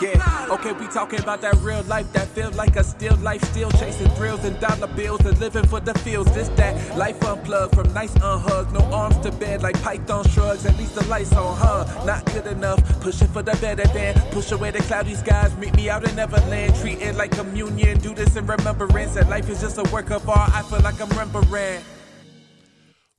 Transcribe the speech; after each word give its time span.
Yeah, 0.00 0.48
okay, 0.50 0.72
we 0.72 0.86
talking 0.88 1.20
about 1.20 1.40
that 1.40 1.54
real 1.62 1.82
life 1.84 2.12
that 2.12 2.28
feel 2.28 2.50
like 2.50 2.76
a 2.76 2.84
still 2.84 3.16
life, 3.16 3.42
still 3.44 3.70
chasing 3.72 4.10
thrills 4.10 4.44
and 4.44 4.58
dollar 4.60 4.88
bills 4.88 5.20
and 5.20 5.38
living 5.40 5.66
for 5.66 5.80
the 5.80 5.94
feels. 6.00 6.26
This 6.34 6.48
that 6.50 6.98
life 6.98 7.22
unplugged 7.24 7.74
from 7.74 7.92
nice 7.94 8.14
unhugged, 8.16 8.72
no 8.72 8.80
arms 8.92 9.16
to 9.20 9.32
bed 9.32 9.62
like 9.62 9.80
python 9.82 10.28
shrugs. 10.28 10.66
At 10.66 10.76
least 10.76 10.96
the 10.96 11.04
lights 11.06 11.32
on, 11.32 11.56
huh? 11.56 12.04
Not 12.04 12.26
good 12.26 12.46
enough. 12.46 12.78
Pushing 13.00 13.28
for 13.28 13.42
the 13.42 13.52
better 13.52 13.86
than 13.88 14.14
push 14.32 14.52
away 14.52 14.70
the 14.70 14.80
cloudy 14.80 15.14
skies. 15.14 15.56
Meet 15.56 15.74
me 15.76 15.88
out 15.88 16.06
in 16.06 16.14
Neverland, 16.14 16.74
treat 16.76 17.00
it 17.00 17.14
like 17.14 17.30
communion. 17.30 17.98
Do 17.98 18.14
this 18.14 18.36
in 18.36 18.46
remembrance 18.46 19.14
that 19.14 19.30
life 19.30 19.48
is 19.48 19.62
just 19.62 19.78
a 19.78 19.84
work 19.90 20.10
of 20.10 20.28
art. 20.28 20.50
I 20.54 20.62
feel 20.62 20.80
like 20.80 21.00
I'm 21.00 21.08
remembering. 21.10 21.80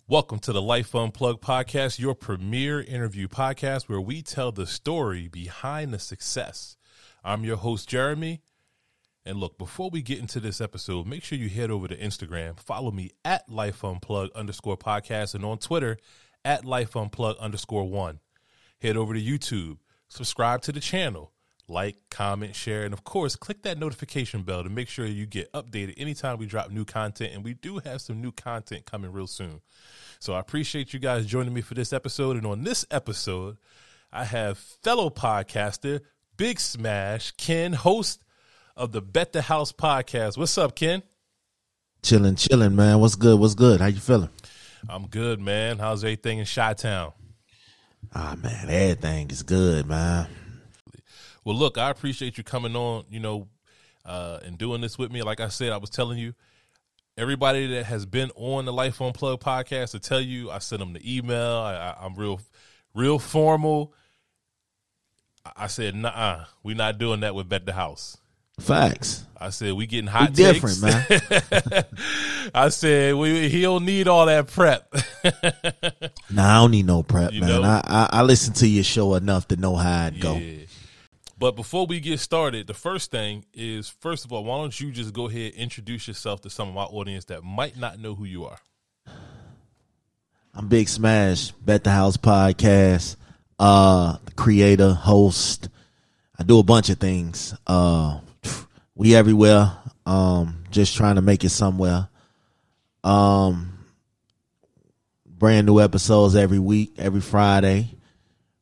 Welcome 0.09 0.39
to 0.39 0.53
the 0.53 0.61
Life 0.61 0.95
Unplugged 0.95 1.41
podcast, 1.41 1.99
your 1.99 2.15
premier 2.15 2.79
interview 2.79 3.27
podcast 3.27 3.89
where 3.89 3.99
we 3.99 4.21
tell 4.21 4.53
the 4.53 4.65
story 4.65 5.27
behind 5.27 5.93
the 5.93 5.99
success. 5.99 6.77
I'm 7.25 7.43
your 7.43 7.57
host, 7.57 7.89
Jeremy. 7.89 8.39
And 9.25 9.37
look, 9.37 9.57
before 9.57 9.89
we 9.89 10.01
get 10.01 10.19
into 10.19 10.39
this 10.39 10.61
episode, 10.61 11.07
make 11.07 11.25
sure 11.25 11.37
you 11.37 11.49
head 11.49 11.71
over 11.71 11.89
to 11.89 11.97
Instagram, 11.97 12.57
follow 12.57 12.89
me 12.89 13.11
at 13.25 13.49
Life 13.49 13.83
Unplugged 13.83 14.33
underscore 14.33 14.77
podcast, 14.77 15.35
and 15.35 15.43
on 15.43 15.57
Twitter 15.57 15.97
at 16.45 16.63
Life 16.63 16.95
Unplugged 16.95 17.41
underscore 17.41 17.83
one. 17.83 18.21
Head 18.81 18.95
over 18.95 19.13
to 19.13 19.21
YouTube, 19.21 19.79
subscribe 20.07 20.61
to 20.61 20.71
the 20.71 20.79
channel, 20.79 21.33
like, 21.69 21.97
comment, 22.09 22.55
share, 22.55 22.85
and 22.85 22.93
of 22.93 23.03
course, 23.03 23.35
click 23.35 23.63
that 23.63 23.77
notification 23.77 24.43
bell 24.43 24.63
to 24.63 24.69
make 24.69 24.87
sure 24.87 25.05
you 25.05 25.25
get 25.25 25.51
updated 25.51 25.95
anytime 25.97 26.37
we 26.37 26.45
drop 26.45 26.71
new 26.71 26.85
content. 26.85 27.33
And 27.33 27.43
we 27.43 27.55
do 27.55 27.79
have 27.79 27.99
some 27.99 28.21
new 28.21 28.31
content 28.31 28.85
coming 28.85 29.11
real 29.11 29.27
soon. 29.27 29.59
So 30.19 30.33
I 30.33 30.39
appreciate 30.39 30.93
you 30.93 30.99
guys 30.99 31.25
joining 31.25 31.53
me 31.53 31.61
for 31.61 31.73
this 31.73 31.93
episode. 31.93 32.37
And 32.37 32.45
on 32.45 32.63
this 32.63 32.85
episode, 32.89 33.57
I 34.11 34.25
have 34.25 34.57
fellow 34.57 35.09
podcaster, 35.09 36.01
Big 36.37 36.59
Smash, 36.59 37.31
Ken, 37.31 37.73
host 37.73 38.23
of 38.75 38.91
the 38.91 39.01
Bet 39.01 39.33
the 39.33 39.43
House 39.43 39.71
podcast. 39.71 40.37
What's 40.37 40.57
up, 40.57 40.75
Ken? 40.75 41.03
Chilling, 42.03 42.35
chilling, 42.35 42.75
man. 42.75 42.99
What's 42.99 43.15
good? 43.15 43.39
What's 43.39 43.55
good? 43.55 43.79
How 43.79 43.87
you 43.87 43.99
feeling? 43.99 44.29
I'm 44.89 45.07
good, 45.07 45.39
man. 45.39 45.79
How's 45.79 46.03
everything 46.03 46.39
in 46.39 46.45
Chi 46.45 46.73
Town? 46.73 47.11
Ah, 48.13 48.35
man, 48.41 48.69
everything 48.69 49.29
is 49.29 49.43
good, 49.43 49.85
man. 49.87 50.27
Well, 51.43 51.55
look, 51.55 51.77
I 51.77 51.89
appreciate 51.89 52.37
you 52.37 52.43
coming 52.43 52.75
on, 52.75 53.05
you 53.09 53.19
know, 53.19 53.47
uh, 54.05 54.39
and 54.43 54.57
doing 54.57 54.81
this 54.81 54.97
with 54.97 55.11
me. 55.11 55.21
Like 55.21 55.39
I 55.39 55.49
said, 55.49 55.71
I 55.71 55.77
was 55.77 55.89
telling 55.89 56.17
you, 56.17 56.33
everybody 57.17 57.67
that 57.67 57.85
has 57.85 58.05
been 58.05 58.31
on 58.35 58.65
the 58.65 58.73
Life 58.73 59.01
Unplugged 59.01 59.41
podcast 59.41 59.91
to 59.91 59.99
tell 59.99 60.21
you, 60.21 60.51
I 60.51 60.59
sent 60.59 60.79
them 60.79 60.93
the 60.93 61.17
email. 61.17 61.57
I, 61.57 61.95
am 62.01 62.15
real, 62.15 62.39
real 62.93 63.19
formal. 63.19 63.93
I 65.55 65.67
said, 65.67 65.95
nah, 65.95 66.45
we 66.63 66.73
not 66.73 66.97
doing 66.97 67.21
that 67.21 67.33
with 67.33 67.49
Bet 67.49 67.65
the 67.65 67.73
House. 67.73 68.17
Facts. 68.59 69.23
I 69.39 69.51
said 69.51 69.73
we 69.73 69.85
getting 69.85 70.07
hot. 70.07 70.29
We 70.29 70.35
different, 70.35 70.81
man. 70.81 71.05
I 72.55 72.69
said 72.69 73.13
we 73.13 73.49
he 73.49 73.61
don't 73.61 73.85
need 73.85 74.07
all 74.07 74.25
that 74.25 74.47
prep. 74.47 74.91
nah, 76.31 76.55
I 76.57 76.61
don't 76.61 76.71
need 76.71 76.87
no 76.87 77.03
prep, 77.03 77.33
you 77.33 77.41
man. 77.41 77.63
I, 77.63 77.81
I, 77.85 78.09
I 78.13 78.21
listen 78.23 78.55
to 78.55 78.67
your 78.67 78.83
show 78.83 79.13
enough 79.13 79.47
to 79.49 79.57
know 79.57 79.75
how 79.75 80.07
it 80.07 80.15
yeah. 80.15 80.21
go. 80.21 80.41
But 81.39 81.55
before 81.55 81.85
we 81.85 81.99
get 81.99 82.19
started, 82.19 82.65
the 82.65 82.73
first 82.73 83.11
thing 83.11 83.45
is 83.53 83.89
first 83.89 84.25
of 84.25 84.33
all, 84.33 84.43
why 84.43 84.57
don't 84.57 84.79
you 84.79 84.91
just 84.91 85.13
go 85.13 85.27
ahead 85.27 85.53
introduce 85.53 86.07
yourself 86.07 86.41
to 86.41 86.49
some 86.49 86.67
of 86.67 86.73
my 86.73 86.83
audience 86.83 87.25
that 87.25 87.43
might 87.43 87.77
not 87.77 87.99
know 87.99 88.15
who 88.15 88.25
you 88.25 88.45
are. 88.45 88.57
I'm 90.55 90.67
Big 90.67 90.89
Smash, 90.89 91.51
Bet 91.51 91.83
the 91.83 91.91
House 91.91 92.17
podcast, 92.17 93.17
uh, 93.59 94.17
creator, 94.35 94.93
host. 94.93 95.69
I 96.39 96.43
do 96.43 96.57
a 96.57 96.63
bunch 96.63 96.89
of 96.89 96.97
things. 96.97 97.53
Uh, 97.67 98.19
we 98.95 99.15
everywhere. 99.15 99.71
Um, 100.07 100.63
just 100.71 100.95
trying 100.95 101.15
to 101.15 101.21
make 101.21 101.43
it 101.43 101.49
somewhere. 101.49 102.09
Um, 103.03 103.77
brand 105.23 105.67
new 105.67 105.79
episodes 105.79 106.35
every 106.35 106.59
week, 106.59 106.95
every 106.97 107.21
Friday. 107.21 107.95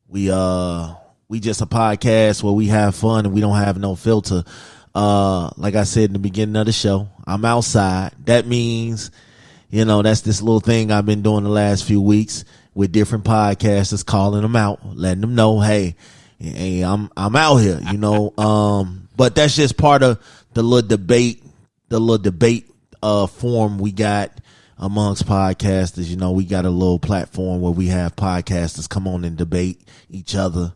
We 0.08 0.30
uh 0.30 0.94
we 1.28 1.40
just 1.40 1.60
a 1.60 1.66
podcast 1.66 2.42
where 2.42 2.52
we 2.52 2.66
have 2.66 2.94
fun 2.94 3.26
and 3.26 3.34
we 3.34 3.40
don't 3.40 3.56
have 3.56 3.78
no 3.78 3.94
filter. 3.96 4.44
Uh, 4.94 5.50
like 5.56 5.74
I 5.74 5.84
said 5.84 6.04
in 6.04 6.12
the 6.12 6.18
beginning 6.18 6.56
of 6.56 6.66
the 6.66 6.72
show, 6.72 7.08
I'm 7.26 7.44
outside. 7.44 8.12
That 8.24 8.46
means, 8.46 9.10
you 9.68 9.84
know, 9.84 10.02
that's 10.02 10.20
this 10.22 10.40
little 10.40 10.60
thing 10.60 10.90
I've 10.90 11.06
been 11.06 11.22
doing 11.22 11.44
the 11.44 11.50
last 11.50 11.84
few 11.84 12.00
weeks 12.00 12.44
with 12.74 12.92
different 12.92 13.24
podcasters, 13.24 14.06
calling 14.06 14.42
them 14.42 14.56
out, 14.56 14.80
letting 14.96 15.20
them 15.20 15.34
know, 15.34 15.60
hey, 15.60 15.96
hey, 16.38 16.82
I'm 16.82 17.10
I'm 17.16 17.34
out 17.36 17.56
here, 17.56 17.80
you 17.90 17.98
know. 17.98 18.32
Um, 18.38 19.08
but 19.16 19.34
that's 19.34 19.56
just 19.56 19.76
part 19.76 20.02
of 20.02 20.22
the 20.54 20.62
little 20.62 20.86
debate, 20.86 21.42
the 21.88 21.98
little 21.98 22.22
debate 22.22 22.70
uh 23.02 23.26
form 23.26 23.78
we 23.78 23.92
got 23.92 24.30
amongst 24.78 25.26
podcasters. 25.26 26.06
You 26.06 26.16
know, 26.16 26.32
we 26.32 26.44
got 26.44 26.64
a 26.66 26.70
little 26.70 26.98
platform 26.98 27.60
where 27.60 27.72
we 27.72 27.88
have 27.88 28.14
podcasters 28.14 28.88
come 28.88 29.08
on 29.08 29.24
and 29.24 29.36
debate 29.36 29.80
each 30.10 30.34
other. 30.34 30.74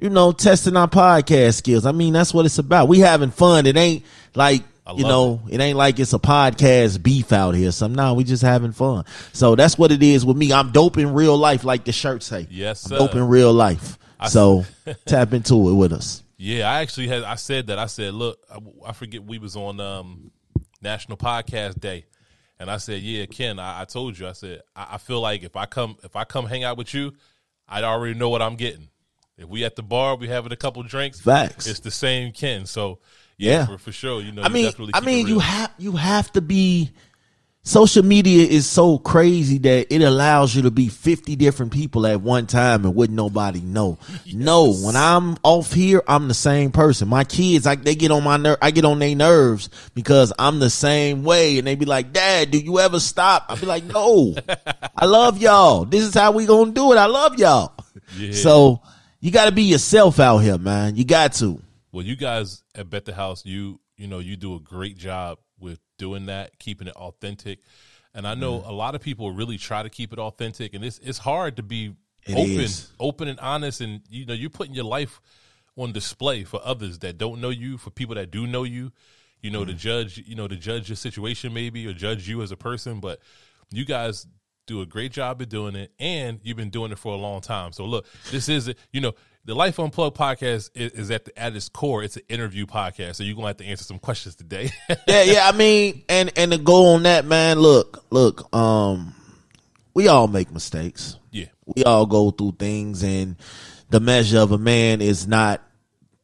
You 0.00 0.08
know, 0.08 0.32
testing 0.32 0.76
our 0.76 0.88
podcast 0.88 1.54
skills. 1.54 1.84
I 1.84 1.92
mean, 1.92 2.14
that's 2.14 2.32
what 2.32 2.46
it's 2.46 2.58
about. 2.58 2.88
We 2.88 3.00
having 3.00 3.30
fun. 3.30 3.66
It 3.66 3.76
ain't 3.76 4.04
like 4.34 4.62
you 4.96 5.04
know, 5.04 5.42
it. 5.48 5.54
it. 5.54 5.60
ain't 5.60 5.76
like 5.76 5.98
it's 5.98 6.12
a 6.12 6.18
podcast 6.18 7.02
beef 7.02 7.32
out 7.32 7.54
here. 7.54 7.70
So 7.70 7.86
no, 7.86 8.14
we 8.14 8.24
just 8.24 8.42
having 8.42 8.72
fun. 8.72 9.04
So 9.32 9.54
that's 9.54 9.78
what 9.78 9.92
it 9.92 10.02
is 10.02 10.24
with 10.24 10.36
me. 10.36 10.52
I'm 10.52 10.72
dope 10.72 10.98
in 10.98 11.12
real 11.12 11.36
life, 11.36 11.64
like 11.64 11.84
the 11.84 11.92
shirt 11.92 12.22
say. 12.22 12.46
Yes, 12.50 12.80
sir. 12.80 12.94
I'm 12.94 13.06
dope 13.06 13.14
in 13.14 13.28
real 13.28 13.52
life. 13.52 13.98
I 14.18 14.28
so 14.28 14.64
tap 15.06 15.32
into 15.32 15.68
it 15.68 15.74
with 15.74 15.92
us. 15.92 16.22
Yeah, 16.36 16.70
I 16.70 16.80
actually 16.80 17.08
had. 17.08 17.22
I 17.22 17.34
said 17.34 17.66
that. 17.66 17.78
I 17.78 17.86
said, 17.86 18.14
look, 18.14 18.38
I, 18.50 18.58
I 18.86 18.92
forget 18.92 19.22
we 19.22 19.38
was 19.38 19.56
on 19.56 19.80
um, 19.80 20.30
National 20.80 21.18
Podcast 21.18 21.80
Day, 21.80 22.06
and 22.58 22.70
I 22.70 22.78
said, 22.78 23.02
yeah, 23.02 23.26
Ken, 23.26 23.58
I, 23.58 23.82
I 23.82 23.84
told 23.84 24.18
you. 24.18 24.26
I 24.26 24.32
said, 24.32 24.62
I, 24.74 24.88
I, 24.92 24.98
feel 24.98 25.20
like 25.20 25.42
if 25.42 25.56
I 25.56 25.66
come, 25.66 25.96
if 26.02 26.16
I 26.16 26.24
come 26.24 26.46
hang 26.46 26.64
out 26.64 26.78
with 26.78 26.94
you, 26.94 27.12
I'd 27.68 27.84
already 27.84 28.14
know 28.14 28.30
what 28.30 28.42
I'm 28.42 28.56
getting. 28.56 28.88
If 29.40 29.48
we 29.48 29.64
at 29.64 29.74
the 29.74 29.82
bar, 29.82 30.16
we 30.16 30.28
having 30.28 30.52
a 30.52 30.56
couple 30.56 30.82
drinks. 30.82 31.18
Facts. 31.18 31.66
It's 31.66 31.80
the 31.80 31.90
same 31.90 32.32
Ken. 32.32 32.66
So 32.66 32.98
yeah, 33.38 33.52
yeah. 33.52 33.66
For, 33.66 33.78
for, 33.78 33.92
sure. 33.92 34.20
You 34.20 34.32
know, 34.32 34.42
I 34.42 34.50
mean, 34.50 34.70
I 34.92 35.00
mean, 35.00 35.26
you 35.26 35.38
have 35.38 35.72
you 35.78 35.92
have 35.92 36.30
to 36.32 36.42
be 36.42 36.90
social 37.62 38.04
media 38.04 38.46
is 38.46 38.66
so 38.66 38.98
crazy 38.98 39.56
that 39.58 39.94
it 39.94 40.02
allows 40.02 40.54
you 40.54 40.62
to 40.62 40.70
be 40.70 40.88
50 40.88 41.36
different 41.36 41.72
people 41.72 42.06
at 42.06 42.20
one 42.20 42.46
time 42.46 42.84
and 42.84 42.94
wouldn't 42.94 43.16
nobody 43.16 43.60
know. 43.60 43.98
Yes. 44.24 44.34
No, 44.40 44.72
when 44.72 44.96
I'm 44.96 45.36
off 45.42 45.72
here, 45.72 46.02
I'm 46.08 46.28
the 46.28 46.34
same 46.34 46.72
person. 46.72 47.08
My 47.08 47.24
kids, 47.24 47.66
like 47.66 47.82
they 47.82 47.94
get 47.94 48.10
on 48.10 48.24
my 48.24 48.36
nerve, 48.36 48.56
I 48.60 48.70
get 48.70 48.84
on 48.84 48.98
their 48.98 49.14
nerves 49.14 49.68
because 49.94 50.32
I'm 50.38 50.58
the 50.58 50.70
same 50.70 51.24
way. 51.24 51.58
And 51.58 51.66
they 51.66 51.74
be 51.74 51.84
like, 51.84 52.12
dad, 52.12 52.50
do 52.50 52.58
you 52.58 52.78
ever 52.78 53.00
stop? 53.00 53.46
I 53.48 53.56
be 53.56 53.66
like, 53.66 53.84
no, 53.84 54.34
I 54.96 55.06
love 55.06 55.38
y'all. 55.38 55.84
This 55.84 56.04
is 56.04 56.14
how 56.14 56.32
we 56.32 56.46
gonna 56.46 56.72
do 56.72 56.92
it. 56.92 56.96
I 56.96 57.06
love 57.06 57.38
y'all. 57.38 57.74
Yeah. 58.16 58.32
So 58.32 58.80
you 59.20 59.30
gotta 59.30 59.52
be 59.52 59.64
yourself 59.64 60.18
out 60.18 60.38
here, 60.38 60.58
man. 60.58 60.96
You 60.96 61.04
got 61.04 61.34
to. 61.34 61.60
Well, 61.92 62.04
you 62.04 62.16
guys 62.16 62.62
at 62.74 62.88
Bet 62.88 63.04
the 63.04 63.14
House, 63.14 63.44
you, 63.44 63.80
you 63.96 64.06
know, 64.06 64.18
you 64.18 64.36
do 64.36 64.54
a 64.54 64.60
great 64.60 64.96
job 64.96 65.38
with 65.58 65.78
doing 65.98 66.26
that, 66.26 66.58
keeping 66.58 66.88
it 66.88 66.94
authentic. 66.94 67.60
And 68.14 68.26
I 68.26 68.34
know 68.34 68.60
mm. 68.60 68.68
a 68.68 68.72
lot 68.72 68.94
of 68.94 69.00
people 69.00 69.30
really 69.30 69.58
try 69.58 69.82
to 69.82 69.90
keep 69.90 70.12
it 70.12 70.18
authentic, 70.18 70.74
and 70.74 70.84
it's 70.84 70.98
it's 70.98 71.18
hard 71.18 71.56
to 71.56 71.62
be 71.62 71.94
it 72.26 72.36
open, 72.36 72.60
is. 72.60 72.88
open 72.98 73.28
and 73.28 73.38
honest. 73.40 73.80
And 73.80 74.00
you 74.08 74.26
know, 74.26 74.34
you're 74.34 74.50
putting 74.50 74.74
your 74.74 74.84
life 74.84 75.20
on 75.76 75.92
display 75.92 76.44
for 76.44 76.60
others 76.64 76.98
that 77.00 77.18
don't 77.18 77.40
know 77.40 77.50
you, 77.50 77.78
for 77.78 77.90
people 77.90 78.16
that 78.16 78.30
do 78.30 78.46
know 78.46 78.64
you. 78.64 78.90
You 79.42 79.50
know, 79.50 79.62
mm. 79.62 79.68
to 79.68 79.74
judge, 79.74 80.18
you 80.26 80.34
know, 80.34 80.48
to 80.48 80.56
judge 80.56 80.88
your 80.88 80.96
situation 80.96 81.54
maybe 81.54 81.86
or 81.86 81.92
judge 81.92 82.28
you 82.28 82.42
as 82.42 82.50
a 82.50 82.56
person. 82.56 83.00
But 83.00 83.20
you 83.70 83.84
guys 83.84 84.26
do 84.70 84.80
a 84.80 84.86
great 84.86 85.12
job 85.12 85.40
of 85.42 85.48
doing 85.48 85.74
it, 85.74 85.92
and 85.98 86.40
you've 86.42 86.56
been 86.56 86.70
doing 86.70 86.92
it 86.92 86.98
for 86.98 87.12
a 87.12 87.16
long 87.16 87.40
time. 87.40 87.72
So 87.72 87.84
look, 87.84 88.06
this 88.30 88.48
is 88.48 88.72
you 88.92 89.00
know 89.00 89.14
the 89.44 89.54
Life 89.54 89.80
Unplugged 89.80 90.16
podcast 90.16 90.70
is, 90.74 90.92
is, 90.92 91.10
at 91.10 91.24
the, 91.24 91.38
at 91.38 91.56
its 91.56 91.68
core, 91.68 92.04
it's 92.04 92.16
an 92.16 92.22
interview 92.28 92.66
podcast. 92.66 93.16
So 93.16 93.24
you're 93.24 93.34
gonna 93.34 93.48
have 93.48 93.56
to 93.58 93.64
answer 93.64 93.84
some 93.84 93.98
questions 93.98 94.36
today. 94.36 94.70
yeah, 95.08 95.22
yeah. 95.22 95.48
I 95.48 95.52
mean, 95.52 96.04
and 96.08 96.30
and 96.36 96.52
to 96.52 96.58
go 96.58 96.94
on 96.94 97.02
that, 97.02 97.24
man. 97.24 97.58
Look, 97.58 98.04
look. 98.10 98.54
Um, 98.54 99.14
we 99.92 100.06
all 100.06 100.28
make 100.28 100.52
mistakes. 100.52 101.16
Yeah, 101.32 101.46
we 101.66 101.84
all 101.84 102.06
go 102.06 102.30
through 102.30 102.56
things, 102.58 103.02
and 103.02 103.36
the 103.90 104.00
measure 104.00 104.38
of 104.38 104.52
a 104.52 104.58
man 104.58 105.00
is 105.00 105.26
not 105.26 105.62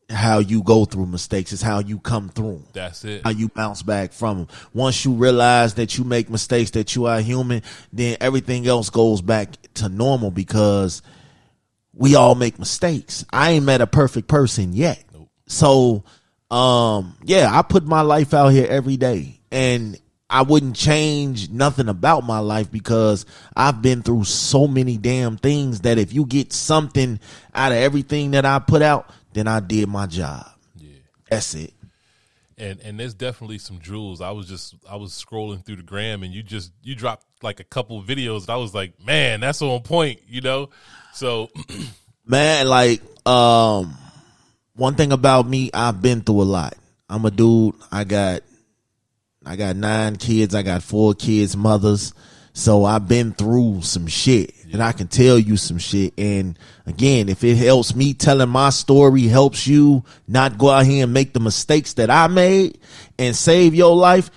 how 0.09 0.39
you 0.39 0.63
go 0.63 0.85
through 0.85 1.07
mistakes 1.07 1.53
it's 1.53 1.63
how 1.63 1.81
you 1.81 1.99
come 1.99 2.29
through 2.29 2.63
that's 2.73 3.05
it 3.05 3.23
how 3.25 3.31
you 3.31 3.49
bounce 3.49 3.83
back 3.83 4.13
from 4.13 4.39
them 4.39 4.49
once 4.73 5.05
you 5.05 5.13
realize 5.13 5.75
that 5.75 5.99
you 5.99 6.05
make 6.05 6.31
mistakes 6.31 6.71
that 6.71 6.95
you 6.95 7.07
are 7.07 7.21
human 7.21 7.61
then 7.93 8.17
everything 8.21 8.69
else 8.69 8.89
goes 8.89 9.21
back 9.21 9.51
to 9.75 9.89
normal 9.89 10.31
because 10.31 11.03
we 11.97 12.15
all 12.15 12.35
make 12.35 12.59
mistakes. 12.59 13.25
I 13.33 13.53
ain't 13.53 13.65
met 13.65 13.81
a 13.81 13.87
perfect 13.87 14.29
person 14.29 14.75
yet. 14.75 15.03
Nope. 15.13 15.31
So, 15.47 16.05
um, 16.51 17.17
yeah, 17.25 17.49
I 17.51 17.63
put 17.63 17.85
my 17.85 18.03
life 18.03 18.35
out 18.35 18.49
here 18.49 18.67
every 18.69 18.97
day 18.97 19.41
and 19.51 19.99
I 20.29 20.43
wouldn't 20.43 20.77
change 20.77 21.51
nothing 21.51 21.89
about 21.89 22.25
my 22.25 22.41
life 22.41 22.71
because 22.71 23.25
I've 23.57 23.81
been 23.81 24.03
through 24.03 24.25
so 24.25 24.67
many 24.67 24.99
damn 24.99 25.39
things 25.39 25.81
that 25.81 25.99
if 25.99 26.13
you 26.13 26.27
get 26.27 26.53
something 26.53 27.19
out 27.55 27.73
of 27.73 27.79
everything 27.79 28.33
that 28.33 28.45
I 28.45 28.59
put 28.59 28.83
out, 28.83 29.11
then 29.37 29.47
I 29.47 29.61
did 29.61 29.89
my 29.89 30.07
job. 30.07 30.47
Yeah. 30.77 30.99
That's 31.31 31.55
it. 31.55 31.73
And 32.59 32.81
and 32.81 32.99
there's 32.99 33.15
definitely 33.15 33.59
some 33.59 33.81
jewels. 33.81 34.21
I 34.21 34.31
was 34.31 34.49
just 34.49 34.75
I 34.89 34.97
was 34.97 35.13
scrolling 35.13 35.65
through 35.65 35.77
the 35.77 35.83
gram 35.83 36.23
and 36.23 36.33
you 36.33 36.43
just 36.43 36.73
you 36.83 36.95
dropped 36.95 37.27
like 37.43 37.61
a 37.61 37.65
couple 37.65 38.03
videos 38.03 38.43
and 38.43 38.51
I 38.51 38.57
was 38.57 38.75
like, 38.75 38.95
man, 39.05 39.41
that's 39.41 39.61
on 39.61 39.83
point, 39.83 40.21
you 40.27 40.41
know? 40.41 40.71
So 41.13 41.51
Man, 42.29 42.67
like, 42.67 43.01
um, 43.25 43.97
one 44.75 44.97
thing 44.97 45.13
about 45.13 45.47
me, 45.47 45.71
I've 45.73 46.03
been 46.03 46.23
through 46.23 46.43
a 46.43 46.45
lot. 46.45 46.75
I'm 47.09 47.25
a 47.25 47.31
dude. 47.31 47.77
I 47.93 48.03
got, 48.03 48.41
I 49.45 49.55
got 49.55 49.77
nine 49.77 50.17
kids. 50.17 50.53
I 50.53 50.63
got 50.63 50.83
four 50.83 51.15
kids, 51.15 51.57
mothers. 51.57 52.15
So 52.53 52.85
I've 52.85 53.07
been 53.07 53.33
through 53.33 53.83
some 53.83 54.09
shit 54.09 54.56
and 54.73 54.83
I 54.83 54.93
can 54.93 55.09
tell 55.09 55.39
you 55.39 55.57
some 55.57 55.79
shit. 55.79 56.15
And 56.19 56.59
again, 56.87 57.29
if 57.29 57.45
it 57.45 57.57
helps 57.57 57.95
me 57.95 58.15
telling 58.15 58.49
my 58.49 58.71
story, 58.71 59.23
helps 59.23 59.67
you 59.67 60.05
not 60.27 60.59
go 60.59 60.71
out 60.71 60.87
here 60.87 61.05
and 61.05 61.13
make 61.13 61.33
the 61.33 61.41
mistakes 61.41 61.95
that 61.95 62.11
I 62.11 62.27
made 62.27 62.79
and 63.19 63.35
save 63.35 63.75
your 63.75 63.95
life, 63.95 64.31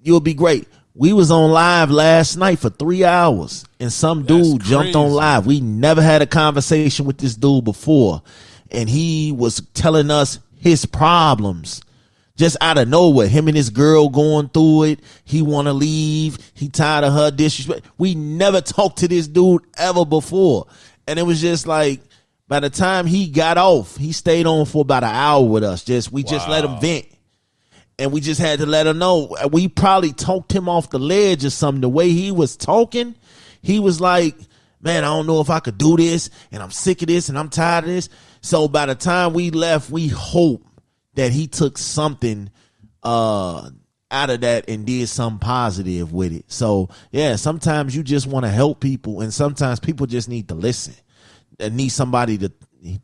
you'll 0.00 0.20
be 0.20 0.34
great. 0.34 0.68
We 0.94 1.12
was 1.12 1.30
on 1.30 1.50
live 1.50 1.90
last 1.90 2.36
night 2.36 2.58
for 2.58 2.68
three 2.68 3.04
hours 3.04 3.64
and 3.80 3.92
some 3.92 4.24
dude 4.24 4.60
That's 4.60 4.68
jumped 4.68 4.94
on 4.94 5.10
live. 5.10 5.46
We 5.46 5.60
never 5.60 6.02
had 6.02 6.20
a 6.22 6.26
conversation 6.26 7.06
with 7.06 7.18
this 7.18 7.34
dude 7.34 7.64
before. 7.64 8.22
And 8.70 8.88
he 8.88 9.32
was 9.32 9.62
telling 9.74 10.10
us 10.10 10.38
his 10.56 10.84
problems 10.84 11.82
just 12.36 12.56
out 12.60 12.78
of 12.78 12.88
nowhere. 12.88 13.28
Him 13.28 13.48
and 13.48 13.56
his 13.56 13.70
girl 13.70 14.08
going 14.08 14.48
through 14.48 14.84
it. 14.84 15.00
He 15.24 15.42
want 15.42 15.66
to 15.66 15.72
leave. 15.72 16.38
He 16.54 16.68
tired 16.68 17.04
of 17.04 17.12
her 17.12 17.30
disrespect. 17.30 17.86
We 17.98 18.14
never 18.14 18.60
talked 18.62 18.98
to 18.98 19.08
this 19.08 19.28
dude 19.28 19.62
ever 19.76 20.04
before. 20.04 20.66
And 21.06 21.18
it 21.18 21.22
was 21.22 21.40
just 21.40 21.66
like, 21.66 22.00
by 22.48 22.60
the 22.60 22.70
time 22.70 23.06
he 23.06 23.28
got 23.28 23.58
off, 23.58 23.96
he 23.96 24.12
stayed 24.12 24.46
on 24.46 24.66
for 24.66 24.82
about 24.82 25.04
an 25.04 25.14
hour 25.14 25.44
with 25.46 25.64
us. 25.64 25.84
Just, 25.84 26.12
we 26.12 26.22
just 26.22 26.48
let 26.48 26.64
him 26.64 26.80
vent 26.80 27.06
and 27.98 28.12
we 28.12 28.20
just 28.20 28.40
had 28.40 28.58
to 28.58 28.66
let 28.66 28.86
him 28.86 28.98
know. 28.98 29.34
We 29.50 29.68
probably 29.68 30.12
talked 30.12 30.52
him 30.52 30.68
off 30.68 30.90
the 30.90 30.98
ledge 30.98 31.44
or 31.44 31.50
something. 31.50 31.82
The 31.82 31.88
way 31.88 32.10
he 32.10 32.30
was 32.30 32.56
talking, 32.56 33.14
he 33.62 33.78
was 33.78 34.00
like, 34.00 34.34
"Man, 34.80 35.04
I 35.04 35.08
don't 35.08 35.26
know 35.26 35.40
if 35.40 35.50
I 35.50 35.60
could 35.60 35.78
do 35.78 35.96
this, 35.96 36.30
and 36.50 36.62
I'm 36.62 36.70
sick 36.70 37.02
of 37.02 37.08
this, 37.08 37.28
and 37.28 37.38
I'm 37.38 37.48
tired 37.48 37.84
of 37.84 37.90
this." 37.90 38.08
So 38.40 38.66
by 38.66 38.86
the 38.86 38.94
time 38.94 39.34
we 39.34 39.50
left, 39.50 39.90
we 39.90 40.08
hope 40.08 40.66
that 41.14 41.32
he 41.32 41.46
took 41.46 41.78
something 41.78 42.50
uh 43.02 43.70
out 44.12 44.30
of 44.30 44.42
that 44.42 44.68
and 44.68 44.86
did 44.86 45.08
some 45.08 45.38
positive 45.38 46.12
with 46.12 46.32
it. 46.32 46.44
So 46.52 46.90
yeah, 47.10 47.36
sometimes 47.36 47.96
you 47.96 48.02
just 48.02 48.26
want 48.26 48.44
to 48.44 48.50
help 48.50 48.80
people, 48.80 49.22
and 49.22 49.32
sometimes 49.32 49.80
people 49.80 50.06
just 50.06 50.28
need 50.28 50.48
to 50.48 50.54
listen. 50.54 50.94
They 51.58 51.70
need 51.70 51.88
somebody 51.88 52.38
to 52.38 52.52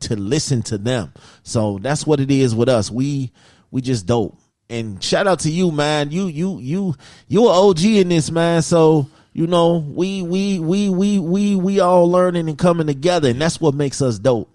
to 0.00 0.16
listen 0.16 0.62
to 0.62 0.78
them. 0.78 1.12
So 1.42 1.78
that's 1.80 2.06
what 2.06 2.20
it 2.20 2.30
is 2.30 2.54
with 2.54 2.68
us. 2.68 2.90
We 2.90 3.32
we 3.70 3.80
just 3.80 4.06
dope. 4.06 4.38
And 4.70 5.02
shout 5.02 5.26
out 5.26 5.40
to 5.40 5.50
you, 5.50 5.70
man. 5.70 6.10
You 6.10 6.26
you 6.26 6.58
you 6.58 6.94
you 7.26 7.48
an 7.48 7.54
OG 7.54 7.84
in 7.84 8.08
this, 8.10 8.30
man. 8.30 8.60
So 8.62 9.08
you 9.32 9.46
know 9.46 9.78
we 9.78 10.22
we 10.22 10.58
we 10.58 10.90
we 10.90 11.18
we 11.18 11.56
we 11.56 11.80
all 11.80 12.10
learning 12.10 12.48
and 12.48 12.58
coming 12.58 12.86
together, 12.86 13.30
and 13.30 13.40
that's 13.40 13.60
what 13.60 13.74
makes 13.74 14.02
us 14.02 14.18
dope. 14.18 14.54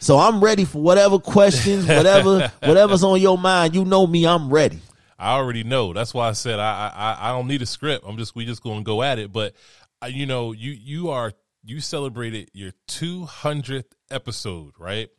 So 0.00 0.18
I'm 0.18 0.42
ready 0.42 0.64
for 0.64 0.80
whatever 0.80 1.18
questions, 1.18 1.86
whatever 1.86 2.50
whatever's 2.64 3.04
on 3.04 3.20
your 3.20 3.38
mind. 3.38 3.74
You 3.74 3.84
know 3.84 4.06
me, 4.06 4.26
I'm 4.26 4.50
ready. 4.50 4.80
I 5.18 5.34
already 5.34 5.62
know. 5.62 5.92
That's 5.92 6.14
why 6.14 6.28
I 6.28 6.32
said 6.32 6.58
I 6.58 6.90
I, 6.94 7.28
I 7.28 7.32
don't 7.32 7.46
need 7.46 7.62
a 7.62 7.66
script. 7.66 8.04
I'm 8.08 8.16
just 8.16 8.34
we 8.34 8.46
just 8.46 8.62
going 8.62 8.78
to 8.78 8.84
go 8.84 9.02
at 9.02 9.18
it. 9.18 9.30
But 9.30 9.54
uh, 10.02 10.06
you 10.06 10.24
know, 10.24 10.52
you 10.52 10.70
you 10.72 11.10
are 11.10 11.32
you 11.62 11.80
celebrated 11.80 12.50
your 12.54 12.72
200th 12.88 13.92
episode, 14.10 14.72
right? 14.78 15.10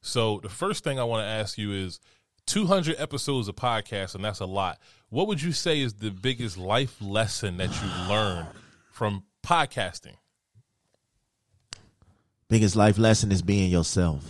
So 0.00 0.40
the 0.42 0.48
first 0.48 0.82
thing 0.82 0.98
I 0.98 1.04
want 1.04 1.22
to 1.22 1.28
ask 1.28 1.58
you 1.58 1.72
is 1.72 2.00
200 2.46 2.96
episodes 2.98 3.48
of 3.48 3.56
podcast, 3.56 4.14
and 4.14 4.24
that's 4.24 4.40
a 4.40 4.46
lot. 4.46 4.78
What 5.10 5.26
would 5.26 5.42
you 5.42 5.52
say 5.52 5.80
is 5.80 5.94
the 5.94 6.10
biggest 6.10 6.56
life 6.56 6.96
lesson 7.02 7.58
that 7.58 7.68
you 7.68 8.08
learned 8.08 8.48
from 8.90 9.24
podcasting? 9.44 10.14
Biggest 12.50 12.76
life 12.76 12.98
lesson 12.98 13.32
is 13.32 13.40
being 13.40 13.70
yourself. 13.70 14.22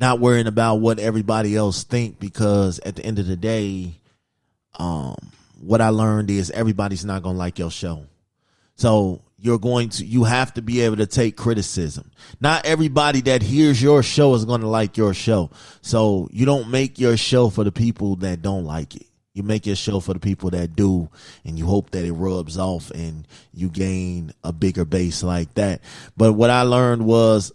Not 0.00 0.18
worrying 0.18 0.46
about 0.46 0.76
what 0.76 0.98
everybody 0.98 1.54
else 1.54 1.84
think 1.84 2.18
because 2.18 2.80
at 2.80 2.96
the 2.96 3.04
end 3.04 3.18
of 3.20 3.26
the 3.26 3.36
day 3.36 3.94
um 4.78 5.16
what 5.60 5.80
i 5.80 5.88
learned 5.88 6.30
is 6.30 6.50
everybody's 6.52 7.04
not 7.04 7.22
gonna 7.22 7.38
like 7.38 7.58
your 7.58 7.70
show. 7.70 8.06
So 8.76 9.22
you're 9.38 9.58
going 9.58 9.90
to 9.90 10.04
you 10.06 10.24
have 10.24 10.54
to 10.54 10.62
be 10.62 10.80
able 10.80 10.96
to 10.96 11.06
take 11.06 11.36
criticism. 11.36 12.10
Not 12.40 12.64
everybody 12.64 13.20
that 13.22 13.42
hears 13.42 13.82
your 13.82 14.02
show 14.02 14.34
is 14.34 14.46
going 14.46 14.62
to 14.62 14.68
like 14.68 14.96
your 14.96 15.12
show. 15.12 15.50
So 15.82 16.28
you 16.32 16.46
don't 16.46 16.70
make 16.70 16.98
your 16.98 17.18
show 17.18 17.50
for 17.50 17.64
the 17.64 17.72
people 17.72 18.16
that 18.16 18.40
don't 18.40 18.64
like 18.64 18.96
it 18.96 19.09
you 19.40 19.46
make 19.46 19.64
your 19.66 19.76
show 19.76 20.00
for 20.00 20.12
the 20.12 20.20
people 20.20 20.50
that 20.50 20.76
do, 20.76 21.08
and 21.44 21.58
you 21.58 21.64
hope 21.66 21.90
that 21.90 22.04
it 22.04 22.12
rubs 22.12 22.58
off 22.58 22.90
and 22.90 23.26
you 23.54 23.70
gain 23.70 24.32
a 24.44 24.52
bigger 24.52 24.84
base 24.84 25.22
like 25.22 25.54
that. 25.54 25.80
But 26.16 26.34
what 26.34 26.50
I 26.50 26.62
learned 26.62 27.06
was 27.06 27.52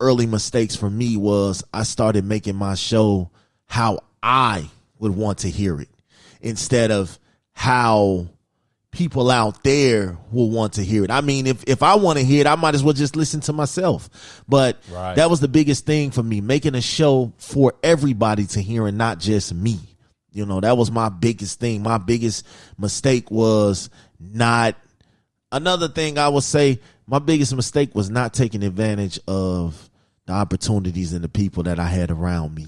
early 0.00 0.26
mistakes 0.26 0.76
for 0.76 0.88
me 0.88 1.16
was 1.16 1.64
I 1.74 1.82
started 1.82 2.24
making 2.24 2.54
my 2.56 2.74
show 2.76 3.30
how 3.66 3.98
I 4.22 4.70
would 5.00 5.16
want 5.16 5.38
to 5.38 5.50
hear 5.50 5.80
it 5.80 5.88
instead 6.40 6.90
of 6.92 7.18
how 7.52 8.28
people 8.90 9.30
out 9.30 9.62
there 9.64 10.16
will 10.32 10.50
want 10.50 10.74
to 10.74 10.84
hear 10.84 11.04
it. 11.04 11.10
I 11.10 11.20
mean, 11.20 11.46
if, 11.46 11.62
if 11.66 11.82
I 11.82 11.96
want 11.96 12.18
to 12.18 12.24
hear 12.24 12.40
it, 12.40 12.46
I 12.46 12.54
might 12.54 12.74
as 12.74 12.82
well 12.82 12.94
just 12.94 13.16
listen 13.16 13.40
to 13.42 13.52
myself. 13.52 14.08
But 14.48 14.78
Right. 14.90 15.14
that 15.16 15.28
was 15.28 15.40
the 15.40 15.48
biggest 15.48 15.84
thing 15.84 16.10
for 16.10 16.22
me, 16.22 16.40
making 16.40 16.74
a 16.74 16.80
show 16.80 17.32
for 17.36 17.74
everybody 17.82 18.46
to 18.46 18.60
hear 18.62 18.86
and 18.86 18.96
not 18.96 19.18
just 19.18 19.52
me. 19.52 19.78
You 20.32 20.46
know, 20.46 20.60
that 20.60 20.76
was 20.76 20.90
my 20.90 21.08
biggest 21.08 21.58
thing. 21.58 21.82
My 21.82 21.98
biggest 21.98 22.46
mistake 22.78 23.30
was 23.30 23.90
not 24.20 24.76
another 25.50 25.88
thing 25.88 26.18
I 26.18 26.28
would 26.28 26.44
say 26.44 26.80
my 27.06 27.18
biggest 27.18 27.54
mistake 27.54 27.94
was 27.94 28.10
not 28.10 28.34
taking 28.34 28.62
advantage 28.62 29.18
of 29.26 29.88
the 30.26 30.34
opportunities 30.34 31.14
and 31.14 31.24
the 31.24 31.28
people 31.28 31.62
that 31.64 31.78
I 31.78 31.86
had 31.86 32.10
around 32.10 32.54
me. 32.54 32.66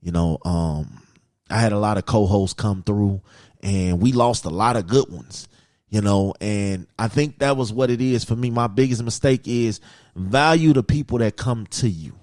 You 0.00 0.10
know, 0.10 0.38
um, 0.44 1.00
I 1.48 1.60
had 1.60 1.72
a 1.72 1.78
lot 1.78 1.96
of 1.96 2.06
co-hosts 2.06 2.54
come 2.54 2.82
through 2.82 3.22
and 3.62 4.00
we 4.00 4.10
lost 4.10 4.44
a 4.44 4.50
lot 4.50 4.74
of 4.74 4.88
good 4.88 5.08
ones, 5.12 5.46
you 5.88 6.00
know, 6.00 6.34
and 6.40 6.88
I 6.98 7.06
think 7.06 7.38
that 7.38 7.56
was 7.56 7.72
what 7.72 7.90
it 7.90 8.00
is 8.00 8.24
for 8.24 8.34
me. 8.34 8.50
My 8.50 8.66
biggest 8.66 9.04
mistake 9.04 9.42
is 9.46 9.80
value 10.16 10.72
the 10.72 10.82
people 10.82 11.18
that 11.18 11.36
come 11.36 11.66
to 11.66 11.88
you. 11.88 12.14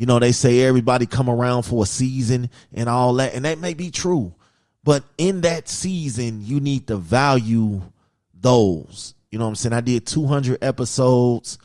You 0.00 0.06
know, 0.06 0.18
they 0.18 0.32
say 0.32 0.60
everybody 0.60 1.04
come 1.04 1.28
around 1.28 1.64
for 1.64 1.82
a 1.82 1.86
season 1.86 2.48
and 2.72 2.88
all 2.88 3.12
that, 3.16 3.34
and 3.34 3.44
that 3.44 3.58
may 3.58 3.74
be 3.74 3.90
true. 3.90 4.34
But 4.82 5.04
in 5.18 5.42
that 5.42 5.68
season, 5.68 6.40
you 6.42 6.58
need 6.58 6.86
to 6.86 6.96
value 6.96 7.82
those. 8.32 9.12
You 9.30 9.38
know 9.38 9.44
what 9.44 9.50
I'm 9.50 9.56
saying? 9.56 9.74
I 9.74 9.82
did 9.82 10.06
200 10.06 10.64
episodes. 10.64 11.58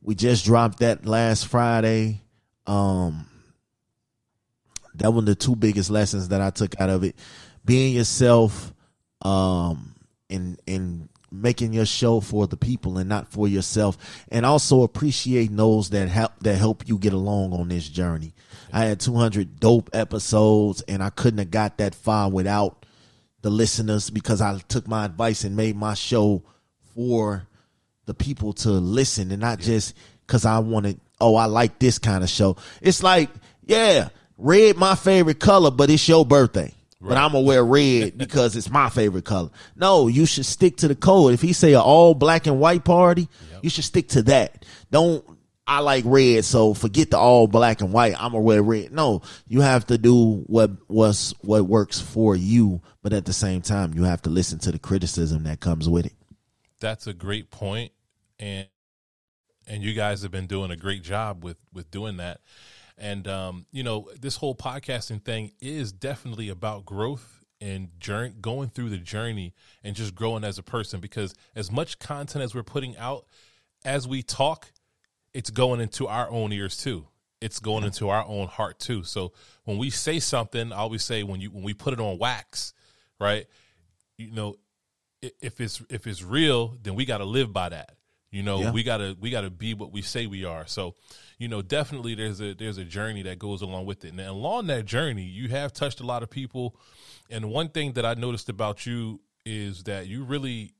We 0.00 0.14
just 0.14 0.46
dropped 0.46 0.78
that 0.78 1.04
last 1.04 1.46
Friday. 1.48 2.22
Um, 2.66 3.26
that 4.94 5.10
one 5.10 5.24
of 5.24 5.26
the 5.26 5.34
two 5.34 5.54
biggest 5.54 5.90
lessons 5.90 6.28
that 6.28 6.40
I 6.40 6.48
took 6.48 6.80
out 6.80 6.88
of 6.88 7.04
it. 7.04 7.16
Being 7.66 7.94
yourself, 7.94 8.72
um, 9.20 9.94
and 10.30 10.58
and 10.66 11.10
making 11.30 11.72
your 11.72 11.86
show 11.86 12.20
for 12.20 12.46
the 12.46 12.56
people 12.56 12.98
and 12.98 13.08
not 13.08 13.30
for 13.30 13.48
yourself, 13.48 14.24
and 14.30 14.46
also 14.46 14.82
appreciating 14.82 15.56
those 15.56 15.90
that 15.90 16.08
help 16.08 16.32
that 16.40 16.56
help 16.56 16.88
you 16.88 16.98
get 16.98 17.12
along 17.12 17.52
on 17.52 17.68
this 17.68 17.88
journey. 17.88 18.34
I 18.72 18.84
had 18.84 19.00
200 19.00 19.60
dope 19.60 19.90
episodes, 19.92 20.82
and 20.88 21.02
I 21.02 21.10
couldn't 21.10 21.38
have 21.38 21.50
got 21.50 21.78
that 21.78 21.94
far 21.94 22.30
without 22.30 22.84
the 23.42 23.50
listeners 23.50 24.10
because 24.10 24.40
I 24.40 24.58
took 24.68 24.88
my 24.88 25.04
advice 25.04 25.44
and 25.44 25.56
made 25.56 25.76
my 25.76 25.94
show 25.94 26.42
for 26.94 27.46
the 28.06 28.14
people 28.14 28.52
to 28.54 28.70
listen 28.70 29.30
and 29.30 29.40
not 29.40 29.60
just 29.60 29.94
because 30.26 30.44
I 30.44 30.58
wanted, 30.58 31.00
oh, 31.20 31.36
I 31.36 31.44
like 31.44 31.78
this 31.78 31.98
kind 31.98 32.24
of 32.24 32.30
show. 32.30 32.56
It's 32.82 33.02
like, 33.02 33.30
yeah, 33.64 34.08
red 34.36 34.76
my 34.76 34.94
favorite 34.94 35.38
color, 35.38 35.70
but 35.70 35.90
it's 35.90 36.08
your 36.08 36.26
birthday. 36.26 36.74
But 37.00 37.16
I'm 37.16 37.32
gonna 37.32 37.44
wear 37.44 37.64
red 37.64 38.18
because 38.18 38.56
it's 38.56 38.70
my 38.70 38.88
favorite 38.88 39.24
color. 39.24 39.50
No, 39.76 40.08
you 40.08 40.26
should 40.26 40.46
stick 40.46 40.78
to 40.78 40.88
the 40.88 40.96
code. 40.96 41.32
If 41.32 41.40
he 41.40 41.52
say 41.52 41.74
an 41.74 41.80
all 41.80 42.14
black 42.14 42.46
and 42.46 42.58
white 42.58 42.84
party, 42.84 43.28
you 43.62 43.70
should 43.70 43.84
stick 43.84 44.08
to 44.10 44.22
that. 44.22 44.64
Don't 44.90 45.24
I 45.68 45.80
like 45.80 46.04
red, 46.06 46.46
so 46.46 46.72
forget 46.72 47.10
the 47.10 47.18
all 47.18 47.46
black 47.46 47.82
and 47.82 47.92
white. 47.92 48.14
I'm 48.16 48.32
gonna 48.32 48.42
wear 48.42 48.62
red. 48.62 48.90
No, 48.90 49.20
you 49.46 49.60
have 49.60 49.86
to 49.88 49.98
do 49.98 50.42
what 50.46 50.70
what's 50.86 51.32
what 51.42 51.66
works 51.66 52.00
for 52.00 52.34
you, 52.34 52.80
but 53.02 53.12
at 53.12 53.26
the 53.26 53.34
same 53.34 53.60
time, 53.60 53.92
you 53.92 54.04
have 54.04 54.22
to 54.22 54.30
listen 54.30 54.58
to 54.60 54.72
the 54.72 54.78
criticism 54.78 55.44
that 55.44 55.60
comes 55.60 55.86
with 55.86 56.06
it. 56.06 56.14
That's 56.80 57.06
a 57.06 57.12
great 57.12 57.50
point, 57.50 57.92
and 58.40 58.66
and 59.66 59.82
you 59.82 59.92
guys 59.92 60.22
have 60.22 60.30
been 60.30 60.46
doing 60.46 60.70
a 60.70 60.76
great 60.76 61.02
job 61.02 61.44
with 61.44 61.58
with 61.70 61.90
doing 61.90 62.16
that. 62.16 62.40
And 62.98 63.28
um, 63.28 63.66
you 63.70 63.82
know, 63.82 64.10
this 64.20 64.36
whole 64.36 64.54
podcasting 64.54 65.24
thing 65.24 65.52
is 65.60 65.92
definitely 65.92 66.48
about 66.48 66.84
growth 66.84 67.44
and 67.60 67.88
journey, 67.98 68.34
going 68.40 68.68
through 68.70 68.90
the 68.90 68.98
journey 68.98 69.54
and 69.82 69.94
just 69.96 70.14
growing 70.14 70.44
as 70.44 70.58
a 70.58 70.62
person. 70.62 71.00
Because 71.00 71.34
as 71.54 71.70
much 71.70 71.98
content 71.98 72.42
as 72.42 72.54
we're 72.54 72.62
putting 72.62 72.96
out, 72.96 73.26
as 73.84 74.06
we 74.08 74.22
talk, 74.22 74.72
it's 75.32 75.50
going 75.50 75.80
into 75.80 76.06
our 76.06 76.28
own 76.30 76.52
ears 76.52 76.76
too. 76.76 77.06
it's 77.40 77.60
going 77.60 77.84
into 77.84 78.08
our 78.08 78.24
own 78.26 78.48
heart 78.48 78.78
too. 78.78 79.04
So 79.04 79.32
when 79.64 79.78
we 79.78 79.90
say 79.90 80.18
something, 80.18 80.72
I 80.72 80.78
always 80.78 81.04
say 81.04 81.22
when 81.22 81.40
you 81.40 81.50
when 81.50 81.62
we 81.62 81.74
put 81.74 81.92
it 81.92 82.00
on 82.00 82.18
wax, 82.18 82.74
right? 83.20 83.46
You 84.16 84.32
know, 84.32 84.56
if 85.22 85.60
it's 85.60 85.82
if 85.88 86.06
it's 86.06 86.22
real, 86.22 86.76
then 86.82 86.94
we 86.94 87.04
got 87.04 87.18
to 87.18 87.24
live 87.24 87.52
by 87.52 87.68
that. 87.68 87.96
You 88.30 88.42
know, 88.42 88.60
yeah. 88.60 88.72
we 88.72 88.82
gotta 88.82 89.16
we 89.18 89.30
gotta 89.30 89.50
be 89.50 89.74
what 89.74 89.92
we 89.92 90.02
say 90.02 90.26
we 90.26 90.44
are. 90.44 90.66
So, 90.66 90.94
you 91.38 91.46
know, 91.46 91.62
definitely 91.62 92.14
there's 92.14 92.40
a 92.40 92.54
there's 92.54 92.78
a 92.78 92.84
journey 92.84 93.22
that 93.22 93.38
goes 93.38 93.62
along 93.62 93.86
with 93.86 94.04
it. 94.04 94.10
And 94.10 94.20
along 94.20 94.66
that 94.66 94.84
journey, 94.84 95.22
you 95.22 95.48
have 95.48 95.72
touched 95.72 96.00
a 96.00 96.06
lot 96.06 96.22
of 96.22 96.30
people. 96.30 96.76
And 97.30 97.50
one 97.50 97.68
thing 97.68 97.92
that 97.92 98.04
I 98.04 98.14
noticed 98.14 98.48
about 98.48 98.84
you 98.86 99.20
is 99.46 99.84
that 99.84 100.08
you 100.08 100.24
really, 100.24 100.74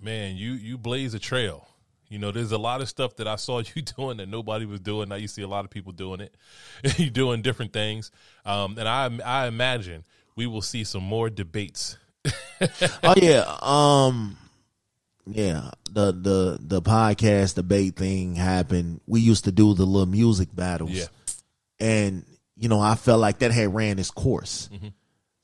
man, 0.00 0.36
you 0.36 0.52
you 0.52 0.76
blaze 0.76 1.14
a 1.14 1.18
trail. 1.18 1.66
You 2.10 2.18
know, 2.18 2.32
there's 2.32 2.52
a 2.52 2.58
lot 2.58 2.80
of 2.80 2.88
stuff 2.88 3.16
that 3.16 3.26
I 3.26 3.36
saw 3.36 3.62
you 3.74 3.82
doing 3.82 4.18
that 4.18 4.28
nobody 4.28 4.66
was 4.66 4.80
doing. 4.80 5.08
Now 5.08 5.16
you 5.16 5.28
see 5.28 5.42
a 5.42 5.48
lot 5.48 5.64
of 5.64 5.70
people 5.70 5.92
doing 5.92 6.20
it. 6.20 6.34
you 6.98 7.08
doing 7.08 7.40
different 7.40 7.72
things, 7.72 8.10
um, 8.44 8.76
and 8.78 8.86
I 8.86 9.10
I 9.24 9.46
imagine 9.46 10.04
we 10.36 10.46
will 10.46 10.62
see 10.62 10.84
some 10.84 11.02
more 11.02 11.30
debates. 11.30 11.96
oh 13.02 13.14
yeah, 13.16 13.56
um, 13.62 14.36
yeah, 15.30 15.70
the 15.90 16.12
the 16.12 16.58
the 16.60 16.82
podcast 16.82 17.54
debate 17.54 17.96
thing 17.96 18.34
happened. 18.34 19.00
We 19.06 19.20
used 19.20 19.44
to 19.44 19.52
do 19.52 19.74
the 19.74 19.84
little 19.84 20.06
music 20.06 20.48
battles. 20.54 20.90
Yeah. 20.90 21.06
And 21.80 22.24
you 22.56 22.68
know, 22.68 22.80
I 22.80 22.94
felt 22.94 23.20
like 23.20 23.38
that 23.38 23.52
had 23.52 23.74
ran 23.74 23.98
its 23.98 24.10
course. 24.10 24.68
Mm-hmm. 24.72 24.88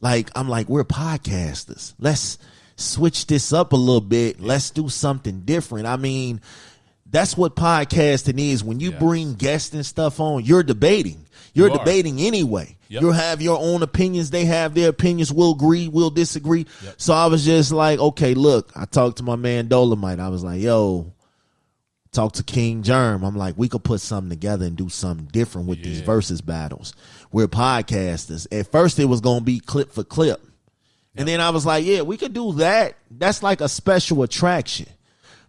Like 0.01 0.31
I'm 0.35 0.49
like 0.49 0.69
we're 0.69 0.85
podcasters. 0.85 1.95
Let's 1.99 2.39
switch 2.77 3.27
this 3.27 3.53
up 3.53 3.73
a 3.73 3.77
little 3.77 4.01
bit. 4.01 4.41
Let's 4.41 4.71
do 4.71 4.89
something 4.89 5.43
different. 5.43 5.87
I 5.87 5.97
mean, 5.97 6.41
that's 7.15 7.37
what 7.37 7.57
podcasting 7.57 8.39
is. 8.39 8.65
When 8.65 8.81
you 8.81 8.91
yes. 8.91 9.01
bring 9.01 9.35
guests 9.35 9.75
and 9.75 9.87
stuff 9.87 10.21
on, 10.21 10.45
you're 10.45 10.63
debating. 10.63 11.27
You're 11.53 11.71
you 11.71 11.79
debating 11.79 12.21
anyway. 12.21 12.77
Yep. 12.89 13.03
You'll 13.03 13.13
have 13.13 13.41
your 13.41 13.59
own 13.59 13.83
opinions. 13.83 14.31
They 14.31 14.45
have 14.45 14.75
their 14.75 14.89
opinions. 14.89 15.33
We'll 15.33 15.53
agree. 15.53 15.89
We'll 15.89 16.11
disagree. 16.11 16.67
Yep. 16.85 16.95
So 16.97 17.15
I 17.15 17.27
was 17.27 17.45
just 17.45 17.73
like, 17.73 17.99
okay, 17.99 18.35
look, 18.35 18.73
I 18.75 18.85
talked 18.85 19.19
to 19.19 19.23
my 19.23 19.37
man 19.37 19.69
Dolomite. 19.69 20.21
I 20.21 20.29
was 20.29 20.43
like, 20.43 20.61
yo, 20.61 21.13
talk 22.11 22.33
to 22.35 22.43
King 22.43 22.83
Germ. 22.83 23.25
I'm 23.25 23.37
like, 23.37 23.55
we 23.57 23.69
could 23.69 23.85
put 23.85 24.01
something 24.01 24.31
together 24.31 24.67
and 24.67 24.77
do 24.77 24.89
something 24.89 25.27
different 25.27 25.69
with 25.69 25.79
yeah. 25.79 25.85
these 25.85 26.01
versus 26.01 26.41
battles. 26.41 26.95
We're 27.31 27.49
podcasters. 27.49 28.47
At 28.57 28.71
first 28.71 28.99
it 28.99 29.07
was 29.07 29.21
going 29.21 29.41
to 29.41 29.45
be 29.45 29.61
clip 29.61 29.93
for 29.93 30.05
clip. 30.05 30.41
Yep. 30.41 30.51
And 31.17 31.29
then 31.29 31.41
I 31.41 31.51
was 31.51 31.65
like, 31.65 31.85
yeah, 31.85 32.03
we 32.03 32.17
could 32.17 32.33
do 32.33 32.55
that. 32.55 32.97
That's 33.11 33.43
like 33.43 33.61
a 33.61 33.69
special 33.69 34.23
attraction. 34.23 34.87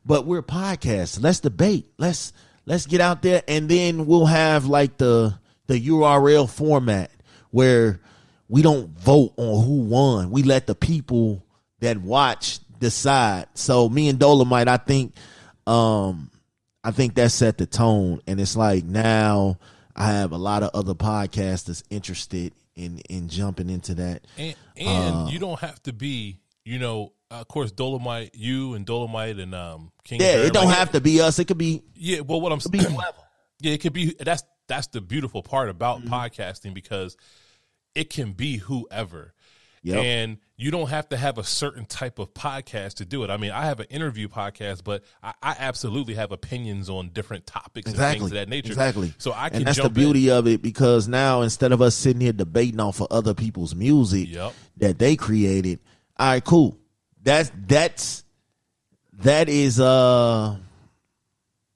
But 0.05 0.25
we're 0.25 0.43
podcasters. 0.43 1.21
Let's 1.21 1.39
debate. 1.39 1.91
Let's 1.97 2.33
let's 2.65 2.85
get 2.85 3.01
out 3.01 3.21
there 3.21 3.43
and 3.47 3.69
then 3.69 4.05
we'll 4.05 4.25
have 4.25 4.65
like 4.65 4.97
the 4.97 5.37
the 5.67 5.87
URL 5.87 6.49
format 6.49 7.11
where 7.51 7.99
we 8.47 8.61
don't 8.61 8.89
vote 8.99 9.33
on 9.37 9.65
who 9.65 9.81
won. 9.81 10.29
We 10.29 10.43
let 10.43 10.67
the 10.67 10.75
people 10.75 11.43
that 11.79 11.97
watch 11.97 12.59
decide. 12.79 13.47
So 13.55 13.89
me 13.89 14.09
and 14.09 14.19
Dolomite, 14.19 14.67
I 14.67 14.77
think, 14.77 15.15
um, 15.65 16.29
I 16.83 16.91
think 16.91 17.15
that 17.15 17.31
set 17.31 17.57
the 17.57 17.65
tone. 17.65 18.21
And 18.27 18.39
it's 18.39 18.55
like 18.55 18.83
now 18.83 19.57
I 19.95 20.11
have 20.11 20.31
a 20.31 20.37
lot 20.37 20.63
of 20.63 20.71
other 20.73 20.93
podcasters 20.93 21.83
interested 21.89 22.53
in 22.75 22.99
in 23.09 23.29
jumping 23.29 23.69
into 23.69 23.95
that. 23.95 24.25
And, 24.37 24.55
and 24.75 25.15
uh, 25.15 25.27
you 25.31 25.39
don't 25.39 25.59
have 25.59 25.81
to 25.83 25.93
be, 25.93 26.39
you 26.63 26.77
know, 26.77 27.13
of 27.31 27.47
course, 27.47 27.71
Dolomite, 27.71 28.31
you 28.33 28.73
and 28.73 28.85
Dolomite 28.85 29.39
and 29.39 29.53
um 29.55 29.91
King. 30.03 30.21
Yeah, 30.21 30.37
it 30.37 30.53
don't 30.53 30.69
have 30.69 30.91
to 30.91 31.01
be 31.01 31.21
us. 31.21 31.39
It 31.39 31.45
could 31.45 31.57
be. 31.57 31.83
Yeah, 31.95 32.21
well, 32.21 32.41
what 32.41 32.51
I'm 32.51 32.59
saying. 32.59 32.97
Yeah, 33.61 33.71
it 33.71 33.77
could 33.79 33.93
be. 33.93 34.13
That's 34.19 34.43
that's 34.67 34.87
the 34.87 34.99
beautiful 34.99 35.41
part 35.41 35.69
about 35.69 36.01
mm-hmm. 36.01 36.13
podcasting 36.13 36.73
because 36.73 37.15
it 37.95 38.09
can 38.09 38.33
be 38.33 38.57
whoever. 38.57 39.33
Yep. 39.81 40.03
And 40.03 40.37
you 40.57 40.71
don't 40.71 40.89
have 40.89 41.09
to 41.09 41.17
have 41.17 41.37
a 41.37 41.43
certain 41.43 41.85
type 41.85 42.17
of 42.17 42.33
podcast 42.33 42.95
to 42.95 43.05
do 43.05 43.23
it. 43.23 43.29
I 43.29 43.37
mean, 43.37 43.51
I 43.51 43.65
have 43.65 43.79
an 43.79 43.85
interview 43.91 44.27
podcast, 44.27 44.83
but 44.83 45.03
I, 45.21 45.33
I 45.43 45.55
absolutely 45.59 46.15
have 46.15 46.31
opinions 46.31 46.89
on 46.89 47.09
different 47.09 47.45
topics 47.45 47.91
exactly. 47.91 48.03
and 48.03 48.19
things 48.19 48.31
of 48.31 48.35
that 48.35 48.49
nature. 48.49 48.69
Exactly. 48.69 49.13
So 49.19 49.31
I 49.31 49.49
can. 49.49 49.59
And 49.59 49.67
that's 49.67 49.79
the 49.79 49.89
beauty 49.89 50.29
in. 50.29 50.35
of 50.35 50.47
it 50.47 50.63
because 50.63 51.07
now 51.07 51.43
instead 51.43 51.71
of 51.71 51.81
us 51.81 51.95
sitting 51.95 52.21
here 52.21 52.33
debating 52.33 52.79
off 52.79 52.99
of 52.99 53.07
other 53.11 53.35
people's 53.35 53.75
music 53.75 54.29
yep. 54.29 54.53
that 54.77 54.97
they 54.97 55.15
created, 55.15 55.79
all 56.17 56.27
right, 56.27 56.43
cool. 56.43 56.79
That's 57.25 57.51
that's 57.67 58.23
that 59.23 59.49
is 59.49 59.79
uh 59.79 60.57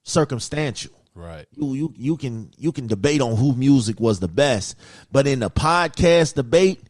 circumstantial. 0.03 0.93
Right. 1.15 1.47
You 1.51 1.73
you 1.73 1.93
you 1.97 2.17
can 2.17 2.51
you 2.57 2.71
can 2.71 2.87
debate 2.87 3.19
on 3.19 3.35
who 3.35 3.53
music 3.55 3.99
was 3.99 4.19
the 4.19 4.27
best, 4.27 4.77
but 5.11 5.27
in 5.27 5.39
the 5.39 5.49
podcast 5.49 6.35
debate, 6.35 6.81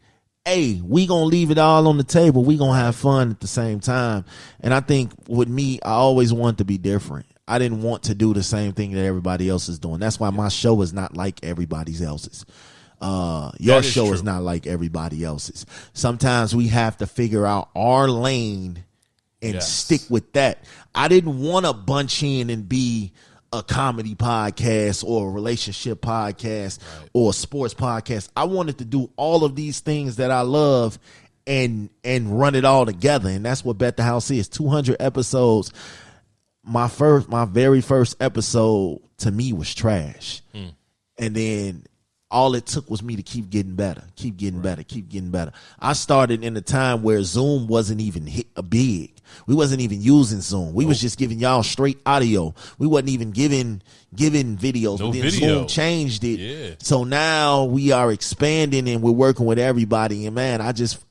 hey, 0.43 0.81
we 0.83 1.07
gonna 1.07 1.25
leave 1.25 1.51
it 1.51 1.57
all 1.57 1.87
on 1.87 1.97
the 1.97 2.03
table. 2.03 2.43
We 2.43 2.57
gonna 2.57 2.77
have 2.77 2.97
fun 2.97 3.31
at 3.31 3.39
the 3.39 3.47
same 3.47 3.79
time. 3.79 4.25
And 4.59 4.73
I 4.73 4.81
think 4.81 5.13
with 5.27 5.47
me, 5.47 5.79
I 5.81 5.91
always 5.93 6.33
want 6.33 6.57
to 6.57 6.65
be 6.65 6.77
different. 6.77 7.27
I 7.47 7.59
didn't 7.59 7.81
want 7.81 8.03
to 8.03 8.13
do 8.13 8.33
the 8.33 8.43
same 8.43 8.73
thing 8.73 8.91
that 8.91 9.05
everybody 9.05 9.49
else 9.49 9.69
is 9.69 9.79
doing. 9.79 9.99
That's 9.99 10.19
why 10.19 10.29
my 10.31 10.49
show 10.49 10.81
is 10.81 10.93
not 10.93 11.15
like 11.17 11.43
everybody 11.43 11.95
else's. 12.03 12.45
Uh, 13.01 13.51
your 13.59 13.79
is 13.79 13.85
show 13.85 14.05
true. 14.05 14.13
is 14.13 14.23
not 14.23 14.43
like 14.43 14.67
everybody 14.67 15.23
else's. 15.23 15.65
Sometimes 15.93 16.55
we 16.55 16.67
have 16.67 16.97
to 16.97 17.07
figure 17.07 17.45
out 17.45 17.69
our 17.75 18.09
lane 18.09 18.83
and 19.41 19.53
yes. 19.55 19.71
stick 19.71 20.01
with 20.09 20.33
that. 20.33 20.63
I 20.93 21.07
didn't 21.07 21.39
want 21.39 21.65
to 21.65 21.73
bunch 21.73 22.23
in 22.23 22.49
and 22.49 22.67
be 22.67 23.13
a 23.51 23.63
comedy 23.63 24.15
podcast 24.15 25.03
or 25.03 25.29
a 25.29 25.31
relationship 25.31 26.01
podcast 26.01 26.79
right. 26.99 27.09
or 27.13 27.31
a 27.31 27.33
sports 27.33 27.73
podcast. 27.73 28.29
I 28.35 28.43
wanted 28.43 28.79
to 28.79 28.85
do 28.85 29.09
all 29.15 29.43
of 29.43 29.55
these 29.55 29.79
things 29.79 30.17
that 30.17 30.31
I 30.31 30.41
love 30.41 30.99
and 31.47 31.89
and 32.03 32.39
run 32.39 32.55
it 32.55 32.65
all 32.65 32.85
together. 32.85 33.29
And 33.29 33.43
that's 33.45 33.65
what 33.65 33.77
Bet 33.77 33.97
the 33.97 34.03
House 34.03 34.29
is. 34.29 34.47
200 34.49 34.97
episodes. 34.99 35.73
My 36.63 36.87
first 36.87 37.29
my 37.29 37.45
very 37.45 37.81
first 37.81 38.21
episode 38.21 39.01
to 39.19 39.31
me 39.31 39.53
was 39.53 39.73
trash. 39.73 40.41
Mm. 40.53 40.73
And 41.17 41.35
then 41.35 41.83
all 42.31 42.53
it 42.53 42.65
took 42.65 42.89
was 42.89 43.01
me 43.01 43.15
to 43.15 43.23
keep 43.23 43.49
getting 43.49 43.75
better, 43.75 44.03
keep 44.15 44.37
getting 44.37 44.57
right. 44.57 44.63
better, 44.63 44.83
keep 44.83 45.09
getting 45.09 45.31
better. 45.31 45.51
I 45.79 45.93
started 45.93 46.43
in 46.43 46.55
a 46.57 46.61
time 46.61 47.01
where 47.01 47.23
Zoom 47.23 47.67
wasn't 47.67 48.01
even 48.01 48.27
hit 48.27 48.47
a 48.55 48.61
big. 48.61 49.13
We 49.47 49.55
wasn't 49.55 49.81
even 49.81 50.01
using 50.01 50.41
Zoom. 50.41 50.73
We 50.73 50.83
nope. 50.83 50.89
was 50.89 51.01
just 51.01 51.17
giving 51.17 51.39
y'all 51.39 51.63
straight 51.63 51.99
audio. 52.05 52.53
We 52.77 52.87
wasn't 52.87 53.09
even 53.09 53.31
giving 53.31 53.81
giving 54.13 54.57
videos. 54.57 54.99
No 54.99 55.11
then 55.11 55.23
video. 55.23 55.39
Zoom 55.39 55.67
changed 55.67 56.23
it. 56.23 56.39
Yeah. 56.39 56.75
So 56.79 57.03
now 57.03 57.63
we 57.65 57.91
are 57.91 58.11
expanding 58.11 58.87
and 58.87 59.01
we're 59.01 59.11
working 59.11 59.45
with 59.45 59.59
everybody. 59.59 60.25
And 60.25 60.35
man, 60.35 60.61
I 60.61 60.71
just 60.71 61.03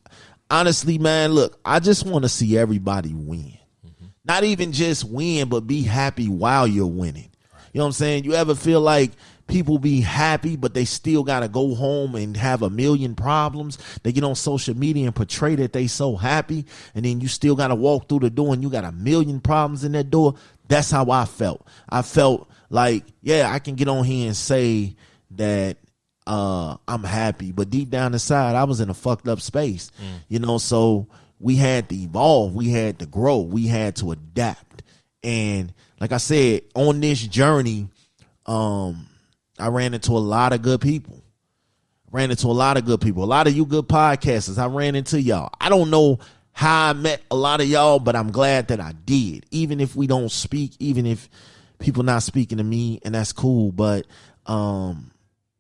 honestly, 0.51 0.99
man, 0.99 1.33
look, 1.33 1.59
I 1.65 1.81
just 1.81 2.07
want 2.07 2.25
to 2.25 2.29
see 2.29 2.57
everybody 2.57 3.13
win. 3.13 3.59
Mm-hmm. 3.85 4.07
Not 4.25 4.45
even 4.45 4.73
just 4.73 5.05
win, 5.05 5.49
but 5.49 5.67
be 5.67 5.83
happy 5.83 6.29
while 6.29 6.67
you're 6.67 6.87
winning. 6.87 7.31
You 7.73 7.79
know 7.79 7.85
what 7.85 7.89
I'm 7.89 7.93
saying? 7.93 8.25
You 8.25 8.35
ever 8.35 8.55
feel 8.55 8.81
like 8.81 9.13
people 9.49 9.79
be 9.79 10.01
happy, 10.01 10.57
but 10.57 10.75
they 10.75 10.85
still 10.85 11.25
got 11.25 11.41
to 11.41 11.49
go 11.49 11.75
home 11.75 12.15
and 12.15 12.37
have 12.37 12.63
a 12.63 12.71
million 12.71 13.15
problems. 13.15 13.79
They 14.03 14.13
get 14.13 14.25
on 14.25 14.35
social 14.35 14.77
media 14.77 15.07
and 15.07 15.15
portray 15.15 15.57
that 15.57 15.73
they 15.73 15.87
so 15.87 16.17
happy, 16.17 16.67
and 16.95 17.05
then 17.05 17.21
you 17.21 17.29
still 17.29 17.57
got 17.57 17.69
to 17.69 17.75
walk 17.75 18.09
through 18.09 18.21
the 18.21 18.31
door 18.31 18.55
and 18.55 18.63
you 18.63 18.71
got 18.71 18.85
a 18.85 18.93
million 18.93 19.41
problems 19.41 19.83
in 19.85 19.93
that 19.93 20.11
door. 20.11 20.35
That's 20.69 20.91
how 20.91 21.11
I 21.11 21.25
felt. 21.25 21.67
I 21.89 22.03
felt 22.03 22.49
like, 22.71 23.05
yeah, 23.23 23.51
I 23.53 23.59
can 23.59 23.75
get 23.75 23.89
on 23.89 24.05
here 24.05 24.27
and 24.27 24.37
say 24.37 24.95
that 25.33 25.79
uh, 26.27 26.77
I'm 26.87 27.05
happy, 27.05 27.53
but 27.53 27.71
deep 27.71 27.89
down 27.89 28.13
inside, 28.13 28.55
I 28.55 28.65
was 28.65 28.81
in 28.81 28.91
a 28.91 28.95
fucked 28.95 29.29
up 29.29 29.41
space, 29.41 29.91
mm. 30.01 30.21
you 30.29 30.39
know. 30.39 30.59
So 30.59 31.09
we 31.41 31.57
had 31.57 31.89
to 31.89 31.95
evolve, 31.97 32.55
we 32.55 32.69
had 32.69 32.99
to 32.99 33.07
grow, 33.07 33.39
we 33.39 33.67
had 33.67 33.97
to 33.97 34.13
adapt, 34.13 34.83
and 35.23 35.73
like 36.01 36.13
I 36.13 36.19
said, 36.19 36.63
on 36.75 37.01
this 37.01 37.27
journey, 37.27 37.89
um, 38.47 39.08
I 39.59 39.69
ran 39.69 39.95
into 39.95 40.13
a 40.13 40.19
lot 40.19 40.53
of 40.53 40.63
good 40.63 40.81
people. 40.81 41.23
Ran 42.11 42.31
into 42.31 42.47
a 42.47 42.49
lot 42.49 42.77
of 42.77 42.85
good 42.87 43.01
people. 43.01 43.23
A 43.23 43.27
lot 43.27 43.47
of 43.47 43.55
you 43.55 43.67
good 43.67 43.87
podcasters. 43.87 44.59
I 44.59 44.67
ran 44.67 44.95
into 44.95 45.21
y'all. 45.21 45.51
I 45.61 45.69
don't 45.69 45.91
know 45.91 46.19
how 46.53 46.89
I 46.89 46.93
met 46.95 47.23
a 47.31 47.37
lot 47.37 47.61
of 47.61 47.69
y'all, 47.69 47.99
but 47.99 48.17
I'm 48.17 48.33
glad 48.33 48.69
that 48.69 48.81
I 48.81 48.93
did. 48.93 49.47
Even 49.51 49.81
if 49.81 49.95
we 49.95 50.07
don't 50.07 50.33
speak, 50.33 50.73
even 50.79 51.07
if 51.07 51.29
people 51.79 52.03
not 52.03 52.23
speaking 52.23 52.59
to 52.59 52.65
me, 52.65 53.01
and 53.05 53.15
that's 53.15 53.33
cool. 53.33 53.73
But 53.73 54.07
um 54.47 55.13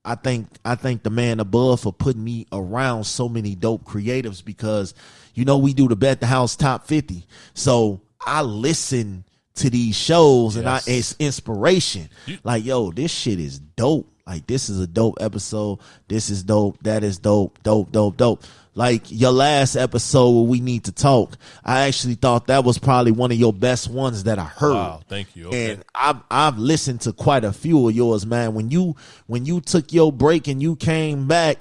I 0.04 0.14
think 0.14 0.48
I 0.64 0.74
thank 0.74 1.02
the 1.02 1.10
man 1.10 1.38
above 1.38 1.80
for 1.80 1.92
putting 1.92 2.24
me 2.24 2.46
around 2.50 3.04
so 3.04 3.28
many 3.28 3.54
dope 3.54 3.84
creatives 3.84 4.42
because 4.42 4.94
you 5.34 5.44
know 5.44 5.58
we 5.58 5.74
do 5.74 5.86
the 5.86 5.96
Bet 5.96 6.20
the 6.20 6.26
House 6.26 6.56
top 6.56 6.86
50. 6.86 7.26
So 7.52 8.00
I 8.24 8.42
listen 8.42 9.24
to 9.58 9.70
these 9.70 9.96
shows 9.96 10.56
yes. 10.56 10.60
and 10.60 10.68
I, 10.68 10.80
it's 10.86 11.16
inspiration. 11.18 12.08
like, 12.44 12.64
yo, 12.64 12.90
this 12.90 13.10
shit 13.10 13.40
is 13.40 13.58
dope. 13.58 14.10
Like, 14.26 14.46
this 14.46 14.68
is 14.68 14.78
a 14.80 14.86
dope 14.86 15.18
episode. 15.20 15.78
This 16.06 16.28
is 16.30 16.42
dope. 16.42 16.82
That 16.82 17.02
is 17.02 17.18
dope. 17.18 17.62
Dope, 17.62 17.90
dope, 17.92 18.16
dope. 18.16 18.44
Like 18.78 19.10
your 19.10 19.32
last 19.32 19.74
episode 19.74 20.30
where 20.30 20.44
we 20.44 20.60
need 20.60 20.84
to 20.84 20.92
talk, 20.92 21.36
I 21.64 21.88
actually 21.88 22.14
thought 22.14 22.46
that 22.46 22.62
was 22.62 22.78
probably 22.78 23.10
one 23.10 23.32
of 23.32 23.36
your 23.36 23.52
best 23.52 23.90
ones 23.90 24.22
that 24.22 24.38
I 24.38 24.44
heard. 24.44 24.74
Wow, 24.74 25.00
thank 25.08 25.34
you. 25.34 25.48
Okay. 25.48 25.72
And 25.72 25.84
I've 25.96 26.22
I've 26.30 26.58
listened 26.58 27.00
to 27.00 27.12
quite 27.12 27.42
a 27.42 27.52
few 27.52 27.88
of 27.88 27.96
yours, 27.96 28.24
man. 28.24 28.54
When 28.54 28.70
you 28.70 28.94
when 29.26 29.44
you 29.46 29.60
took 29.60 29.92
your 29.92 30.12
break 30.12 30.46
and 30.46 30.62
you 30.62 30.76
came 30.76 31.26
back, 31.26 31.58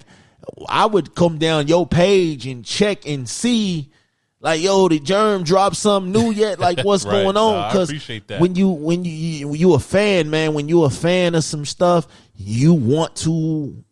I 0.69 0.85
would 0.85 1.15
come 1.15 1.39
down 1.39 1.67
your 1.67 1.87
page 1.87 2.45
and 2.45 2.63
check 2.63 3.07
and 3.07 3.27
see 3.27 3.89
like 4.47 4.61
yo 4.61 4.87
did 4.87 5.03
germ 5.03 5.43
drop 5.43 5.75
something 5.75 6.11
new 6.11 6.31
yet 6.31 6.59
like 6.67 6.79
what's 6.81 7.05
Right. 7.05 7.23
going 7.23 7.37
on 7.37 7.69
because 7.69 7.89
appreciate 7.89 8.27
that. 8.29 8.39
when 8.41 8.55
you 8.55 8.69
when 8.69 9.03
you, 9.05 9.11
you 9.11 9.53
you 9.55 9.73
a 9.73 9.79
fan 9.79 10.29
man 10.29 10.53
when 10.53 10.67
you 10.69 10.83
a 10.83 10.89
fan 10.89 11.35
of 11.35 11.43
some 11.43 11.65
stuff 11.65 12.07
you 12.35 12.73
want 12.73 13.15
to 13.17 13.83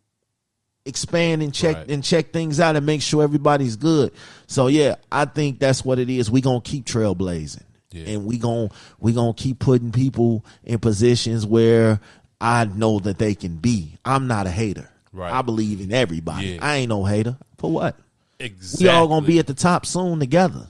expand 0.84 1.42
and 1.42 1.52
check 1.52 1.76
Right. 1.76 1.90
and 1.90 2.04
check 2.04 2.32
things 2.32 2.60
out 2.60 2.76
and 2.76 2.86
make 2.86 3.02
sure 3.02 3.22
everybody's 3.24 3.74
good 3.76 4.12
so 4.46 4.68
yeah 4.68 4.94
i 5.10 5.24
think 5.24 5.58
that's 5.58 5.84
what 5.84 5.98
it 5.98 6.08
is 6.08 6.30
we 6.30 6.40
gonna 6.40 6.60
keep 6.60 6.84
trailblazing 6.86 7.64
Yeah. 7.92 8.04
and 8.14 8.24
we 8.24 8.38
gonna 8.38 8.68
we 9.00 9.12
gonna 9.12 9.34
keep 9.34 9.58
putting 9.58 9.90
people 9.90 10.44
in 10.62 10.78
positions 10.78 11.44
where 11.44 11.98
i 12.40 12.66
know 12.66 13.00
that 13.00 13.18
they 13.18 13.34
can 13.34 13.56
be 13.56 13.98
i'm 14.04 14.28
not 14.28 14.46
a 14.46 14.50
hater 14.50 14.88
Right. 15.12 15.32
i 15.32 15.42
believe 15.42 15.80
in 15.80 15.92
everybody 15.92 16.50
Yeah. 16.50 16.58
i 16.64 16.76
ain't 16.76 16.90
no 16.90 17.04
hater 17.04 17.36
for 17.58 17.70
what 17.72 17.96
exactly. 18.38 18.86
we 18.86 18.90
all 18.90 19.08
gonna 19.08 19.26
be 19.26 19.38
at 19.38 19.46
the 19.46 19.54
top 19.54 19.86
soon 19.86 20.20
together. 20.20 20.66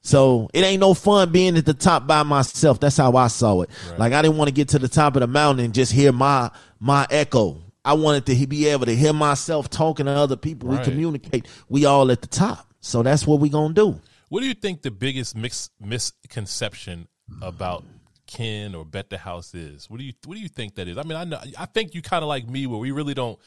So 0.00 0.48
it 0.54 0.62
ain't 0.62 0.80
no 0.80 0.94
fun 0.94 1.32
being 1.32 1.56
at 1.56 1.66
the 1.66 1.74
top 1.74 2.06
by 2.06 2.22
myself. 2.22 2.80
That's 2.80 2.96
how 2.96 3.14
I 3.16 3.26
saw 3.26 3.62
it. 3.62 3.70
Like 3.98 4.12
I 4.12 4.22
didn't 4.22 4.38
want 4.38 4.48
to 4.48 4.54
get 4.54 4.68
to 4.70 4.78
the 4.78 4.88
top 4.88 5.16
of 5.16 5.20
the 5.20 5.26
mountain 5.26 5.64
and 5.64 5.74
just 5.74 5.92
hear 5.92 6.12
my 6.12 6.50
my 6.80 7.06
echo. 7.10 7.60
I 7.84 7.94
wanted 7.94 8.26
to 8.26 8.46
be 8.46 8.68
able 8.68 8.86
to 8.86 8.94
hear 8.94 9.12
myself 9.12 9.68
talking 9.70 10.06
to 10.06 10.12
other 10.12 10.36
people. 10.36 10.68
Right. 10.68 10.78
We 10.78 10.84
communicate. 10.84 11.46
We 11.68 11.84
all 11.84 12.10
at 12.10 12.20
the 12.20 12.26
top. 12.26 12.72
So 12.80 13.02
that's 13.02 13.26
what 13.26 13.40
we 13.40 13.48
gonna 13.48 13.74
do. 13.74 14.00
What 14.28 14.40
do 14.40 14.46
you 14.46 14.54
think 14.54 14.82
the 14.82 14.90
biggest 14.90 15.36
mix, 15.36 15.70
misconception 15.80 17.08
about 17.42 17.84
Ken 18.26 18.74
or 18.74 18.84
Bet 18.84 19.10
the 19.10 19.18
House 19.18 19.54
is? 19.54 19.90
What 19.90 19.98
do 19.98 20.04
you 20.04 20.12
What 20.26 20.36
do 20.36 20.40
you 20.40 20.48
think 20.48 20.74
that 20.76 20.86
is? 20.86 20.98
I 20.98 21.02
mean, 21.02 21.16
I 21.16 21.24
know 21.24 21.40
I 21.58 21.66
think 21.66 21.94
you 21.94 22.02
kind 22.02 22.22
of 22.22 22.28
like 22.28 22.48
me, 22.48 22.66
where 22.66 22.78
we 22.78 22.90
really 22.92 23.14
don't. 23.14 23.38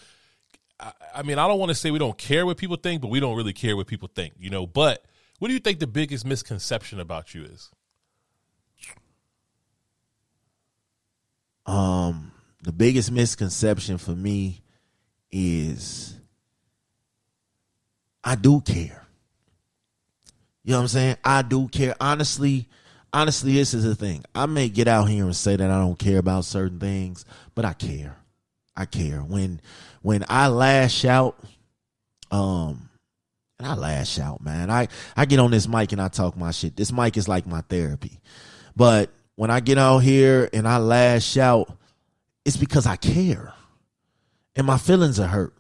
I, 0.81 0.91
I 1.15 1.23
mean, 1.23 1.38
I 1.38 1.47
don't 1.47 1.59
want 1.59 1.69
to 1.69 1.75
say 1.75 1.91
we 1.91 2.00
don't 2.00 2.17
care 2.17 2.45
what 2.45 2.57
people 2.57 2.77
think, 2.77 3.01
but 3.01 3.09
we 3.09 3.19
don't 3.19 3.35
really 3.35 3.53
care 3.53 3.75
what 3.77 3.88
people 3.88 4.09
think, 4.13 4.33
you 4.39 4.50
know. 4.50 4.65
But 4.65 5.05
what 5.39 5.47
do 5.47 5.53
you 5.53 5.59
think 5.59 5.79
the 5.79 5.88
biggest 5.88 6.25
misconception 6.25 7.00
about 7.00 7.33
you 7.33 7.43
is? 7.43 7.69
Um, 11.65 12.31
the 12.63 12.71
biggest 12.71 13.11
misconception 13.11 13.97
for 13.97 14.11
me 14.11 14.61
is 15.31 16.15
I 18.23 18.35
do 18.35 18.61
care. 18.61 19.05
You 20.63 20.71
know 20.71 20.77
what 20.77 20.81
I'm 20.83 20.88
saying? 20.89 21.17
I 21.23 21.41
do 21.41 21.67
care. 21.69 21.95
Honestly, 22.00 22.67
honestly, 23.13 23.53
this 23.53 23.73
is 23.73 23.83
the 23.83 23.95
thing. 23.95 24.23
I 24.35 24.45
may 24.45 24.69
get 24.69 24.88
out 24.88 25.05
here 25.05 25.23
and 25.25 25.35
say 25.35 25.55
that 25.55 25.71
I 25.71 25.79
don't 25.79 25.97
care 25.97 26.19
about 26.19 26.45
certain 26.45 26.79
things, 26.79 27.25
but 27.55 27.65
I 27.65 27.73
care. 27.73 28.17
I 28.75 28.85
care. 28.85 29.19
When 29.19 29.59
when 30.01 30.24
I 30.29 30.48
lash 30.48 31.05
out, 31.05 31.38
um, 32.31 32.89
and 33.60 33.67
I 33.67 33.75
lash 33.75 34.20
out, 34.20 34.41
man. 34.41 34.70
I 34.72 34.88
I 35.15 35.25
get 35.25 35.39
on 35.39 35.51
this 35.51 35.67
mic 35.67 35.91
and 35.91 36.01
I 36.01 36.08
talk 36.08 36.36
my 36.36 36.51
shit. 36.51 36.75
This 36.75 36.91
mic 36.91 37.17
is 37.17 37.27
like 37.27 37.46
my 37.46 37.62
therapy. 37.62 38.20
But 38.75 39.12
when 39.36 39.51
I 39.51 39.60
get 39.60 39.77
out 39.77 40.00
here 40.00 40.50
and 40.53 40.67
I 40.67 40.77
lash 40.77 41.38
out, 41.38 41.72
it's 42.46 42.58
because 42.58 42.86
I 42.88 42.96
care. 42.96 43.53
And 44.55 44.65
my 44.65 44.77
feelings 44.77 45.20
are 45.20 45.27
hurt. 45.27 45.53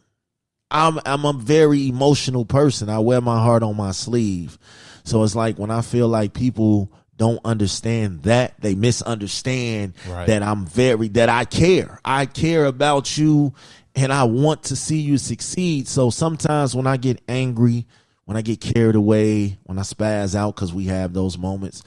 I'm 0.71 0.99
I'm 1.05 1.25
a 1.25 1.33
very 1.33 1.87
emotional 1.87 2.45
person. 2.45 2.89
I 2.89 2.99
wear 2.99 3.21
my 3.21 3.37
heart 3.39 3.61
on 3.63 3.75
my 3.77 3.91
sleeve. 3.91 4.57
So 5.03 5.23
it's 5.23 5.35
like 5.35 5.59
when 5.59 5.69
I 5.71 5.81
feel 5.81 6.07
like 6.07 6.33
people 6.33 6.91
don't 7.17 7.39
understand 7.45 8.23
that, 8.23 8.59
they 8.61 8.73
misunderstand 8.73 9.93
Right. 10.07 10.25
that 10.27 10.41
I'm 10.41 10.65
very 10.65 11.07
that 11.09 11.29
I 11.29 11.45
care. 11.45 11.99
I 12.03 12.25
care 12.25 12.65
about 12.65 13.15
you 13.17 13.53
and 13.95 14.13
I 14.13 14.23
want 14.23 14.63
to 14.63 14.75
see 14.75 14.99
you 14.99 15.17
succeed. 15.17 15.87
So 15.87 16.09
sometimes 16.09 16.75
when 16.75 16.87
I 16.87 16.97
get 16.97 17.21
angry, 17.27 17.85
when 18.25 18.37
I 18.37 18.41
get 18.41 18.61
carried 18.61 18.95
away, 18.95 19.57
when 19.63 19.77
I 19.77 19.81
spaz 19.81 20.35
out 20.35 20.55
cuz 20.55 20.73
we 20.73 20.85
have 20.85 21.13
those 21.13 21.37
moments, 21.37 21.83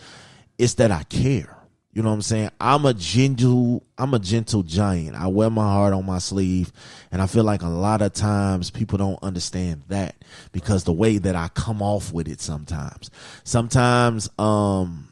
it's 0.59 0.75
that 0.75 0.91
I 0.91 1.03
care. 1.05 1.57
You 1.95 2.03
know 2.03 2.09
what 2.09 2.17
I'm 2.17 2.23
saying? 2.23 2.51
I'm 2.61 2.85
a 2.87 2.93
gentle, 2.93 3.87
I'm 3.97 4.15
a 4.15 4.19
gentle 4.19 4.65
giant. 4.65 5.15
I 5.15 5.29
wear 5.29 5.49
my 5.49 5.63
heart 5.63 5.95
on 5.95 6.05
my 6.05 6.19
sleeve, 6.19 6.73
and 7.13 7.23
I 7.23 7.29
feel 7.29 7.45
like 7.45 7.63
a 7.63 7.69
lot 7.69 8.03
of 8.03 8.13
times 8.13 8.69
people 8.69 8.99
don't 8.99 9.23
understand 9.23 9.85
that 9.89 10.17
because 10.51 10.83
the 10.83 10.93
way 10.93 11.19
that 11.19 11.37
I 11.37 11.49
come 11.55 11.81
off 11.83 12.13
with 12.13 12.27
it 12.27 12.41
sometimes. 12.41 13.11
Sometimes, 13.45 14.29
um, 14.41 15.07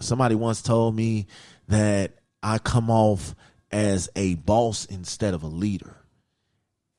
somebody 0.00 0.34
once 0.34 0.60
told 0.60 0.96
me 0.96 1.28
that 1.68 2.16
I 2.42 2.58
come 2.58 2.90
off 2.90 3.36
as 3.70 4.10
a 4.16 4.34
boss 4.34 4.86
instead 4.86 5.34
of 5.34 5.44
a 5.44 5.48
leader 5.48 6.01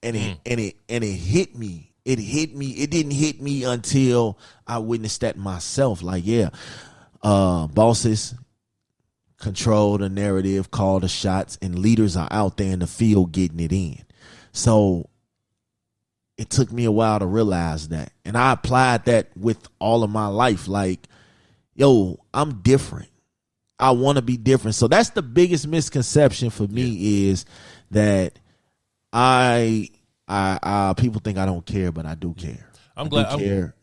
and 0.03 0.15
it 0.15 0.37
and 0.45 0.59
it 0.59 0.75
and 0.89 1.03
it 1.03 1.13
hit 1.13 1.55
me. 1.55 1.91
It 2.05 2.19
hit 2.19 2.55
me. 2.55 2.71
It 2.71 2.91
didn't 2.91 3.13
hit 3.13 3.41
me 3.41 3.63
until 3.63 4.37
I 4.67 4.79
witnessed 4.79 5.21
that 5.21 5.37
myself. 5.37 6.03
Like, 6.03 6.25
yeah, 6.25 6.49
uh, 7.21 7.67
bosses 7.67 8.35
control 9.39 9.97
the 9.97 10.09
narrative, 10.09 10.71
call 10.71 10.99
the 10.99 11.07
shots, 11.07 11.57
and 11.61 11.79
leaders 11.79 12.15
are 12.15 12.27
out 12.31 12.57
there 12.57 12.71
in 12.71 12.79
the 12.79 12.87
field 12.87 13.31
getting 13.31 13.59
it 13.59 13.71
in. 13.71 13.99
So 14.51 15.09
it 16.37 16.49
took 16.49 16.71
me 16.71 16.85
a 16.85 16.91
while 16.91 17.19
to 17.19 17.25
realize 17.25 17.89
that, 17.89 18.11
and 18.25 18.37
I 18.37 18.53
applied 18.53 19.05
that 19.05 19.35
with 19.37 19.67
all 19.79 20.03
of 20.03 20.09
my 20.09 20.27
life. 20.27 20.67
Like, 20.67 21.07
yo, 21.75 22.19
I'm 22.33 22.61
different. 22.61 23.09
I 23.79 23.91
want 23.91 24.17
to 24.17 24.21
be 24.21 24.37
different. 24.37 24.75
So 24.75 24.87
that's 24.87 25.09
the 25.09 25.21
biggest 25.21 25.67
misconception 25.67 26.49
for 26.49 26.67
me 26.67 27.29
is 27.29 27.45
that 27.91 28.39
I, 29.11 29.89
I, 30.27 30.59
I, 30.63 30.93
people 30.97 31.19
think 31.23 31.37
I 31.37 31.45
don't 31.45 31.65
care, 31.65 31.91
but 31.91 32.05
I 32.05 32.15
do 32.15 32.33
care. 32.33 32.67
I'm 32.95 33.07
I 33.07 33.09
glad- 33.09 33.25
I'm- 33.27 33.39
care. 33.39 33.75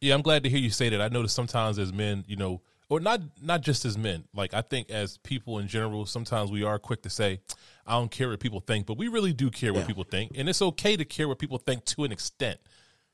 Yeah, 0.00 0.14
I'm 0.14 0.20
glad 0.22 0.42
to 0.42 0.50
hear 0.50 0.58
you 0.58 0.68
say 0.68 0.90
that. 0.90 1.00
I 1.00 1.08
notice 1.08 1.32
sometimes 1.32 1.78
as 1.78 1.90
men, 1.90 2.24
you 2.28 2.36
know, 2.36 2.60
or 2.90 3.00
not 3.00 3.22
not 3.40 3.62
just 3.62 3.86
as 3.86 3.96
men. 3.96 4.24
Like 4.34 4.52
I 4.52 4.60
think 4.60 4.90
as 4.90 5.16
people 5.18 5.58
in 5.60 5.66
general, 5.66 6.04
sometimes 6.04 6.50
we 6.50 6.62
are 6.62 6.78
quick 6.78 7.00
to 7.04 7.10
say, 7.10 7.40
"I 7.86 7.92
don't 7.92 8.10
care 8.10 8.28
what 8.28 8.38
people 8.38 8.60
think," 8.60 8.84
but 8.86 8.98
we 8.98 9.08
really 9.08 9.32
do 9.32 9.50
care 9.50 9.72
what 9.72 9.80
Yeah. 9.80 9.86
people 9.86 10.04
think, 10.04 10.32
and 10.34 10.46
it's 10.46 10.60
okay 10.60 10.94
to 10.98 11.06
care 11.06 11.26
what 11.26 11.38
people 11.38 11.56
think 11.56 11.86
to 11.86 12.04
an 12.04 12.12
extent. 12.12 12.60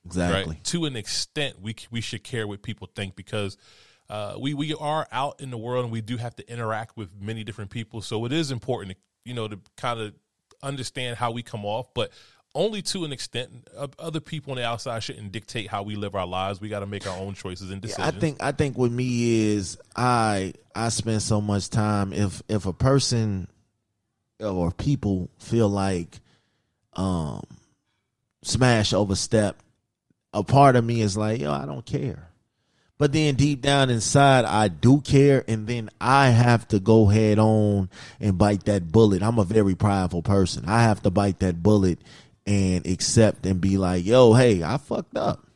exactly. 0.04 0.54
right? 0.54 0.64
To 0.64 0.84
an 0.86 0.96
extent, 0.96 1.60
we 1.62 1.76
we 1.92 2.00
should 2.00 2.24
care 2.24 2.48
what 2.48 2.60
people 2.62 2.88
think 2.96 3.14
because 3.14 3.56
uh, 4.08 4.34
we 4.40 4.54
we 4.54 4.74
are 4.74 5.06
out 5.12 5.40
in 5.40 5.50
the 5.52 5.58
world 5.58 5.84
and 5.84 5.92
we 5.92 6.00
do 6.00 6.16
have 6.16 6.34
to 6.36 6.50
interact 6.52 6.96
with 6.96 7.10
many 7.20 7.44
different 7.44 7.70
people. 7.70 8.02
So 8.02 8.24
it 8.24 8.32
is 8.32 8.50
important, 8.50 8.96
to, 8.96 9.28
you 9.28 9.34
know, 9.34 9.46
to 9.46 9.60
kind 9.76 10.00
of 10.00 10.12
understand 10.60 11.18
how 11.18 11.30
we 11.30 11.44
come 11.44 11.64
off, 11.64 11.86
but 11.94 12.10
only 12.54 12.82
to 12.82 13.04
an 13.04 13.12
extent. 13.12 13.68
Uh, 13.76 13.88
Other 13.98 14.20
people 14.20 14.52
on 14.52 14.56
the 14.56 14.64
outside 14.64 15.02
shouldn't 15.02 15.32
dictate 15.32 15.68
how 15.68 15.82
we 15.82 15.96
live 15.96 16.14
our 16.14 16.26
lives. 16.26 16.60
We 16.60 16.68
got 16.68 16.80
to 16.80 16.86
make 16.86 17.06
our 17.06 17.16
own 17.16 17.34
choices 17.34 17.70
and 17.70 17.82
Yeah, 17.82 17.88
decisions. 17.88 18.16
I 18.16 18.18
think 18.18 18.42
I 18.42 18.52
think 18.52 18.76
with 18.78 18.92
me 18.92 19.54
is 19.54 19.78
I 19.94 20.54
I 20.74 20.88
spend 20.88 21.22
so 21.22 21.40
much 21.40 21.70
time 21.70 22.12
if 22.12 22.42
if 22.48 22.66
a 22.66 22.72
person 22.72 23.48
or 24.40 24.70
people 24.72 25.30
feel 25.38 25.68
like 25.68 26.20
um 26.94 27.42
smash 28.42 28.92
overstep, 28.92 29.56
a 30.32 30.42
part 30.42 30.76
of 30.76 30.84
me 30.84 31.02
is 31.02 31.16
like, 31.16 31.40
yo, 31.40 31.52
I 31.52 31.66
don't 31.66 31.84
care. 31.84 32.26
But 32.98 33.12
then 33.12 33.34
deep 33.34 33.62
down 33.62 33.88
inside, 33.88 34.44
I 34.44 34.68
do 34.68 35.00
care, 35.00 35.42
and 35.48 35.66
then 35.66 35.88
I 35.98 36.28
have 36.28 36.68
to 36.68 36.78
go 36.78 37.06
head 37.06 37.38
on 37.38 37.88
and 38.20 38.36
bite 38.36 38.64
that 38.64 38.92
bullet. 38.92 39.22
I'm 39.22 39.38
a 39.38 39.44
very 39.44 39.74
prideful 39.74 40.20
person. 40.20 40.64
I 40.66 40.82
have 40.82 41.02
to 41.04 41.10
bite 41.10 41.38
that 41.38 41.62
bullet 41.62 41.98
and 42.46 42.86
accept 42.86 43.46
and 43.46 43.60
be 43.60 43.76
like, 43.76 44.04
yo, 44.04 44.32
hey, 44.34 44.62
I 44.62 44.76
fucked 44.78 45.16
up. 45.16 45.46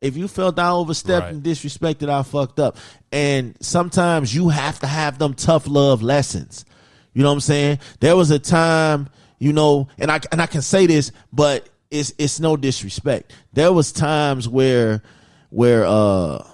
If 0.00 0.16
you 0.16 0.28
felt 0.28 0.58
I 0.58 0.70
overstepped 0.70 1.24
Right. 1.24 1.34
and 1.34 1.42
disrespected, 1.42 2.08
I 2.08 2.22
fucked 2.22 2.58
up. 2.58 2.76
And 3.12 3.54
sometimes 3.60 4.34
you 4.34 4.48
have 4.48 4.80
to 4.80 4.86
have 4.86 5.18
them 5.18 5.34
tough 5.34 5.66
love 5.68 6.02
lessons. 6.02 6.64
You 7.12 7.22
know 7.22 7.28
what 7.28 7.34
I'm 7.34 7.40
saying? 7.40 7.78
There 8.00 8.16
was 8.16 8.30
a 8.30 8.38
time, 8.38 9.08
you 9.38 9.52
know, 9.52 9.88
and 9.98 10.10
I 10.10 10.20
and 10.32 10.40
I 10.40 10.46
can 10.46 10.62
say 10.62 10.86
this, 10.86 11.12
but 11.32 11.68
it's 11.90 12.14
it's 12.18 12.40
no 12.40 12.56
disrespect. 12.56 13.32
There 13.52 13.72
was 13.72 13.92
times 13.92 14.48
where 14.48 15.02
where 15.50 15.84
uh 15.84 16.46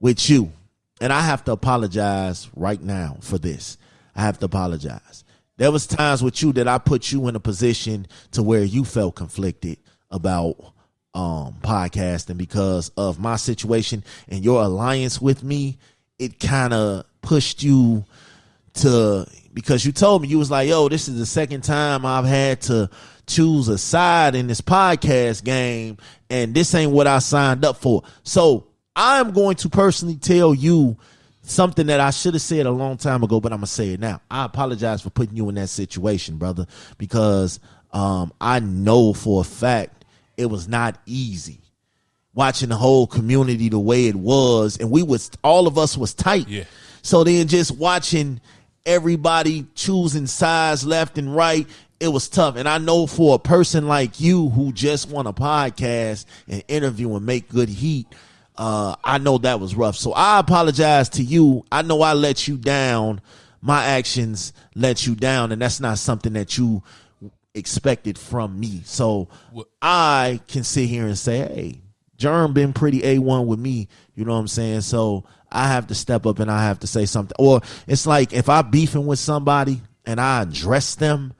with 0.00 0.28
you, 0.28 0.52
and 1.00 1.12
I 1.12 1.20
have 1.20 1.44
to 1.44 1.52
apologize 1.52 2.48
right 2.56 2.80
now 2.82 3.18
for 3.20 3.38
this. 3.38 3.76
I 4.14 4.22
have 4.22 4.38
to 4.40 4.46
apologize. 4.46 5.22
There 5.58 5.72
was 5.72 5.86
times 5.86 6.22
with 6.22 6.42
you 6.42 6.52
that 6.54 6.68
I 6.68 6.78
put 6.78 7.10
you 7.10 7.28
in 7.28 7.36
a 7.36 7.40
position 7.40 8.06
to 8.32 8.42
where 8.42 8.62
you 8.62 8.84
felt 8.84 9.14
conflicted 9.14 9.78
about 10.10 10.56
um 11.14 11.54
podcasting 11.62 12.36
because 12.36 12.90
of 12.90 13.18
my 13.18 13.36
situation 13.36 14.04
and 14.28 14.44
your 14.44 14.62
alliance 14.62 15.20
with 15.20 15.42
me. 15.42 15.78
It 16.18 16.38
kind 16.40 16.74
of 16.74 17.06
pushed 17.22 17.62
you 17.62 18.04
to 18.74 19.26
because 19.54 19.86
you 19.86 19.92
told 19.92 20.22
me 20.22 20.28
you 20.28 20.38
was 20.38 20.50
like, 20.50 20.68
"Yo, 20.68 20.88
this 20.88 21.08
is 21.08 21.18
the 21.18 21.26
second 21.26 21.62
time 21.62 22.04
I've 22.04 22.26
had 22.26 22.60
to 22.62 22.90
choose 23.26 23.68
a 23.68 23.78
side 23.78 24.34
in 24.34 24.46
this 24.46 24.60
podcast 24.60 25.42
game, 25.44 25.96
and 26.30 26.54
this 26.54 26.74
ain't 26.74 26.92
what 26.92 27.06
I 27.06 27.18
signed 27.18 27.64
up 27.64 27.78
for. 27.78 28.02
So 28.22 28.68
I'm 28.94 29.32
going 29.32 29.56
to 29.56 29.68
personally 29.68 30.16
tell 30.16 30.54
you 30.54 30.96
something 31.50 31.86
that 31.86 32.00
I 32.00 32.10
should 32.10 32.34
have 32.34 32.42
said 32.42 32.66
a 32.66 32.70
long 32.70 32.96
time 32.96 33.22
ago, 33.22 33.40
but 33.40 33.52
I'm 33.52 33.58
gonna 33.58 33.66
say 33.66 33.90
it 33.90 34.00
now. 34.00 34.20
I 34.30 34.44
apologize 34.44 35.02
for 35.02 35.10
putting 35.10 35.36
you 35.36 35.48
in 35.48 35.54
that 35.56 35.68
situation, 35.68 36.36
brother, 36.36 36.66
because 36.98 37.60
um, 37.92 38.32
I 38.40 38.60
know 38.60 39.12
for 39.12 39.40
a 39.40 39.44
fact 39.44 40.04
it 40.36 40.46
was 40.46 40.68
not 40.68 40.98
easy 41.06 41.60
watching 42.34 42.68
the 42.68 42.76
whole 42.76 43.06
community 43.06 43.68
the 43.68 43.78
way 43.78 44.06
it 44.06 44.14
was, 44.14 44.76
and 44.78 44.90
we 44.90 45.02
was 45.02 45.30
all 45.42 45.66
of 45.66 45.78
us 45.78 45.96
was 45.96 46.14
tight. 46.14 46.46
Yeah. 46.48 46.64
So 47.02 47.24
then 47.24 47.48
just 47.48 47.72
watching 47.72 48.40
everybody 48.84 49.66
choosing 49.74 50.26
sides 50.26 50.84
left 50.84 51.18
and 51.18 51.34
right, 51.34 51.66
it 51.98 52.08
was 52.08 52.28
tough. 52.28 52.56
And 52.56 52.68
I 52.68 52.78
know 52.78 53.06
for 53.06 53.34
a 53.34 53.38
person 53.38 53.88
like 53.88 54.20
you 54.20 54.50
who 54.50 54.72
just 54.72 55.08
want 55.08 55.26
a 55.26 55.32
podcast 55.32 56.26
and 56.46 56.62
interview 56.68 57.14
and 57.16 57.24
make 57.24 57.48
good 57.48 57.68
heat, 57.68 58.06
uh, 58.58 58.96
I 59.04 59.18
know 59.18 59.38
that 59.38 59.60
was 59.60 59.74
rough. 59.74 59.96
So 59.96 60.12
I 60.12 60.38
apologize 60.38 61.08
to 61.10 61.22
you. 61.22 61.64
I 61.70 61.82
know 61.82 62.02
I 62.02 62.14
let 62.14 62.48
you 62.48 62.56
down. 62.56 63.20
My 63.60 63.84
actions 63.84 64.52
let 64.74 65.06
you 65.06 65.14
down, 65.14 65.52
and 65.52 65.60
that's 65.60 65.80
not 65.80 65.98
something 65.98 66.34
that 66.34 66.56
you 66.56 66.82
expected 67.54 68.18
from 68.18 68.58
me. 68.58 68.82
So 68.84 69.28
I 69.82 70.40
can 70.46 70.62
sit 70.62 70.86
here 70.88 71.06
and 71.06 71.18
say, 71.18 71.38
hey, 71.38 71.80
Germ 72.16 72.52
been 72.52 72.72
pretty 72.72 73.00
A1 73.00 73.46
with 73.46 73.58
me. 73.58 73.88
You 74.14 74.24
know 74.24 74.32
what 74.32 74.38
I'm 74.38 74.48
saying? 74.48 74.82
So 74.82 75.24
I 75.50 75.68
have 75.68 75.88
to 75.88 75.94
step 75.94 76.26
up 76.26 76.38
and 76.38 76.50
I 76.50 76.64
have 76.64 76.80
to 76.80 76.86
say 76.86 77.06
something. 77.06 77.36
Or 77.38 77.60
it's 77.86 78.06
like 78.06 78.32
if 78.32 78.48
I 78.48 78.62
beefing 78.62 79.06
with 79.06 79.18
somebody 79.18 79.80
and 80.04 80.20
I 80.20 80.42
address 80.42 80.94
them, 80.94 81.32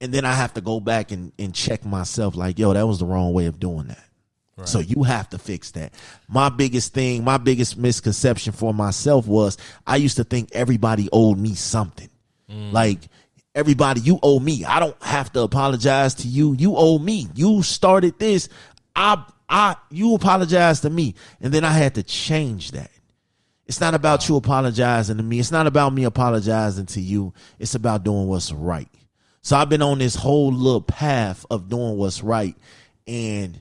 and 0.00 0.12
then 0.12 0.24
I 0.26 0.32
have 0.34 0.52
to 0.54 0.60
go 0.60 0.80
back 0.80 1.12
and, 1.12 1.32
and 1.38 1.54
check 1.54 1.84
myself 1.84 2.36
like, 2.36 2.58
yo, 2.58 2.74
that 2.74 2.86
was 2.86 2.98
the 2.98 3.06
wrong 3.06 3.32
way 3.32 3.46
of 3.46 3.58
doing 3.58 3.86
that. 3.86 4.04
Right. 4.56 4.68
So 4.68 4.78
you 4.78 5.02
have 5.02 5.28
to 5.30 5.38
fix 5.38 5.72
that. 5.72 5.94
My 6.28 6.48
biggest 6.48 6.94
thing, 6.94 7.24
my 7.24 7.38
biggest 7.38 7.76
misconception 7.76 8.52
for 8.52 8.72
myself 8.72 9.26
was 9.26 9.58
I 9.86 9.96
used 9.96 10.16
to 10.18 10.24
think 10.24 10.50
everybody 10.52 11.08
owed 11.12 11.38
me 11.38 11.54
something. 11.54 12.08
Mm. 12.48 12.72
Like 12.72 13.00
everybody, 13.54 14.00
you 14.00 14.20
owe 14.22 14.38
me. 14.38 14.64
I 14.64 14.78
don't 14.78 15.00
have 15.02 15.32
to 15.32 15.40
apologize 15.42 16.14
to 16.16 16.28
you. 16.28 16.54
You 16.54 16.76
owe 16.76 16.98
me. 16.98 17.26
You 17.34 17.62
started 17.62 18.18
this. 18.18 18.48
I 18.94 19.24
I 19.48 19.76
you 19.90 20.14
apologize 20.14 20.80
to 20.82 20.90
me. 20.90 21.14
And 21.40 21.52
then 21.52 21.64
I 21.64 21.72
had 21.72 21.96
to 21.96 22.02
change 22.02 22.72
that. 22.72 22.90
It's 23.66 23.80
not 23.80 23.94
about 23.94 24.28
you 24.28 24.36
apologizing 24.36 25.16
to 25.16 25.22
me. 25.22 25.40
It's 25.40 25.50
not 25.50 25.66
about 25.66 25.94
me 25.94 26.04
apologizing 26.04 26.86
to 26.86 27.00
you. 27.00 27.32
It's 27.58 27.74
about 27.74 28.04
doing 28.04 28.26
what's 28.26 28.52
right. 28.52 28.88
So 29.40 29.56
I've 29.56 29.68
been 29.68 29.82
on 29.82 29.98
this 29.98 30.14
whole 30.14 30.52
little 30.52 30.82
path 30.82 31.44
of 31.50 31.68
doing 31.68 31.96
what's 31.96 32.22
right. 32.22 32.56
And 33.06 33.60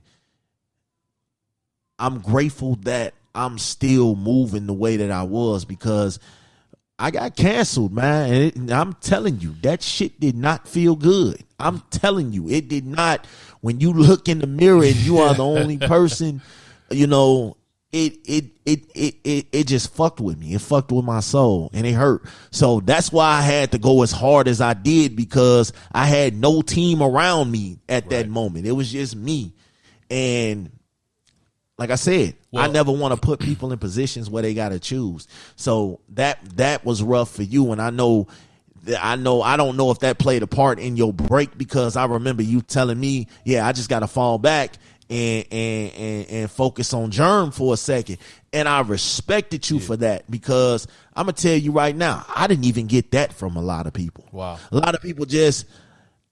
I'm 2.03 2.19
grateful 2.19 2.75
that 2.81 3.13
I'm 3.33 3.57
still 3.57 4.17
moving 4.17 4.67
the 4.67 4.73
way 4.73 4.97
that 4.97 5.09
I 5.09 5.23
was 5.23 5.63
because 5.63 6.19
I 6.99 7.11
got 7.11 7.37
canceled, 7.37 7.93
man. 7.93 8.51
And 8.55 8.71
I'm 8.71 8.91
telling 8.95 9.39
you, 9.39 9.55
that 9.61 9.81
shit 9.81 10.19
did 10.19 10.35
not 10.35 10.67
feel 10.67 10.97
good. 10.97 11.41
I'm 11.57 11.79
telling 11.91 12.33
you, 12.33 12.49
it 12.49 12.67
did 12.67 12.85
not. 12.85 13.25
When 13.61 13.79
you 13.79 13.93
look 13.93 14.27
in 14.27 14.39
the 14.39 14.47
mirror 14.47 14.83
and 14.83 14.95
you 14.97 15.19
are 15.19 15.33
the 15.33 15.45
only 15.45 15.77
person, 15.77 16.41
you 16.91 17.07
know, 17.07 17.55
it 17.93 18.17
it 18.25 18.45
it 18.65 18.91
it 18.93 19.15
it 19.23 19.47
it 19.53 19.67
just 19.67 19.95
fucked 19.95 20.19
with 20.19 20.37
me. 20.37 20.55
It 20.55 20.59
fucked 20.61 20.91
with 20.91 21.05
my 21.05 21.21
soul 21.21 21.69
and 21.71 21.87
it 21.87 21.93
hurt. 21.93 22.23
So 22.51 22.81
that's 22.81 23.13
why 23.13 23.27
I 23.27 23.41
had 23.43 23.71
to 23.71 23.77
go 23.77 24.03
as 24.03 24.11
hard 24.11 24.49
as 24.49 24.59
I 24.59 24.73
did 24.73 25.15
because 25.15 25.71
I 25.93 26.07
had 26.07 26.35
no 26.35 26.63
team 26.63 27.01
around 27.01 27.49
me 27.49 27.79
at 27.87 28.03
right. 28.03 28.09
that 28.09 28.29
moment. 28.29 28.67
It 28.67 28.73
was 28.73 28.91
just 28.91 29.15
me. 29.15 29.53
And 30.09 30.69
like 31.77 31.89
I 31.89 31.95
said, 31.95 32.35
well, 32.51 32.63
I 32.63 32.67
never 32.71 32.91
want 32.91 33.13
to 33.13 33.19
put 33.19 33.39
people 33.39 33.71
in 33.71 33.79
positions 33.79 34.29
where 34.29 34.43
they 34.43 34.53
got 34.53 34.69
to 34.69 34.79
choose. 34.79 35.27
So 35.55 35.99
that 36.09 36.39
that 36.57 36.85
was 36.85 37.01
rough 37.01 37.31
for 37.35 37.43
you, 37.43 37.71
and 37.71 37.81
I 37.81 37.89
know. 37.89 38.27
I 38.99 39.15
know 39.15 39.41
I 39.41 39.55
don't 39.55 39.77
know 39.77 39.91
if 39.91 39.99
that 39.99 40.19
played 40.19 40.43
a 40.43 40.47
part 40.47 40.77
in 40.77 40.97
your 40.97 41.13
break 41.13 41.57
because 41.57 41.95
I 41.95 42.05
remember 42.05 42.43
you 42.43 42.59
telling 42.59 42.99
me, 42.99 43.27
yeah, 43.45 43.65
I 43.65 43.71
just 43.71 43.87
got 43.87 44.01
to 44.01 44.07
fall 44.07 44.37
back 44.37 44.73
and, 45.09 45.45
and 45.51 45.93
and 45.93 46.29
and 46.29 46.51
focus 46.51 46.93
on 46.93 47.09
germ 47.09 47.51
for 47.51 47.73
a 47.73 47.77
second. 47.77 48.17
And 48.51 48.67
I 48.67 48.81
respected 48.81 49.69
you 49.69 49.77
yeah. 49.77 49.85
for 49.85 49.97
that 49.97 50.29
because 50.29 50.85
I'm 51.15 51.27
gonna 51.27 51.33
tell 51.33 51.55
you 51.55 51.71
right 51.71 51.95
now, 51.95 52.25
I 52.35 52.47
didn't 52.47 52.65
even 52.65 52.87
get 52.87 53.11
that 53.11 53.31
from 53.31 53.55
a 53.55 53.61
lot 53.61 53.87
of 53.87 53.93
people. 53.93 54.27
Wow. 54.33 54.59
A 54.69 54.75
lot 54.75 54.95
of 54.95 55.01
people 55.01 55.25
just 55.25 55.65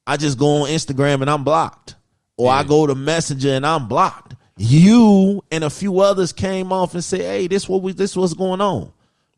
I 0.05 0.17
just 0.17 0.37
go 0.37 0.63
on 0.63 0.69
Instagram 0.69 1.21
and 1.21 1.29
I'm 1.29 1.45
blocked. 1.45 1.95
Or 2.35 2.47
yeah. 2.47 2.59
I 2.59 2.63
go 2.63 2.85
to 2.85 2.95
Messenger 2.95 3.53
and 3.53 3.65
I'm 3.65 3.87
blocked 3.87 4.35
you 4.61 5.43
and 5.51 5.63
a 5.63 5.69
few 5.69 5.99
others 5.99 6.31
came 6.31 6.71
off 6.71 6.93
and 6.93 7.03
said, 7.03 7.21
"Hey, 7.21 7.47
this 7.47 7.67
what 7.67 7.81
we 7.81 7.93
this 7.93 8.15
what's 8.15 8.33
going 8.33 8.61
on." 8.61 8.91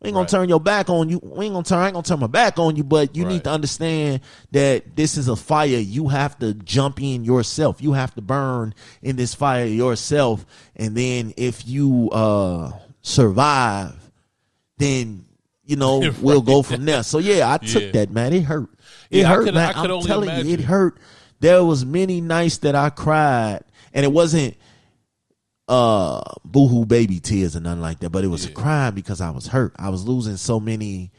We 0.03 0.09
ain't 0.09 0.15
gonna 0.15 0.23
right. 0.23 0.29
turn 0.29 0.49
your 0.49 0.59
back 0.59 0.89
on 0.89 1.07
you. 1.07 1.19
We 1.23 1.45
ain't 1.45 1.53
gonna 1.53 1.63
turn. 1.63 1.79
I 1.79 1.85
ain't 1.85 1.93
gonna 1.93 2.03
turn 2.03 2.19
my 2.19 2.27
back 2.27 2.59
on 2.59 2.75
you, 2.75 2.83
but 2.83 3.15
you 3.15 3.23
right. 3.23 3.31
need 3.31 3.45
to 3.45 3.51
understand 3.51 4.19
that 4.51 4.97
this 4.97 5.15
is 5.15 5.29
a 5.29 5.35
fire. 5.37 5.65
You 5.65 6.09
have 6.09 6.37
to 6.39 6.53
jump 6.53 7.01
in 7.01 7.23
yourself. 7.23 7.81
You 7.81 7.93
have 7.93 8.13
to 8.15 8.21
burn 8.21 8.75
in 9.01 9.15
this 9.15 9.33
fire 9.33 9.65
yourself, 9.65 10.45
and 10.75 10.93
then 10.93 11.33
if 11.37 11.65
you 11.65 12.09
uh 12.11 12.73
survive, 13.01 13.95
then 14.77 15.23
you 15.63 15.77
know 15.77 16.01
right. 16.01 16.19
we'll 16.19 16.41
go 16.41 16.63
from 16.63 16.83
there. 16.83 17.03
So 17.03 17.19
yeah, 17.19 17.53
I 17.53 17.57
took 17.59 17.83
yeah. 17.83 17.91
that 17.91 18.11
man. 18.11 18.33
It 18.33 18.43
hurt. 18.43 18.67
It 19.09 19.19
yeah, 19.19 19.27
hurt, 19.29 19.45
could, 19.45 19.53
man. 19.53 19.73
I'm 19.73 20.01
telling 20.01 20.27
imagine. 20.27 20.47
you, 20.47 20.53
it 20.55 20.61
hurt. 20.61 20.97
There 21.39 21.63
was 21.63 21.85
many 21.85 22.19
nights 22.19 22.57
that 22.57 22.75
I 22.75 22.89
cried, 22.89 23.61
and 23.93 24.03
it 24.03 24.11
wasn't 24.11 24.57
uh 25.67 26.21
boohoo 26.43 26.85
baby 26.85 27.19
tears 27.19 27.55
or 27.55 27.61
nothing 27.61 27.81
like 27.81 27.99
that 27.99 28.09
but 28.09 28.23
it 28.23 28.27
was 28.27 28.45
yeah. 28.45 28.51
a 28.51 28.53
crime 28.53 28.93
because 28.93 29.21
i 29.21 29.29
was 29.29 29.47
hurt. 29.47 29.73
I 29.77 29.89
was 29.89 30.05
losing 30.05 30.35
so 30.35 30.59
many 30.59 31.11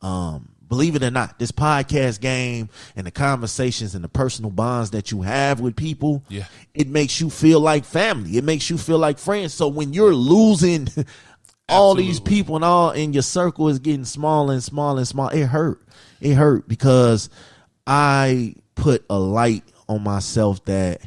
um 0.00 0.54
believe 0.70 0.94
it 0.94 1.02
or 1.02 1.10
not 1.10 1.38
this 1.38 1.50
podcast 1.50 2.20
game 2.20 2.70
and 2.94 3.04
the 3.06 3.10
conversations 3.10 3.94
and 3.94 4.02
the 4.04 4.08
personal 4.08 4.52
bonds 4.52 4.92
that 4.92 5.10
you 5.10 5.22
have 5.22 5.60
with 5.60 5.74
people 5.74 6.24
yeah. 6.28 6.44
it 6.72 6.88
makes 6.88 7.20
you 7.20 7.28
feel 7.28 7.60
like 7.60 7.84
family. 7.84 8.38
It 8.38 8.44
makes 8.44 8.70
you 8.70 8.78
feel 8.78 8.98
like 8.98 9.18
friends. 9.18 9.52
So 9.52 9.66
when 9.66 9.92
you're 9.92 10.14
losing 10.14 10.88
all 11.68 11.90
Absolutely. 11.92 12.02
these 12.04 12.20
people 12.20 12.54
and 12.54 12.64
all 12.64 12.92
in 12.92 13.12
your 13.12 13.24
circle 13.24 13.68
is 13.68 13.80
getting 13.80 14.04
smaller 14.04 14.54
and 14.54 14.62
smaller 14.62 14.98
and 14.98 15.08
smaller 15.08 15.34
it 15.34 15.46
hurt. 15.46 15.82
It 16.20 16.34
hurt 16.34 16.68
because 16.68 17.28
i 17.86 18.54
put 18.76 19.04
a 19.10 19.18
light 19.18 19.64
on 19.88 20.02
myself 20.04 20.64
that 20.66 21.00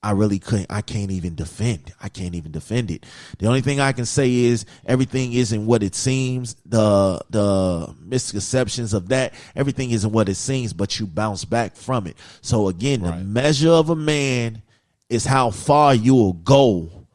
I 0.00 0.12
really 0.12 0.38
couldn't, 0.38 0.68
I 0.70 0.80
can't 0.80 1.10
even 1.10 1.34
defend. 1.34 1.92
I 2.00 2.08
can't 2.08 2.36
even 2.36 2.52
defend 2.52 2.90
it. 2.90 3.04
The 3.38 3.46
only 3.46 3.62
thing 3.62 3.80
I 3.80 3.90
can 3.92 4.06
say 4.06 4.32
is 4.32 4.64
everything 4.86 5.32
isn't 5.32 5.66
what 5.66 5.82
it 5.82 5.96
seems. 5.96 6.54
The, 6.64 7.20
the 7.30 7.92
misconceptions 8.00 8.94
of 8.94 9.08
that, 9.08 9.34
everything 9.56 9.90
isn't 9.90 10.12
what 10.12 10.28
it 10.28 10.36
seems, 10.36 10.72
but 10.72 11.00
you 11.00 11.06
bounce 11.06 11.44
back 11.44 11.74
from 11.74 12.06
it. 12.06 12.16
So 12.42 12.68
again, 12.68 13.02
right. 13.02 13.18
the 13.18 13.24
measure 13.24 13.70
of 13.70 13.90
a 13.90 13.96
man 13.96 14.62
is 15.08 15.24
how 15.24 15.50
far 15.50 15.96
you'll 15.96 16.34
go 16.34 17.06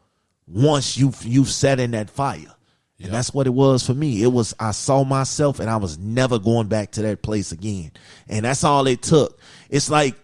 once 0.45 0.97
you've, 0.97 1.23
you've 1.23 1.49
set 1.49 1.79
in 1.79 1.91
that 1.91 2.09
fire. 2.09 2.39
Yep. 2.39 2.53
And 3.05 3.13
that's 3.13 3.33
what 3.33 3.47
it 3.47 3.53
was 3.53 3.85
for 3.85 3.93
me. 3.93 4.23
It 4.23 4.27
was, 4.27 4.53
I 4.59 4.71
saw 4.71 5.05
myself 5.05 5.61
and 5.61 5.69
I 5.69 5.77
was 5.77 5.97
never 5.97 6.37
going 6.37 6.67
back 6.67 6.91
to 6.91 7.01
that 7.03 7.21
place 7.21 7.53
again. 7.53 7.91
And 8.27 8.43
that's 8.43 8.65
all 8.65 8.87
it 8.87 9.01
took. 9.01 9.39
It's 9.69 9.89
like, 9.89 10.15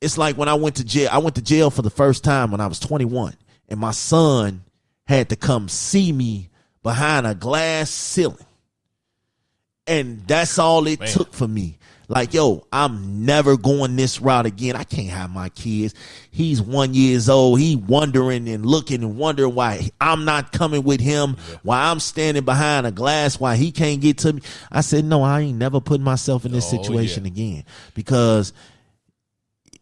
it's 0.00 0.18
like 0.18 0.36
when 0.36 0.48
I 0.48 0.54
went 0.54 0.76
to 0.76 0.84
jail. 0.84 1.08
I 1.10 1.18
went 1.18 1.36
to 1.36 1.42
jail 1.42 1.70
for 1.70 1.82
the 1.82 1.90
first 1.90 2.24
time 2.24 2.50
when 2.50 2.60
I 2.60 2.66
was 2.66 2.78
21, 2.80 3.34
and 3.68 3.80
my 3.80 3.92
son 3.92 4.64
had 5.06 5.30
to 5.30 5.36
come 5.36 5.68
see 5.68 6.12
me 6.12 6.50
behind 6.82 7.26
a 7.26 7.34
glass 7.34 7.90
ceiling. 7.90 8.38
And 9.86 10.26
that's 10.26 10.58
all 10.58 10.86
it 10.86 11.00
Man. 11.00 11.08
took 11.08 11.32
for 11.32 11.46
me. 11.46 11.78
Like, 12.08 12.34
yo, 12.34 12.64
I'm 12.72 13.24
never 13.24 13.56
going 13.56 13.96
this 13.96 14.20
route 14.20 14.46
again. 14.46 14.76
I 14.76 14.84
can't 14.84 15.08
have 15.08 15.30
my 15.30 15.48
kids. 15.48 15.92
He's 16.30 16.62
one 16.62 16.94
years 16.94 17.28
old. 17.28 17.58
He 17.58 17.74
wondering 17.74 18.48
and 18.48 18.64
looking 18.64 19.02
and 19.02 19.16
wondering 19.16 19.54
why 19.54 19.90
I'm 20.00 20.24
not 20.24 20.52
coming 20.52 20.84
with 20.84 21.00
him, 21.00 21.36
why 21.62 21.90
I'm 21.90 21.98
standing 21.98 22.44
behind 22.44 22.86
a 22.86 22.92
glass, 22.92 23.40
why 23.40 23.56
he 23.56 23.72
can't 23.72 24.00
get 24.00 24.18
to 24.18 24.34
me. 24.34 24.42
I 24.70 24.82
said, 24.82 25.04
no, 25.04 25.22
I 25.22 25.40
ain't 25.40 25.58
never 25.58 25.80
put 25.80 26.00
myself 26.00 26.44
in 26.44 26.52
this 26.52 26.72
oh, 26.72 26.76
situation 26.76 27.24
yeah. 27.24 27.30
again 27.30 27.64
because 27.94 28.52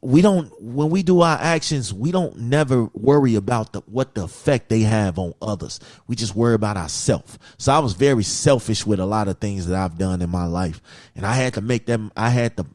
we 0.05 0.21
don't 0.21 0.53
when 0.61 0.91
we 0.91 1.03
do 1.03 1.23
our 1.23 1.39
actions 1.41 1.93
we 1.93 2.13
don't 2.13 2.37
never 2.37 2.91
worry 2.93 3.37
about 3.37 3.73
the 3.73 3.81
what 3.87 4.15
the 4.15 4.25
effect 4.25 4.69
they 4.69 4.81
have 4.81 5.19
on 5.19 5.33
others. 5.41 5.81
We 6.07 6.15
just 6.15 6.37
worry 6.37 6.55
about 6.55 6.77
ourselves 6.77 7.39
so 7.57 7.73
i 7.73 7.79
was 7.79 7.95
very 7.95 8.23
selfish 8.23 8.87
with 8.87 9.01
a 9.01 9.07
lot 9.07 9.29
of 9.29 9.39
things 9.39 9.67
that 9.67 9.77
i've 9.83 9.97
done 9.97 10.21
in 10.21 10.29
my 10.29 10.45
life. 10.45 10.83
And 11.17 11.25
i 11.25 11.33
had 11.33 11.55
to 11.55 11.63
make 11.63 11.87
them 11.87 12.13
i 12.17 12.29
had 12.29 12.57
to 12.59 12.67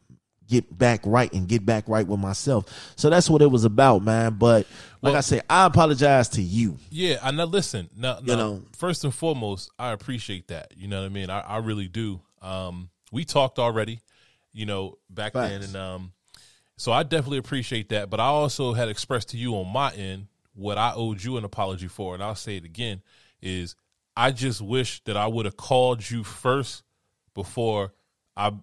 get 0.48 0.76
back 0.76 1.02
right 1.06 1.32
and 1.32 1.48
get 1.48 1.63
back 1.63 1.88
right 1.88 2.08
with 2.08 2.20
myself. 2.20 2.65
So 2.96 3.12
that's 3.12 3.30
what 3.30 3.44
it 3.44 3.52
was 3.52 3.63
about 3.63 4.04
man. 4.04 4.34
But 4.34 4.65
like 5.04 5.12
well, 5.12 5.18
i 5.18 5.22
say 5.22 5.42
i 5.48 5.68
apologize 5.68 6.30
to 6.30 6.42
you. 6.42 6.78
Yeah 6.89 7.20
i 7.22 7.30
know 7.30 7.46
listen 7.46 7.89
now, 7.96 8.13
now, 8.15 8.20
you 8.24 8.36
know. 8.36 8.63
first 8.76 9.04
and 9.04 9.13
foremost 9.13 9.70
i 9.78 9.92
appreciate 9.92 10.48
that. 10.48 10.74
You 10.76 10.88
know 10.88 11.02
what 11.02 11.06
i 11.06 11.10
mean? 11.10 11.30
I, 11.30 11.42
I 11.42 11.58
really 11.58 11.88
do. 11.88 12.22
Um 12.42 12.89
we 13.12 13.24
talked 13.24 13.60
already 13.60 14.00
you 14.52 14.65
know 14.65 14.98
back 15.12 15.34
Facts. 15.34 15.50
then 15.50 15.62
and 15.62 15.76
um 15.76 16.12
So 16.80 16.94
I 16.94 17.04
definitely 17.04 17.39
appreciate 17.39 17.89
that. 17.89 18.10
But 18.10 18.20
I 18.22 18.26
also 18.28 18.72
had 18.74 18.88
expressed 18.88 19.30
to 19.30 19.38
you 19.38 19.54
on 19.56 19.72
my 19.72 19.92
end 19.94 20.28
what 20.54 20.78
I 20.78 20.94
owed 20.96 21.22
you 21.24 21.38
an 21.38 21.44
apology 21.44 21.88
for, 21.88 22.13
and 22.13 22.24
I'll 22.24 22.36
say 22.36 22.56
it 22.58 22.63
again: 22.63 23.02
is 23.42 23.76
I 24.15 24.32
just 24.32 24.62
wish 24.62 25.04
that 25.04 25.18
I 25.18 25.28
would 25.28 25.46
have 25.46 25.58
called 25.58 26.10
you 26.10 26.24
first 26.24 26.84
before 27.36 27.94
I 28.38 28.54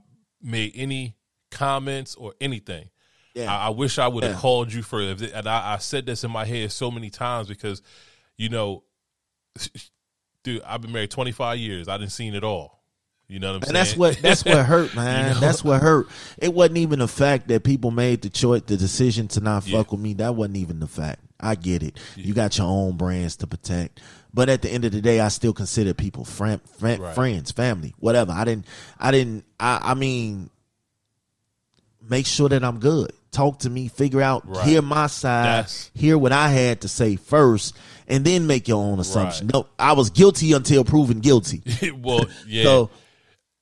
made 0.43 0.73
any 0.75 1.15
comments 1.51 2.15
or 2.15 2.35
anything. 2.41 2.89
Yeah. 3.35 3.53
I, 3.55 3.67
I 3.67 3.69
wish 3.71 3.99
I 3.99 4.09
would 4.09 4.25
have 4.25 4.33
Yeah. 4.33 4.39
called 4.39 4.73
you 4.73 4.83
first. 4.83 5.23
And 5.23 5.47
I, 5.47 5.75
I 5.75 5.77
said 5.79 6.07
this 6.07 6.25
in 6.25 6.31
my 6.31 6.47
head 6.47 6.73
so 6.73 6.91
many 6.91 7.11
times 7.11 7.49
because, 7.49 7.83
you 8.39 8.49
know, 8.49 8.83
dude, 10.43 10.63
I've 10.63 10.81
been 10.81 10.93
married 10.93 11.11
25 11.11 11.59
years. 11.59 11.87
I 11.89 11.99
didn't 11.99 12.13
seen 12.13 12.35
it 12.35 12.45
all. 12.45 12.76
You 13.29 13.41
know 13.41 13.55
what 13.55 13.57
I'm 13.57 13.63
saying? 13.63 13.69
And 13.71 13.77
that's 13.77 13.97
what 13.97 14.19
that's 14.23 14.45
what 14.45 14.65
hurt, 14.67 14.95
man. 14.95 15.35
know? 15.35 15.41
That's 15.41 15.65
what 15.65 15.83
hurt. 15.83 16.07
It 16.39 16.55
wasn't 16.55 16.79
even 16.79 17.01
the 17.01 17.09
fact 17.09 17.49
that 17.49 17.65
people 17.65 17.91
made 17.91 18.23
the 18.23 18.31
choice, 18.31 18.63
the 18.67 18.77
decision 18.77 19.27
to 19.29 19.41
not 19.41 19.67
Yeah. 19.67 19.79
fuck 19.79 19.91
with 19.93 20.01
me. 20.01 20.15
That 20.15 20.35
wasn't 20.37 20.59
even 20.59 20.79
the 20.81 20.87
fact. 20.87 21.21
I 21.41 21.55
get 21.57 21.83
it. 21.83 21.99
You 22.15 22.33
got 22.35 22.57
your 22.57 22.67
own 22.69 22.97
brands 22.97 23.37
to 23.37 23.47
protect, 23.47 24.01
but 24.33 24.49
at 24.49 24.63
the 24.63 24.71
end 24.71 24.85
of 24.85 24.93
the 24.93 25.01
day, 25.03 25.21
I 25.21 25.29
still 25.29 25.53
consider 25.53 25.93
people 25.93 26.25
friend, 26.25 26.61
friend 26.79 27.03
Right. 27.03 27.15
friends, 27.15 27.51
family, 27.51 27.95
whatever. 27.99 28.33
I 28.33 28.45
didn't. 28.45 28.67
I 28.99 29.11
didn't. 29.11 29.45
I. 29.61 29.81
I 29.83 29.95
mean, 29.95 30.49
make 32.09 32.27
sure 32.27 32.49
that 32.49 32.65
I'm 32.65 32.79
good. 32.79 33.13
Talk 33.33 33.59
to 33.61 33.71
me. 33.71 33.89
Figure 33.89 34.23
out. 34.23 34.49
Right. 34.49 34.67
Hear 34.67 34.83
my 34.83 35.09
side. 35.09 35.45
That's- 35.47 35.91
hear 35.95 36.17
what 36.17 36.33
I 36.33 36.49
had 36.49 36.83
to 36.83 36.89
say 36.89 37.17
first, 37.17 37.77
and 38.09 38.25
then 38.25 38.47
make 38.47 38.69
your 38.69 38.83
own 38.83 38.99
assumption. 39.01 39.49
Right. 39.49 39.55
No, 39.55 39.67
I 39.79 39.93
was 39.93 40.11
guilty 40.11 40.53
until 40.53 40.85
proven 40.85 41.21
guilty. 41.21 41.63
well, 42.03 42.25
yeah. 42.47 42.63
So. 42.63 42.91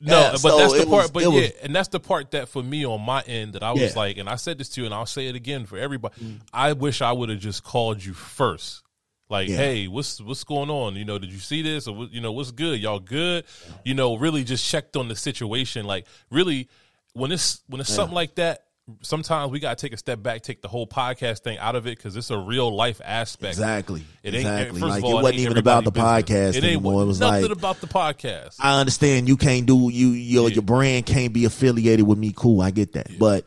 No, 0.06 0.20
Yeah, 0.20 0.30
but 0.32 0.38
so 0.38 0.58
that's 0.58 0.72
the 0.74 0.86
part. 0.86 1.02
was- 1.04 1.10
but 1.12 1.22
yeah, 1.22 1.28
was- 1.28 1.50
and 1.62 1.74
that's 1.74 1.88
the 1.88 1.98
part 2.00 2.30
that 2.32 2.48
for 2.48 2.62
me 2.62 2.84
on 2.84 3.00
my 3.00 3.22
end 3.22 3.54
that 3.54 3.62
I 3.62 3.72
was 3.72 3.80
Yeah. 3.80 3.92
like, 3.96 4.18
and 4.18 4.28
I 4.28 4.36
said 4.36 4.58
this 4.58 4.68
to 4.70 4.80
you, 4.82 4.84
and 4.86 4.94
I'll 4.94 5.06
say 5.06 5.28
it 5.28 5.34
again 5.34 5.64
for 5.66 5.78
everybody. 5.78 6.14
Mm. 6.22 6.40
I 6.52 6.72
wish 6.74 7.00
I 7.00 7.10
would 7.12 7.30
have 7.30 7.38
just 7.40 7.64
called 7.64 8.04
you 8.04 8.12
first. 8.12 8.82
Like, 9.30 9.48
Yeah. 9.48 9.56
hey, 9.56 9.88
what's 9.88 10.20
what's 10.20 10.44
going 10.44 10.68
on? 10.68 10.96
You 10.96 11.06
know, 11.06 11.18
did 11.18 11.32
you 11.32 11.38
see 11.38 11.62
this? 11.62 11.86
Or 11.88 12.06
you 12.12 12.20
know, 12.20 12.32
what's 12.32 12.50
good? 12.50 12.78
Y'all 12.80 13.00
good? 13.00 13.44
You 13.84 13.94
know, 13.94 14.16
really 14.16 14.44
just 14.44 14.64
checked 14.68 14.96
on 14.96 15.08
the 15.08 15.16
situation. 15.16 15.86
Like, 15.86 16.06
really, 16.30 16.68
when 17.14 17.32
it's 17.32 17.62
when 17.68 17.80
it's 17.80 17.90
something 17.92 18.14
like 18.14 18.34
that, 18.34 18.64
sometimes 19.02 19.50
we 19.50 19.60
gotta 19.60 19.76
take 19.76 19.92
a 19.92 19.96
step 19.96 20.22
back, 20.22 20.42
take 20.42 20.60
the 20.60 20.68
whole 20.68 20.86
podcast 20.86 21.40
thing 21.40 21.58
out 21.58 21.74
of 21.74 21.86
it 21.86 21.96
because 21.96 22.16
it's 22.16 22.30
a 22.30 22.38
real 22.38 22.74
life 22.74 23.00
aspect. 23.04 23.52
Exactly. 23.54 24.04
It 24.22 24.34
ain't 24.34 24.46
exactly. 24.46 24.80
First 24.80 24.90
Like 24.90 24.98
of 24.98 25.04
all, 25.04 25.18
it 25.18 25.22
wasn't 25.22 25.40
even 25.40 25.58
about 25.58 25.84
the 25.84 25.92
podcast. 25.92 26.50
It 26.50 26.56
ain't 26.56 26.64
anymore. 26.64 27.02
It 27.02 27.06
was 27.06 27.20
nothing 27.20 27.42
like 27.42 27.50
about 27.52 27.80
the 27.80 27.86
podcast. 27.86 28.56
I 28.60 28.78
understand 28.80 29.28
you 29.28 29.36
can't 29.36 29.66
do 29.66 29.88
you 29.90 30.08
your 30.08 30.48
Yeah. 30.48 30.54
your 30.56 30.62
brand 30.62 31.06
can't 31.06 31.32
be 31.32 31.44
affiliated 31.44 32.06
with 32.06 32.18
me. 32.18 32.32
Cool, 32.36 32.60
I 32.60 32.70
get 32.70 32.92
that. 32.92 33.18
But 33.18 33.46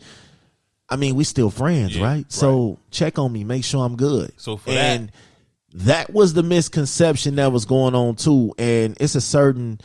I 0.89 0.95
mean, 0.95 1.15
we 1.15 1.23
still 1.23 1.50
friends, 1.50 1.95
Yeah, 1.95 2.04
right? 2.04 2.15
right. 2.15 2.32
So 2.32 2.80
check 2.91 3.19
on 3.19 3.32
me, 3.32 3.43
make 3.43 3.63
sure 3.63 3.86
I'm 3.86 3.95
good. 3.95 4.32
So 4.38 4.58
for 4.58 4.71
and 4.71 5.12
that 5.73 6.12
was 6.12 6.34
the 6.34 6.43
misconception 6.43 7.36
that 7.36 7.52
was 7.52 7.65
going 7.65 7.93
on 7.93 8.15
too. 8.15 8.54
And 8.58 8.97
it's 9.00 9.13
a 9.15 9.21
certain 9.21 9.80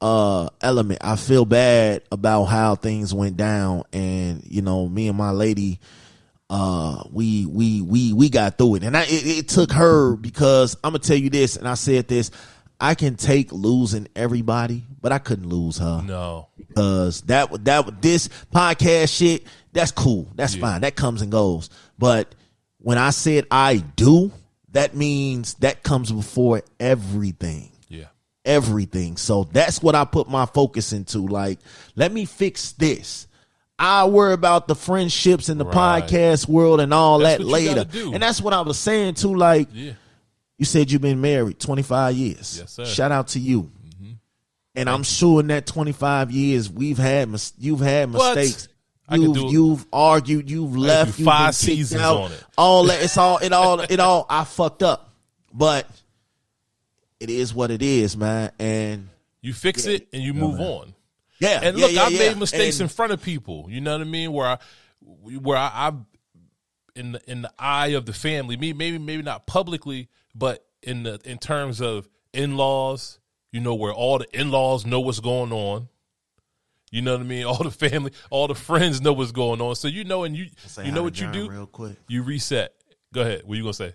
uh 0.00 0.48
element. 0.60 1.00
I 1.02 1.16
feel 1.16 1.44
bad 1.44 2.02
about 2.12 2.44
how 2.44 2.74
things 2.74 3.14
went 3.14 3.36
down 3.36 3.84
and 3.92 4.42
you 4.46 4.62
know, 4.62 4.88
me 4.88 5.08
and 5.08 5.16
my 5.16 5.30
lady 5.30 5.80
uh 6.48 7.02
we 7.10 7.44
we 7.46 7.82
we 7.82 8.12
we 8.12 8.28
got 8.28 8.56
through 8.56 8.76
it. 8.76 8.84
And 8.84 8.96
i 8.96 9.02
it, 9.02 9.26
it 9.26 9.48
took 9.48 9.72
her 9.72 10.14
because 10.16 10.76
i'm 10.84 10.92
gonna 10.92 11.00
tell 11.00 11.16
you 11.16 11.28
this 11.28 11.56
and 11.56 11.66
i 11.66 11.74
said 11.74 12.06
this 12.06 12.30
i 12.80 12.94
can 12.94 13.16
take 13.16 13.50
losing 13.52 14.06
everybody 14.14 14.84
but 15.00 15.10
i 15.10 15.18
couldn't 15.18 15.48
lose 15.48 15.78
her. 15.78 16.02
No, 16.06 16.46
because 16.56 17.22
that 17.22 17.64
that 17.64 18.00
this 18.00 18.28
podcast 18.54 19.16
shit 19.16 19.44
that's 19.72 19.90
cool. 19.90 20.28
That's 20.36 20.54
fine. 20.54 20.82
That 20.82 20.94
comes 20.96 21.20
and 21.20 21.32
goes. 21.32 21.68
But 21.98 22.34
when 22.78 22.96
i 22.98 23.10
said 23.10 23.46
i 23.50 23.78
do 23.78 24.30
that 24.70 24.94
means 24.94 25.54
that 25.54 25.82
comes 25.82 26.12
before 26.12 26.62
everything. 26.78 27.70
yeah. 27.72 27.75
Everything. 28.46 29.16
So 29.18 29.44
that's 29.44 29.82
what 29.82 29.94
I 29.94 30.04
put 30.06 30.28
my 30.30 30.46
focus 30.46 30.92
into. 30.92 31.18
Like, 31.18 31.58
let 31.96 32.12
me 32.12 32.24
fix 32.24 32.72
this. 32.72 33.26
I 33.78 34.06
worry 34.06 34.32
about 34.32 34.68
the 34.68 34.74
friendships 34.74 35.50
and 35.50 35.60
the 35.60 35.66
Right. 35.66 36.02
podcast 36.02 36.48
world 36.48 36.80
and 36.80 36.94
all 36.94 37.18
That's 37.18 37.38
that 37.38 37.44
later. 37.44 37.84
And 37.94 38.22
that's 38.22 38.40
what 38.40 38.54
I 38.54 38.62
was 38.62 38.78
saying 38.78 39.14
too. 39.14 39.34
Like, 39.34 39.68
Yeah. 39.72 39.92
you 40.56 40.64
said 40.64 40.90
you've 40.90 41.02
been 41.02 41.20
married 41.20 41.60
25 41.60 42.16
years. 42.16 42.56
Yes, 42.60 42.72
sir. 42.72 42.84
Mm-hmm. 42.84 42.92
Shout 42.92 43.12
out 43.12 43.28
to 43.28 43.38
you. 43.40 43.70
And 44.74 44.90
I'm 44.90 45.02
sure 45.04 45.40
in 45.40 45.46
that 45.46 45.66
25 45.66 46.30
years 46.30 46.70
we've 46.70 46.98
had 46.98 47.30
mis- 47.30 47.52
you've 47.58 47.80
had 47.80 48.12
What? 48.12 48.36
mistakes. 48.36 48.68
Could 49.08 49.20
You've, 49.22 49.52
you've 49.52 49.86
argued, 49.92 50.50
you've 50.50 50.76
left, 50.76 51.18
you've 51.18 51.26
five 51.26 51.54
seasons 51.54 52.00
out, 52.02 52.16
on 52.22 52.32
it. 52.32 52.44
All 52.58 52.84
that 52.84 53.00
it's 53.02 53.16
all 53.16 53.38
it 53.38 53.52
all 53.52 53.78
it 53.80 54.00
all 54.00 54.26
I 54.28 54.42
fucked 54.44 54.82
up. 54.82 55.14
But 55.54 55.88
it 57.20 57.30
is 57.30 57.54
what 57.54 57.70
it 57.70 57.82
is, 57.82 58.16
man. 58.16 58.50
And 58.58 59.08
You 59.40 59.52
fix 59.52 59.86
it 59.86 60.08
and 60.12 60.22
you 60.22 60.34
move 60.34 60.60
on. 60.60 60.94
yeah, 61.38 61.60
And 61.62 61.76
look, 61.76 61.92
yeah, 61.92 62.02
I've 62.04 62.12
yeah. 62.12 62.18
made 62.30 62.38
mistakes 62.38 62.76
And- 62.80 62.90
in 62.90 62.94
front 62.94 63.12
of 63.12 63.22
people. 63.22 63.66
You 63.68 63.80
know 63.80 63.92
what 63.92 64.00
I 64.00 64.04
mean? 64.10 64.32
Where 64.32 64.46
I, 64.46 64.58
where 65.00 65.58
I, 65.58 65.70
I 65.88 65.92
in 66.94 67.12
the 67.12 67.20
in 67.30 67.42
the 67.42 67.52
eye 67.58 67.88
of 67.88 68.06
the 68.06 68.12
family, 68.12 68.56
me 68.56 68.72
maybe 68.72 68.98
maybe 68.98 69.22
not 69.22 69.46
publicly, 69.46 70.08
but 70.34 70.64
in 70.82 71.02
the 71.02 71.20
in 71.24 71.38
terms 71.38 71.80
of 71.82 72.08
in 72.32 72.56
laws, 72.56 73.18
you 73.52 73.60
know, 73.60 73.74
where 73.74 73.92
all 73.92 74.18
the 74.18 74.26
in 74.38 74.50
laws 74.50 74.86
know 74.86 75.00
what's 75.00 75.20
going 75.20 75.52
on. 75.52 75.88
You 76.90 77.02
know 77.02 77.12
what 77.12 77.20
I 77.20 77.24
mean? 77.24 77.44
All 77.46 77.58
the 77.62 77.70
family, 77.72 78.12
all 78.30 78.46
the 78.46 78.54
friends 78.54 79.02
know 79.02 79.12
what's 79.12 79.32
going 79.32 79.60
on. 79.60 79.74
So 79.74 79.88
you 79.88 80.04
know, 80.04 80.22
and 80.22 80.36
you 80.36 80.46
you 80.82 80.92
know 80.92 81.02
what 81.02 81.20
you 81.20 81.30
do? 81.32 81.50
real 81.50 81.66
quick. 81.66 81.96
You 82.08 82.22
reset. 82.22 82.72
Go 83.12 83.22
ahead. 83.22 83.42
What 83.44 83.54
are 83.54 83.56
you 83.56 83.62
gonna 83.64 83.74
say? 83.74 83.94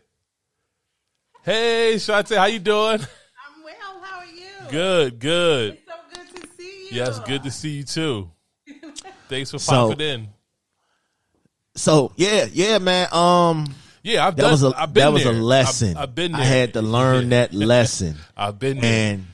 Hey, 1.43 1.93
Shante, 1.95 2.38
how 2.38 2.45
you 2.45 2.60
doing? 2.60 2.99
I'm 2.99 3.63
well. 3.63 4.01
How 4.01 4.19
are 4.19 4.25
you? 4.25 4.69
Good, 4.69 5.19
good. 5.19 5.73
It's 5.73 5.82
so 5.88 5.93
good 6.13 6.41
to 6.41 6.47
see 6.56 6.82
you. 6.84 6.88
Yes, 6.91 7.19
good 7.21 7.43
to 7.43 7.51
see 7.51 7.69
you 7.69 7.84
too. 7.84 8.30
Thanks 9.30 9.51
for 9.51 9.60
So- 9.60 9.89
popping 9.89 10.01
in. 10.08 10.27
So 11.75 12.12
yeah, 12.17 12.47
yeah, 12.51 12.80
man. 12.80 13.08
Um, 13.13 13.73
Yeah, 14.04 14.27
I've 14.27 14.36
that 14.36 14.41
done. 14.43 14.51
was 14.51 14.63
a 14.63 14.73
I've 14.75 14.93
been 14.93 15.04
that 15.06 15.13
was 15.13 15.25
a 15.25 15.32
there. 15.32 15.41
lesson. 15.41 15.95
I've, 15.95 16.04
I've 16.10 16.15
been 16.15 16.34
there. 16.34 16.41
I 16.41 16.45
had 16.45 16.73
to 16.73 16.82
learn 16.82 17.23
Yeah. 17.32 17.47
that 17.47 17.54
lesson. 17.54 18.17
I've 18.38 18.60
been 18.60 18.82
there. 18.82 19.13
And 19.13 19.25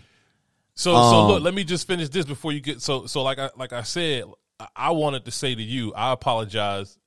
So, 0.75 0.91
so 0.93 0.97
Um, 0.97 1.27
look, 1.31 1.43
let 1.43 1.55
me 1.55 1.63
just 1.63 1.87
finish 1.87 2.09
this 2.09 2.25
before 2.25 2.51
you 2.51 2.61
get. 2.61 2.81
So, 2.81 3.07
so 3.07 3.23
like 3.23 3.39
I 3.39 3.49
like 3.57 3.73
I 3.73 3.81
said, 3.81 4.25
I- 4.59 4.67
I 4.75 4.91
wanted 4.91 5.25
to 5.25 5.31
say 5.31 5.55
to 5.55 5.61
you, 5.63 5.93
I 5.95 6.11
apologize 6.13 6.97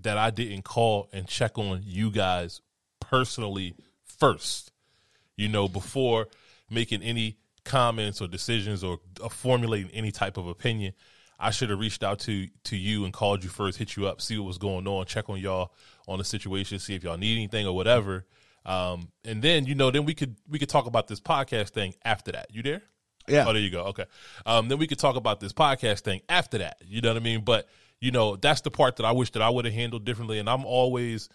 that 0.00 0.16
I 0.16 0.30
didn't 0.30 0.62
call 0.62 1.08
and 1.12 1.26
check 1.28 1.58
on 1.58 1.82
you 1.84 2.10
guys 2.10 2.62
personally 3.00 3.74
first. 4.18 4.72
You 5.36 5.48
know, 5.48 5.68
before 5.68 6.26
making 6.68 7.02
any 7.02 7.38
comments 7.68 8.20
or 8.20 8.26
decisions 8.26 8.82
or 8.82 8.98
uh, 9.22 9.28
formulating 9.28 9.90
any 9.92 10.10
type 10.10 10.36
of 10.36 10.48
opinion. 10.48 10.94
I 11.38 11.50
should 11.52 11.70
have 11.70 11.78
reached 11.78 12.02
out 12.02 12.18
to 12.20 12.48
to 12.64 12.76
you 12.76 13.04
and 13.04 13.12
called 13.12 13.44
you 13.44 13.50
first, 13.50 13.78
hit 13.78 13.94
you 13.94 14.08
up, 14.08 14.20
see 14.20 14.36
what 14.38 14.46
was 14.46 14.58
going 14.58 14.88
on, 14.88 15.06
check 15.06 15.28
on 15.28 15.38
y'all 15.38 15.72
on 16.08 16.18
the 16.18 16.24
situation, 16.24 16.80
see 16.80 16.96
if 16.96 17.04
y'all 17.04 17.16
need 17.16 17.36
anything 17.36 17.66
or 17.66 17.76
whatever. 17.76 18.26
Um, 18.66 19.10
and 19.24 19.40
then 19.40 19.64
you 19.64 19.76
know, 19.76 19.90
then 19.92 20.04
we 20.04 20.14
could 20.14 20.36
we 20.48 20.58
could 20.58 20.68
talk 20.68 20.86
about 20.86 21.06
this 21.06 21.20
podcast 21.20 21.68
thing 21.70 21.94
after 22.04 22.32
that. 22.32 22.48
You 22.50 22.62
there? 22.62 22.82
yeah, 23.28 23.44
Oh, 23.46 23.52
there 23.52 23.62
you 23.62 23.70
go. 23.70 23.84
Okay. 23.84 24.04
Um, 24.46 24.68
then 24.68 24.78
we 24.78 24.88
could 24.88 24.98
talk 24.98 25.14
about 25.14 25.38
this 25.38 25.52
podcast 25.52 26.00
thing 26.00 26.22
after 26.28 26.58
that. 26.58 26.78
You 26.84 27.00
know 27.02 27.10
what 27.10 27.18
I 27.18 27.24
mean? 27.24 27.42
But 27.44 27.68
you 28.00 28.10
know, 28.10 28.34
that's 28.34 28.62
the 28.62 28.70
part 28.70 28.96
that 28.96 29.04
I 29.04 29.12
wish 29.12 29.30
that 29.32 29.42
I 29.42 29.50
would 29.50 29.64
have 29.64 29.74
handled 29.74 30.04
differently. 30.04 30.38
And 30.40 30.48
I'm 30.48 30.64
always, 30.64 31.28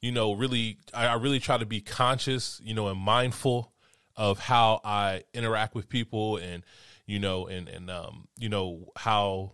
you 0.00 0.12
know, 0.12 0.32
really, 0.32 0.78
I, 0.94 1.08
I 1.08 1.14
really 1.14 1.40
try 1.40 1.58
to 1.58 1.66
be 1.66 1.80
conscious, 1.80 2.60
you 2.64 2.74
know, 2.74 2.88
and 2.88 2.98
mindful 2.98 3.72
of 4.16 4.38
how 4.38 4.80
I 4.84 5.24
interact 5.34 5.74
with 5.74 5.88
people, 5.88 6.36
and 6.36 6.62
you 7.06 7.18
know, 7.18 7.46
and 7.46 7.68
and 7.68 7.90
um, 7.90 8.28
you 8.38 8.48
know 8.48 8.92
how 8.96 9.52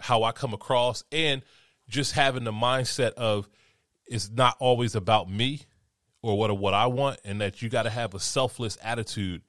how 0.00 0.22
I 0.22 0.32
come 0.32 0.54
across, 0.54 1.04
and 1.12 1.42
just 1.88 2.12
having 2.12 2.44
the 2.44 2.52
mindset 2.52 3.12
of 3.12 3.48
it's 4.06 4.30
not 4.30 4.56
always 4.58 4.94
about 4.94 5.30
me 5.30 5.62
or 6.22 6.36
what 6.36 6.56
what 6.58 6.74
I 6.74 6.86
want, 6.86 7.20
and 7.24 7.40
that 7.40 7.62
you 7.62 7.68
got 7.68 7.82
to 7.82 7.90
have 7.90 8.14
a 8.14 8.20
selfless 8.20 8.78
attitude. 8.82 9.42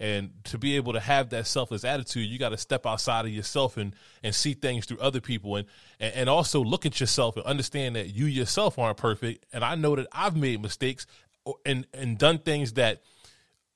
And 0.00 0.32
to 0.44 0.58
be 0.58 0.76
able 0.76 0.92
to 0.94 1.00
have 1.00 1.30
that 1.30 1.46
selfless 1.46 1.84
attitude, 1.84 2.28
you 2.28 2.38
got 2.38 2.48
to 2.50 2.58
step 2.58 2.84
outside 2.86 3.24
of 3.26 3.30
yourself 3.30 3.76
and 3.76 3.94
and 4.22 4.34
see 4.34 4.54
things 4.54 4.86
through 4.86 4.98
other 4.98 5.20
people, 5.20 5.56
and, 5.56 5.66
and 6.00 6.14
and 6.14 6.28
also 6.28 6.62
look 6.62 6.84
at 6.84 7.00
yourself 7.00 7.36
and 7.36 7.44
understand 7.46 7.96
that 7.96 8.14
you 8.14 8.26
yourself 8.26 8.78
aren't 8.78 8.96
perfect. 8.96 9.46
And 9.52 9.64
I 9.64 9.74
know 9.76 9.94
that 9.96 10.06
I've 10.12 10.36
made 10.36 10.60
mistakes 10.60 11.06
and 11.64 11.86
and 11.94 12.18
done 12.18 12.38
things 12.38 12.72
that 12.74 13.02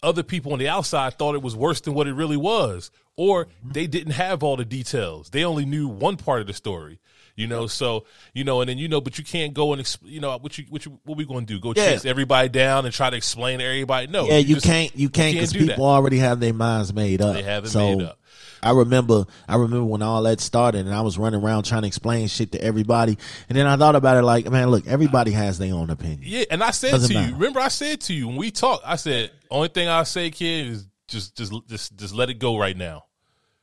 other 0.02 0.22
people 0.22 0.52
on 0.52 0.58
the 0.58 0.68
outside 0.68 1.18
thought 1.18 1.34
it 1.34 1.42
was 1.42 1.56
worse 1.56 1.80
than 1.80 1.94
what 1.94 2.06
it 2.06 2.14
really 2.14 2.36
was, 2.36 2.90
or 3.16 3.48
they 3.64 3.86
didn't 3.86 4.12
have 4.12 4.42
all 4.42 4.56
the 4.56 4.64
details. 4.64 5.30
They 5.30 5.44
only 5.44 5.64
knew 5.64 5.88
one 5.88 6.16
part 6.16 6.40
of 6.40 6.46
the 6.46 6.52
story. 6.52 6.98
You 7.38 7.46
know, 7.46 7.68
so 7.68 8.04
you 8.34 8.42
know, 8.42 8.62
and 8.62 8.68
then 8.68 8.78
you 8.78 8.88
know, 8.88 9.00
but 9.00 9.16
you 9.16 9.22
can't 9.22 9.54
go 9.54 9.72
and 9.72 9.80
exp- 9.80 9.98
you 10.02 10.18
know 10.20 10.36
what 10.38 10.58
you 10.58 10.64
what 10.70 10.84
you 10.84 10.98
what 11.04 11.16
we 11.16 11.24
going 11.24 11.46
to 11.46 11.54
do? 11.54 11.60
Go 11.60 11.72
Yeah. 11.76 11.90
chase 11.92 12.04
everybody 12.04 12.48
down 12.48 12.84
and 12.84 12.92
try 12.92 13.10
to 13.10 13.16
explain 13.16 13.60
to 13.60 13.64
everybody? 13.64 14.08
No, 14.08 14.26
Yeah, 14.26 14.38
you 14.38 14.56
just- 14.56 14.66
can't. 14.66 14.90
You 14.96 15.08
can't 15.08 15.34
because 15.36 15.52
people 15.52 15.68
that. 15.68 15.78
already 15.78 16.18
have 16.18 16.40
their 16.40 16.52
minds 16.52 16.92
made 16.92 17.22
up. 17.22 17.34
They 17.34 17.44
have 17.44 17.64
it 17.64 17.68
so, 17.68 17.96
made 17.96 18.06
up. 18.06 18.18
I 18.60 18.72
remember. 18.72 19.24
I 19.48 19.54
remember 19.54 19.84
when 19.84 20.02
all 20.02 20.24
that 20.24 20.40
started, 20.40 20.86
and 20.86 20.92
I 20.92 21.02
was 21.02 21.16
running 21.16 21.40
around 21.40 21.62
trying 21.62 21.82
to 21.82 21.86
explain 21.86 22.26
shit 22.26 22.50
to 22.52 22.60
everybody. 22.60 23.16
And 23.48 23.56
then 23.56 23.68
I 23.68 23.76
thought 23.76 23.94
about 23.94 24.16
it, 24.16 24.22
like, 24.22 24.50
man, 24.50 24.68
look, 24.72 24.88
everybody 24.88 25.30
has 25.30 25.58
their 25.58 25.72
own 25.74 25.90
opinion. 25.90 26.22
Yeah, 26.24 26.42
and 26.50 26.60
I 26.60 26.72
said 26.72 26.90
Doesn't 26.90 27.14
to 27.14 27.22
you, 27.22 27.34
remember 27.34 27.60
I 27.60 27.68
said 27.68 28.00
to 28.00 28.14
you 28.14 28.26
when 28.26 28.36
we 28.36 28.50
talked, 28.50 28.82
I 28.84 28.96
said, 28.96 29.30
only 29.48 29.68
thing 29.68 29.86
I 29.86 30.02
say, 30.02 30.32
kid, 30.32 30.66
is 30.66 30.88
just 31.06 31.36
just 31.36 31.52
just 31.68 31.96
just 31.96 32.14
let 32.16 32.30
it 32.30 32.40
go 32.40 32.58
right 32.58 32.76
now. 32.76 33.04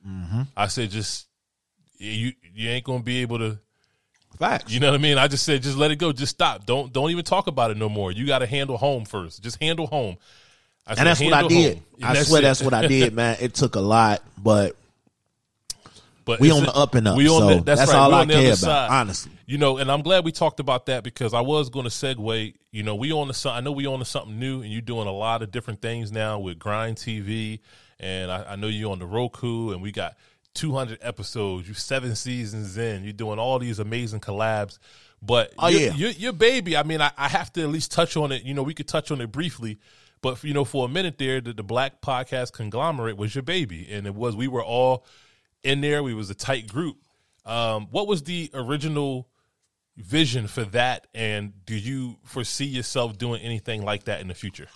Mm-hmm. 0.08 0.42
I 0.56 0.68
said, 0.68 0.90
just 0.90 1.26
you 1.98 2.32
you 2.54 2.70
ain't 2.70 2.84
gonna 2.84 3.02
be 3.02 3.18
able 3.22 3.38
to. 3.38 3.58
Facts. 4.38 4.72
You 4.72 4.80
know 4.80 4.88
what 4.90 4.98
I 4.98 5.02
mean? 5.02 5.18
I 5.18 5.28
just 5.28 5.44
said, 5.44 5.62
just 5.62 5.76
let 5.76 5.90
it 5.90 5.96
go. 5.96 6.12
Just 6.12 6.30
stop. 6.34 6.66
Don't 6.66 6.92
don't 6.92 7.10
even 7.10 7.24
talk 7.24 7.46
about 7.46 7.70
it 7.70 7.76
no 7.76 7.88
more. 7.88 8.12
You 8.12 8.26
got 8.26 8.40
to 8.40 8.46
handle 8.46 8.76
home 8.76 9.04
first. 9.04 9.42
Just 9.42 9.60
handle 9.60 9.86
home. 9.86 10.16
I 10.86 10.92
said, 10.94 10.98
and 10.98 11.06
that's 11.08 11.20
what 11.20 11.32
I 11.32 11.48
did. 11.48 11.82
I 12.02 12.22
swear 12.22 12.40
it. 12.40 12.42
that's 12.42 12.62
what 12.62 12.74
I 12.74 12.86
did, 12.86 13.12
man. 13.14 13.36
It 13.40 13.54
took 13.54 13.74
a 13.74 13.80
lot, 13.80 14.22
but 14.38 14.76
But 16.24 16.38
we 16.40 16.50
on 16.52 16.62
a- 16.62 16.66
the 16.66 16.72
up 16.74 16.94
and 16.94 17.08
up. 17.08 17.16
We 17.16 17.28
on 17.28 17.40
so 17.40 17.48
the, 17.56 17.60
that's, 17.62 17.80
that's 17.80 17.92
right. 17.92 17.98
all 17.98 18.10
we 18.10 18.16
I 18.16 18.26
care 18.26 18.46
about, 18.46 18.58
side. 18.58 18.90
honestly. 18.90 19.32
You 19.46 19.58
know, 19.58 19.78
and 19.78 19.90
I'm 19.90 20.02
glad 20.02 20.24
we 20.24 20.32
talked 20.32 20.60
about 20.60 20.86
that 20.86 21.02
because 21.04 21.34
I 21.34 21.40
was 21.40 21.70
going 21.70 21.84
to 21.84 21.90
segue. 21.90 22.54
You 22.72 22.82
know, 22.82 22.94
we 22.94 23.12
on 23.12 23.28
the 23.28 23.50
I 23.50 23.60
know 23.60 23.72
we 23.72 23.86
on 23.86 23.98
to 24.00 24.04
something 24.04 24.38
new, 24.38 24.62
and 24.62 24.70
you're 24.72 24.80
doing 24.80 25.06
a 25.08 25.12
lot 25.12 25.42
of 25.42 25.50
different 25.50 25.80
things 25.82 26.12
now 26.12 26.38
with 26.38 26.58
Grind 26.58 26.96
TV, 26.96 27.60
and 27.98 28.30
I, 28.30 28.52
I 28.52 28.56
know 28.56 28.66
you 28.66 28.90
on 28.92 28.98
the 28.98 29.06
Roku, 29.06 29.70
and 29.70 29.82
we 29.82 29.92
got 29.92 30.14
200 30.56 30.98
episodes. 31.02 31.68
You 31.68 31.74
seven 31.74 32.16
seasons 32.16 32.76
in. 32.76 33.04
You're 33.04 33.12
doing 33.12 33.38
all 33.38 33.58
these 33.58 33.78
amazing 33.78 34.20
collabs. 34.20 34.78
But 35.22 35.52
Oh, 35.58 35.68
your, 35.68 35.80
yeah. 35.80 35.94
your, 35.94 36.10
your 36.10 36.32
baby. 36.32 36.76
I 36.76 36.82
mean, 36.82 37.00
I, 37.00 37.10
I 37.16 37.28
have 37.28 37.52
to 37.54 37.62
at 37.62 37.68
least 37.68 37.92
touch 37.92 38.16
on 38.16 38.32
it. 38.32 38.42
You 38.42 38.54
know, 38.54 38.62
we 38.62 38.74
could 38.74 38.88
touch 38.88 39.10
on 39.10 39.20
it 39.20 39.30
briefly. 39.32 39.78
But 40.22 40.42
you 40.42 40.54
know, 40.54 40.64
for 40.64 40.86
a 40.86 40.88
minute 40.88 41.18
there, 41.18 41.40
the, 41.40 41.52
the 41.52 41.62
Black 41.62 42.00
Podcast 42.00 42.52
Conglomerate 42.52 43.16
was 43.16 43.34
your 43.34 43.42
baby, 43.42 43.86
and 43.90 44.06
it 44.06 44.14
was. 44.14 44.34
We 44.34 44.48
were 44.48 44.64
all 44.64 45.04
in 45.62 45.80
there. 45.82 46.02
We 46.02 46.14
was 46.14 46.30
a 46.30 46.34
tight 46.34 46.66
group. 46.68 46.96
Um, 47.44 47.86
what 47.90 48.08
was 48.08 48.22
the 48.22 48.50
original 48.54 49.28
vision 49.96 50.46
for 50.48 50.64
that, 50.64 51.06
and 51.14 51.52
do 51.66 51.74
you 51.76 52.16
foresee 52.24 52.64
yourself 52.64 53.18
doing 53.18 53.40
anything 53.42 53.82
like 53.82 54.04
that 54.04 54.20
in 54.20 54.28
the 54.28 54.34
future? 54.34 54.68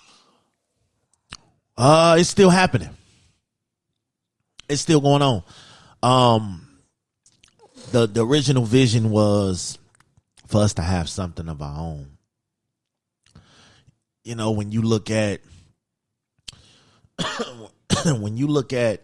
Uh, 1.77 2.17
it's 2.19 2.29
still 2.29 2.51
happening. 2.51 2.91
It's 4.69 4.83
still 4.83 5.01
going 5.01 5.23
on. 5.23 5.43
Um, 6.03 6.67
the 7.93 8.07
the 8.07 8.25
original 8.25 8.65
vision 8.65 9.11
was 9.11 9.79
for 10.47 10.63
us 10.63 10.75
to 10.75 10.83
have 10.83 11.09
something 11.09 11.49
of 11.49 11.61
our 11.63 11.79
own. 11.79 12.19
You 14.25 14.35
know, 14.35 14.51
when 14.53 14.73
you 14.73 14.83
look 14.83 15.11
at 15.11 15.41
when 18.07 18.37
you 18.37 18.47
look 18.47 18.73
at 18.73 19.03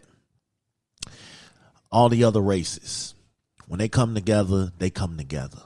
all 1.91 2.09
the 2.09 2.23
other 2.23 2.41
races, 2.41 3.15
when 3.67 3.79
they 3.79 3.89
come 3.89 4.13
together, 4.15 4.71
they 4.77 4.89
come 4.89 5.17
together. 5.17 5.59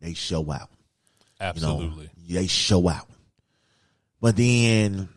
They 0.00 0.14
show 0.14 0.50
out. 0.50 0.70
You 1.54 1.62
know, 1.62 1.80
Absolutely. 1.80 2.10
they 2.28 2.46
show 2.46 2.88
out. 2.88 3.08
But 4.20 4.36
then 4.36 5.08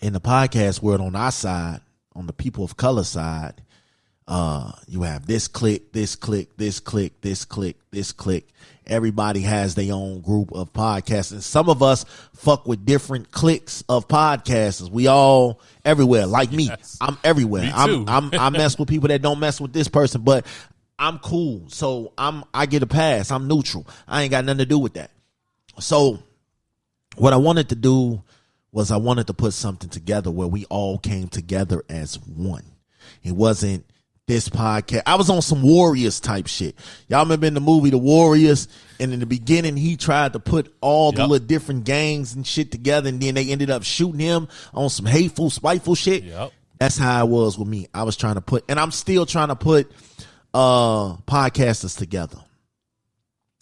in 0.00 0.12
the 0.12 0.20
podcast 0.20 0.80
world 0.82 1.00
on 1.00 1.14
our 1.14 1.32
side, 1.32 1.80
on 2.18 2.26
the 2.26 2.32
people 2.32 2.64
of 2.64 2.76
color 2.76 3.04
side, 3.04 3.62
uh, 4.26 4.72
you 4.88 5.02
have 5.02 5.26
this 5.26 5.46
click, 5.46 5.92
this 5.92 6.16
click, 6.16 6.56
this 6.56 6.80
click, 6.80 7.18
this 7.20 7.44
click, 7.44 7.76
this 7.92 8.12
click. 8.12 8.48
Everybody 8.86 9.40
has 9.40 9.74
their 9.74 9.94
own 9.94 10.20
group 10.20 10.52
of 10.52 10.72
podcasts. 10.72 11.30
And 11.30 11.42
some 11.42 11.68
of 11.68 11.82
us 11.82 12.04
fuck 12.34 12.66
with 12.66 12.84
different 12.84 13.30
cliques 13.30 13.84
of 13.88 14.08
podcasters. 14.08 14.90
We 14.90 15.06
all 15.06 15.60
everywhere. 15.84 16.26
Like 16.26 16.50
me. 16.50 16.64
Yes. 16.64 16.98
I'm 17.00 17.16
everywhere. 17.22 17.62
Me 17.62 17.72
I'm. 17.72 18.08
I'm 18.08 18.30
I 18.32 18.50
mess 18.50 18.78
with 18.78 18.88
people 18.88 19.08
that 19.08 19.22
don't 19.22 19.38
mess 19.38 19.60
with 19.60 19.72
this 19.72 19.88
person, 19.88 20.22
but 20.22 20.44
I'm 20.98 21.18
cool. 21.20 21.68
So 21.68 22.12
I'm 22.18 22.44
I 22.52 22.66
get 22.66 22.82
a 22.82 22.86
pass. 22.86 23.30
I'm 23.30 23.46
neutral. 23.46 23.86
I 24.06 24.22
ain't 24.22 24.30
got 24.30 24.44
nothing 24.44 24.58
to 24.58 24.66
do 24.66 24.78
with 24.78 24.94
that. 24.94 25.10
So 25.78 26.18
what 27.16 27.32
I 27.32 27.36
wanted 27.36 27.68
to 27.68 27.76
do 27.76 28.22
was 28.72 28.90
I 28.90 28.96
wanted 28.96 29.26
to 29.28 29.34
put 29.34 29.52
something 29.54 29.88
together 29.90 30.30
where 30.30 30.48
we 30.48 30.64
all 30.66 30.98
came 30.98 31.28
together 31.28 31.82
as 31.88 32.18
one. 32.20 32.64
It 33.22 33.32
wasn't 33.32 33.84
this 34.26 34.48
podcast. 34.50 35.02
I 35.06 35.14
was 35.14 35.30
on 35.30 35.40
some 35.40 35.62
Warriors 35.62 36.20
type 36.20 36.46
shit. 36.48 36.76
Y'all 37.08 37.22
remember 37.22 37.46
in 37.46 37.54
the 37.54 37.60
movie 37.60 37.88
The 37.90 37.96
Warriors? 37.98 38.68
And 39.00 39.12
in 39.14 39.20
the 39.20 39.26
beginning, 39.26 39.76
he 39.78 39.96
tried 39.96 40.34
to 40.34 40.38
put 40.40 40.74
all 40.82 41.12
the 41.12 41.20
Yep. 41.22 41.28
little 41.30 41.46
different 41.46 41.84
gangs 41.84 42.34
and 42.34 42.46
shit 42.46 42.70
together, 42.70 43.08
and 43.08 43.20
then 43.20 43.34
they 43.34 43.48
ended 43.50 43.70
up 43.70 43.84
shooting 43.84 44.20
him 44.20 44.48
on 44.74 44.90
some 44.90 45.06
hateful, 45.06 45.48
spiteful 45.48 45.94
shit. 45.94 46.24
Yep. 46.24 46.52
That's 46.78 46.98
how 46.98 47.24
it 47.26 47.30
was 47.30 47.58
with 47.58 47.68
me. 47.68 47.88
I 47.94 48.02
was 48.02 48.16
trying 48.16 48.34
to 48.34 48.40
put, 48.42 48.64
and 48.68 48.78
I'm 48.78 48.90
still 48.90 49.24
trying 49.24 49.48
to 49.48 49.56
put 49.56 49.90
uh 50.52 51.16
podcasters 51.26 51.96
together. 51.96 52.38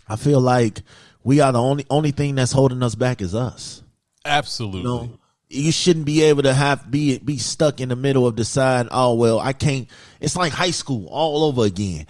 I 0.09 0.17
feel 0.17 0.41
like 0.41 0.83
we 1.25 1.41
are 1.41 1.53
the 1.53 1.61
only 1.61 1.85
only 1.91 2.11
thing 2.13 2.35
that's 2.35 2.53
holding 2.53 2.83
us 2.83 2.95
back 2.95 3.21
is 3.21 3.35
us. 3.35 3.83
Absolutely. 4.27 4.81
You 4.81 4.87
know, 4.87 5.19
you 5.49 5.73
shouldn't 5.73 6.07
be 6.07 6.23
able 6.23 6.43
to 6.43 6.53
have 6.53 6.91
be 6.91 7.19
be 7.19 7.39
stuck 7.39 7.81
in 7.81 7.89
the 7.89 7.97
middle 7.97 8.27
of 8.27 8.35
deciding. 8.37 8.89
Oh 8.93 9.15
well, 9.15 9.39
I 9.39 9.53
can't. 9.53 9.89
It's 10.21 10.37
like 10.37 10.53
high 10.53 10.73
school 10.73 11.07
all 11.09 11.45
over 11.45 11.65
again. 11.65 12.07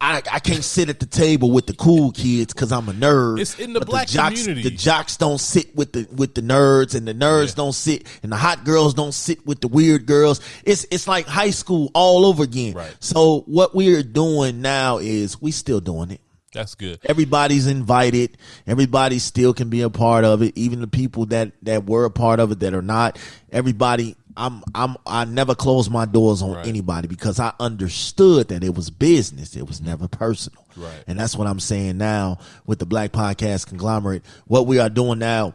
I, 0.00 0.22
I 0.30 0.38
can't 0.38 0.62
sit 0.62 0.88
at 0.90 1.00
the 1.00 1.06
table 1.06 1.50
with 1.50 1.66
the 1.66 1.72
cool 1.72 2.12
kids 2.12 2.54
because 2.54 2.70
I'm 2.70 2.88
a 2.88 2.92
nerd. 2.92 3.40
It's 3.40 3.58
in 3.58 3.72
the 3.72 3.80
black 3.80 4.06
jocks, 4.06 4.42
community. 4.42 4.68
The 4.70 4.76
jocks 4.76 5.16
don't 5.16 5.40
sit 5.40 5.74
with 5.74 5.92
the 5.92 6.06
with 6.14 6.36
the 6.36 6.40
nerds, 6.40 6.94
and 6.94 7.06
the 7.08 7.14
nerds 7.14 7.48
Yeah. 7.48 7.54
don't 7.56 7.72
sit, 7.72 8.06
and 8.22 8.30
the 8.30 8.36
hot 8.36 8.62
girls 8.64 8.94
don't 8.94 9.10
sit 9.10 9.44
with 9.44 9.60
the 9.60 9.66
weird 9.66 10.06
girls. 10.06 10.40
It's 10.64 10.86
it's 10.92 11.08
like 11.08 11.26
high 11.26 11.50
school 11.50 11.90
all 11.94 12.26
over 12.26 12.44
again. 12.44 12.74
Right. 12.74 12.94
So 13.00 13.40
what 13.46 13.74
we're 13.74 14.04
doing 14.04 14.60
now 14.60 14.98
is 14.98 15.42
we 15.42 15.50
still 15.50 15.80
doing 15.80 16.12
it. 16.12 16.20
That's 16.52 16.74
good. 16.74 16.98
Everybody's 17.04 17.66
invited. 17.66 18.38
Everybody 18.66 19.18
still 19.18 19.52
can 19.52 19.68
be 19.68 19.82
a 19.82 19.90
part 19.90 20.24
of 20.24 20.40
it. 20.42 20.56
Even 20.56 20.80
the 20.80 20.86
people 20.86 21.26
that 21.26 21.52
that 21.62 21.86
were 21.86 22.04
a 22.06 22.10
part 22.10 22.40
of 22.40 22.50
it 22.52 22.60
that 22.60 22.72
are 22.74 22.82
not. 22.82 23.18
Everybody. 23.52 24.16
I'm. 24.36 24.62
I'm. 24.74 24.96
I 25.06 25.24
never 25.24 25.54
close 25.54 25.90
my 25.90 26.04
doors 26.06 26.40
on 26.42 26.52
Right. 26.52 26.66
anybody 26.66 27.06
because 27.08 27.38
I 27.40 27.52
understood 27.60 28.48
that 28.48 28.62
it 28.64 28.74
was 28.74 28.88
business. 28.88 29.56
It 29.56 29.66
was 29.66 29.80
never 29.82 30.08
personal. 30.08 30.64
Right. 30.76 31.04
And 31.06 31.18
that's 31.18 31.36
what 31.36 31.46
I'm 31.48 31.60
saying 31.60 31.98
now 31.98 32.38
with 32.64 32.78
the 32.78 32.86
Black 32.86 33.12
Podcast 33.12 33.66
Conglomerate. 33.66 34.22
What 34.46 34.66
we 34.66 34.78
are 34.78 34.88
doing 34.88 35.18
now. 35.18 35.54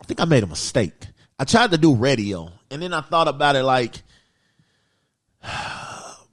I 0.00 0.04
think 0.04 0.20
I 0.20 0.24
made 0.26 0.42
a 0.42 0.46
mistake. 0.46 1.06
I 1.38 1.44
tried 1.44 1.70
to 1.72 1.78
do 1.78 1.94
radio, 1.94 2.50
and 2.70 2.80
then 2.82 2.92
I 2.92 3.00
thought 3.00 3.28
about 3.28 3.56
it 3.56 3.62
like 3.64 4.02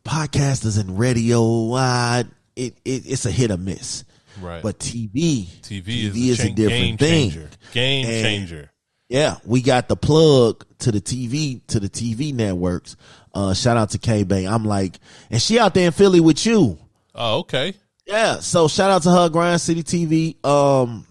podcasters 0.06 0.80
and 0.80 1.00
radio. 1.00 1.74
Uh, 1.74 2.24
it, 2.56 2.78
it 2.86 3.04
it's 3.06 3.26
a 3.26 3.32
hit 3.32 3.52
or 3.52 3.58
miss. 3.58 4.04
Right. 4.42 4.64
But 4.64 4.80
TV, 4.80 5.46
TV, 5.62 5.84
TV 5.84 6.28
is, 6.30 6.40
a, 6.44 6.48
a 6.48 6.50
different 6.52 6.58
game 6.58 6.98
thing. 6.98 7.30
changer. 7.32 7.50
Game 7.72 8.06
And- 8.08 8.24
changer. 8.26 8.70
Yeah, 9.10 9.36
we 9.46 9.62
got 9.62 9.90
the 9.90 9.96
plug 9.96 10.66
to 10.80 10.92
the 10.92 11.00
TV 11.00 11.62
to 11.68 11.80
the 11.80 11.90
TV 11.90 12.34
networks. 12.34 12.96
Uh, 13.32 13.54
shout 13.54 13.78
out 13.78 13.92
to 13.92 14.00
K 14.00 14.24
Bay. 14.24 14.46
I'm 14.46 14.66
like, 14.66 14.98
and 15.30 15.40
she 15.40 15.60
out 15.60 15.76
there 15.76 15.86
in 15.88 15.92
Philly 15.92 16.20
with 16.20 16.44
you. 16.46 16.80
Oh, 17.14 17.40
okay. 17.40 17.76
Yeah, 18.08 18.40
so 18.40 18.68
shout 18.68 18.90
out 18.90 19.04
to 19.04 19.12
her, 19.12 19.30
Grind 19.30 19.62
City 19.62 19.84
TV. 19.84 20.44
Um, 20.44 21.06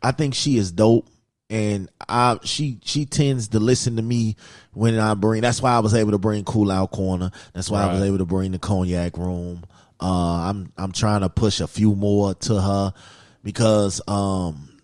I 0.00 0.12
think 0.12 0.34
she 0.34 0.56
is 0.56 0.70
dope, 0.70 1.08
and 1.50 1.88
I 2.08 2.38
she 2.44 2.78
she 2.84 3.06
tends 3.06 3.48
to 3.48 3.58
listen 3.60 3.96
to 3.96 4.02
me 4.02 4.36
when 4.72 4.98
I 4.98 5.14
bring. 5.14 5.40
That's 5.42 5.60
why 5.60 5.72
I 5.72 5.80
was 5.80 5.94
able 5.94 6.12
to 6.12 6.18
bring 6.18 6.44
Cool 6.44 6.70
Out 6.70 6.92
Corner. 6.92 7.30
That's 7.54 7.70
why 7.70 7.82
I 7.82 7.92
was 7.92 8.02
able 8.02 8.18
to 8.18 8.24
bring 8.26 8.52
the 8.52 8.58
Cognac 8.60 9.16
Room. 9.16 9.64
Uh, 10.02 10.50
I'm 10.50 10.72
I'm 10.76 10.92
trying 10.92 11.20
to 11.20 11.28
push 11.28 11.60
a 11.60 11.68
few 11.68 11.94
more 11.94 12.34
to 12.34 12.60
her 12.60 12.92
because 13.44 14.00
um, 14.08 14.80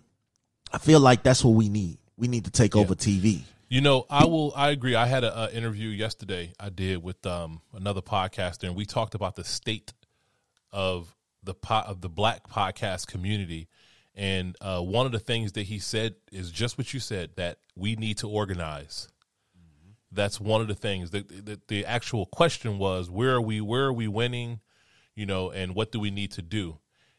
I 0.73 0.79
feel 0.79 1.01
like 1.01 1.23
that's 1.23 1.45
what 1.45 1.55
we 1.55 1.69
need. 1.69 1.99
We 2.17 2.29
need 2.29 2.45
to 2.45 2.51
take 2.51 2.77
over 2.77 2.95
TV. 2.95 3.43
You 3.69 3.81
know, 3.81 4.07
I 4.09 4.25
will. 4.25 4.53
I 4.57 4.71
agree. 4.71 4.95
I 4.95 5.07
had 5.07 5.25
a, 5.25 5.45
a 5.45 5.51
interview 5.53 5.89
yesterday. 5.89 6.53
I 6.59 6.71
did 6.71 7.03
with 7.03 7.25
um, 7.27 7.61
another 7.75 8.01
podcaster, 8.01 8.65
and 8.65 8.75
we 8.75 8.87
talked 8.87 9.15
about 9.15 9.37
the 9.37 9.45
state 9.45 9.93
of 10.73 11.15
the 11.43 11.55
po- 11.55 11.85
of 11.87 12.01
the 12.01 12.09
black 12.09 12.49
podcast 12.49 13.09
community. 13.09 13.69
And 14.15 14.57
uh, 14.61 14.81
one 14.81 15.07
of 15.07 15.13
the 15.13 15.19
things 15.19 15.53
that 15.53 15.63
he 15.63 15.79
said 15.79 16.17
is 16.33 16.51
just 16.51 16.79
what 16.79 16.93
you 16.95 16.99
said 16.99 17.31
that 17.37 17.59
we 17.77 17.95
need 17.95 18.19
to 18.19 18.29
organize. 18.29 19.09
That's 20.11 20.41
one 20.41 20.61
of 20.61 20.69
the 20.69 20.75
things. 20.75 21.11
The, 21.11 21.21
the 21.21 21.61
the 21.69 21.87
actual 21.87 22.25
question 22.27 22.79
was 22.79 23.11
where 23.11 23.35
are 23.35 23.41
we? 23.41 23.61
Where 23.61 23.85
are 23.85 23.93
we 23.93 24.09
winning? 24.09 24.61
You 25.19 25.27
know, 25.27 25.51
and 25.51 25.75
what 25.75 25.91
do 25.91 25.99
we 25.99 26.13
need 26.13 26.31
to 26.33 26.43
do? 26.43 26.79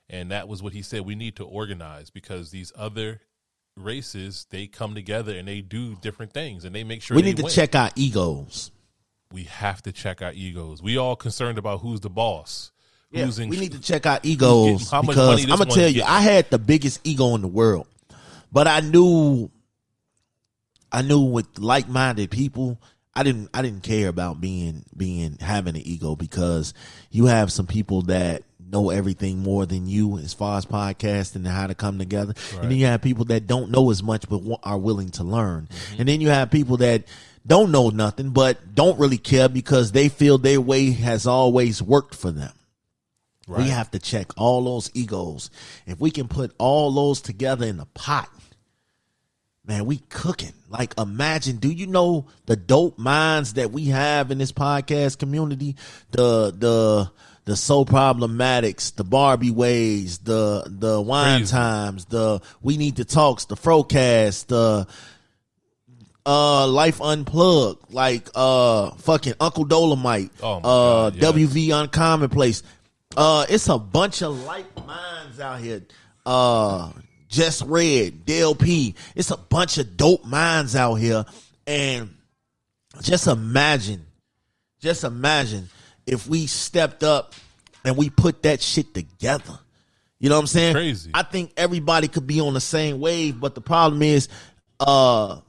And 0.10 0.32
that 0.32 0.48
was 0.48 0.64
what 0.64 0.72
he 0.72 0.82
said. 0.82 1.02
We 1.02 1.16
need 1.16 1.36
to 1.36 1.44
organize 1.44 2.10
because 2.10 2.50
these 2.50 2.72
other 2.78 3.20
races 3.76 4.48
they 4.52 4.68
come 4.68 4.96
together 4.96 5.38
and 5.38 5.46
they 5.46 5.60
do 5.60 5.96
different 5.96 6.32
things 6.34 6.64
and 6.64 6.74
they 6.74 6.86
make 6.86 7.02
sure 7.02 7.18
We 7.18 7.24
need 7.24 7.36
to 7.38 7.44
win. 7.44 7.52
check 7.52 7.76
our 7.76 7.90
egos. 7.98 8.72
we 9.34 9.44
have 9.44 9.82
to 9.84 9.92
check 9.92 10.22
our 10.22 10.32
egos. 10.32 10.82
We 10.82 10.96
all 10.98 11.18
concerned 11.18 11.58
about 11.58 11.82
who's 11.82 12.00
the 12.00 12.10
boss. 12.10 12.72
Yeah, 13.12 13.26
who's 13.26 13.38
in 13.38 13.50
we 13.50 13.60
need 13.60 13.74
to 13.74 13.82
check 13.82 14.06
our 14.06 14.20
egos 14.24 14.66
getting- 14.80 14.88
how 14.88 15.02
much 15.02 15.18
money 15.18 15.42
because 15.42 15.52
I'm 15.52 15.58
gonna 15.60 15.72
tell 15.72 15.88
you, 15.90 15.96
getting. 15.96 16.10
I 16.10 16.22
had 16.22 16.50
the 16.50 16.58
biggest 16.58 17.02
ego 17.04 17.36
in 17.36 17.42
the 17.42 17.48
world, 17.50 17.88
but 18.50 18.66
I 18.66 18.80
knew, 18.80 19.52
I 20.92 21.02
knew 21.02 21.20
with 21.20 21.60
like-minded 21.60 22.32
people, 22.32 22.80
I 23.16 23.24
didn't, 23.24 23.50
I 23.54 23.62
didn't 23.62 23.84
care 23.84 24.08
about 24.08 24.40
being, 24.40 24.86
being 24.96 25.38
having 25.42 25.76
an 25.76 25.82
ego 25.86 26.16
because 26.16 26.74
you 27.12 27.26
have 27.26 27.52
some 27.52 27.68
people 27.68 28.04
that 28.04 28.44
know 28.72 28.92
everything 28.92 29.40
more 29.40 29.66
than 29.66 29.88
you 29.88 30.20
as 30.20 30.34
far 30.34 30.58
as 30.58 30.66
podcasting 30.66 31.38
and 31.38 31.48
how 31.48 31.66
to 31.68 31.74
come 31.76 31.98
together, 31.98 32.34
and 32.62 32.70
then 32.70 32.78
you 32.78 32.86
have 32.86 33.02
people 33.02 33.26
that 33.26 33.48
don't 33.48 33.72
know 33.72 33.90
as 33.90 34.04
much 34.04 34.30
but 34.30 34.42
are 34.64 34.78
willing 34.78 35.10
to 35.10 35.24
learn, 35.24 35.68
Mm-hmm. 35.72 36.00
and 36.00 36.08
then 36.10 36.22
you 36.22 36.30
have 36.30 36.52
people 36.52 36.78
that 36.78 37.04
don't 37.48 37.72
know 37.72 37.90
nothing 37.90 38.30
but 38.30 38.76
don't 38.76 39.00
really 39.00 39.18
care 39.18 39.50
because 39.50 39.92
they 39.92 40.08
feel 40.08 40.38
their 40.38 40.62
way 40.62 40.92
has 40.92 41.26
always 41.26 41.82
worked 41.82 42.14
for 42.14 42.30
them. 42.32 42.52
Right. 43.48 43.64
We 43.64 43.70
have 43.70 43.90
to 43.92 44.00
check 44.00 44.28
all 44.38 44.64
those 44.64 44.92
egos. 44.94 45.50
If 45.88 46.00
we 46.00 46.12
can 46.12 46.28
put 46.28 46.52
all 46.60 46.92
those 46.92 47.22
together 47.22 47.66
in 47.66 47.80
a 47.80 47.86
pot, 47.88 48.30
man, 49.70 49.86
we 49.86 49.98
cooking. 50.10 50.54
Like 50.68 50.94
imagine, 50.98 51.58
do 51.58 51.70
you 51.72 51.88
know 51.88 52.26
the 52.48 52.56
dope 52.56 52.98
minds 52.98 53.54
that 53.54 53.72
we 53.72 53.86
have 53.86 54.32
in 54.32 54.38
this 54.40 54.52
podcast 54.52 55.20
community? 55.20 55.76
The 56.12 56.52
the 56.52 57.12
the 57.46 57.56
so 57.56 57.86
problematics, 57.86 58.94
the 58.96 59.04
Barbie 59.04 59.52
ways, 59.52 60.18
the 60.20 60.64
the 60.68 61.00
wine 61.00 61.40
Crazy. 61.42 61.52
times, 61.52 62.06
the 62.06 62.42
we 62.62 62.78
need 62.78 62.98
to 62.98 63.06
talks, 63.06 63.46
the 63.46 63.56
Frocast, 63.56 64.48
the 64.48 64.88
uh 66.26 66.68
life 66.68 67.02
unplugged, 67.02 67.92
like 67.94 68.30
uh 68.36 68.92
fucking 68.92 69.34
Uncle 69.40 69.64
Dolomite, 69.64 70.32
Oh 70.44 70.58
uh 70.58 70.62
God, 71.10 71.16
yes. 71.16 71.32
WV 71.32 71.68
Uncommonplace. 71.70 72.64
Uh 73.16 73.46
it's 73.50 73.68
a 73.70 73.80
bunch 73.80 74.22
of 74.22 74.44
like 74.44 74.66
minds 74.86 75.40
out 75.40 75.60
here. 75.60 75.84
Uh 76.26 76.92
Just 77.30 77.62
Red, 77.62 78.26
Dale 78.26 78.56
P. 78.56 78.96
It's 79.16 79.32
a 79.32 79.38
bunch 79.38 79.78
of 79.78 79.96
dope 79.96 80.26
minds 80.26 80.76
out 80.76 80.96
here. 80.96 81.26
And 81.66 82.16
just 83.02 83.28
imagine, 83.28 84.06
just 84.82 85.04
imagine 85.04 85.70
if 86.06 86.28
we 86.28 86.48
stepped 86.48 87.04
up 87.04 87.36
and 87.86 87.96
we 87.96 88.10
put 88.10 88.44
that 88.44 88.62
shit 88.62 88.94
together. 88.94 89.60
You 90.20 90.30
know 90.30 90.36
what 90.36 90.42
I'm 90.42 90.48
saying? 90.48 90.74
Crazy. 90.74 91.12
I 91.14 91.24
think 91.24 91.54
everybody 91.56 92.08
could 92.08 92.28
be 92.28 92.42
on 92.42 92.54
the 92.54 92.60
same 92.60 93.00
wave, 93.00 93.40
but 93.40 93.56
the 93.56 93.62
problem 93.62 94.02
is, 94.02 94.28
uh, 94.80 95.40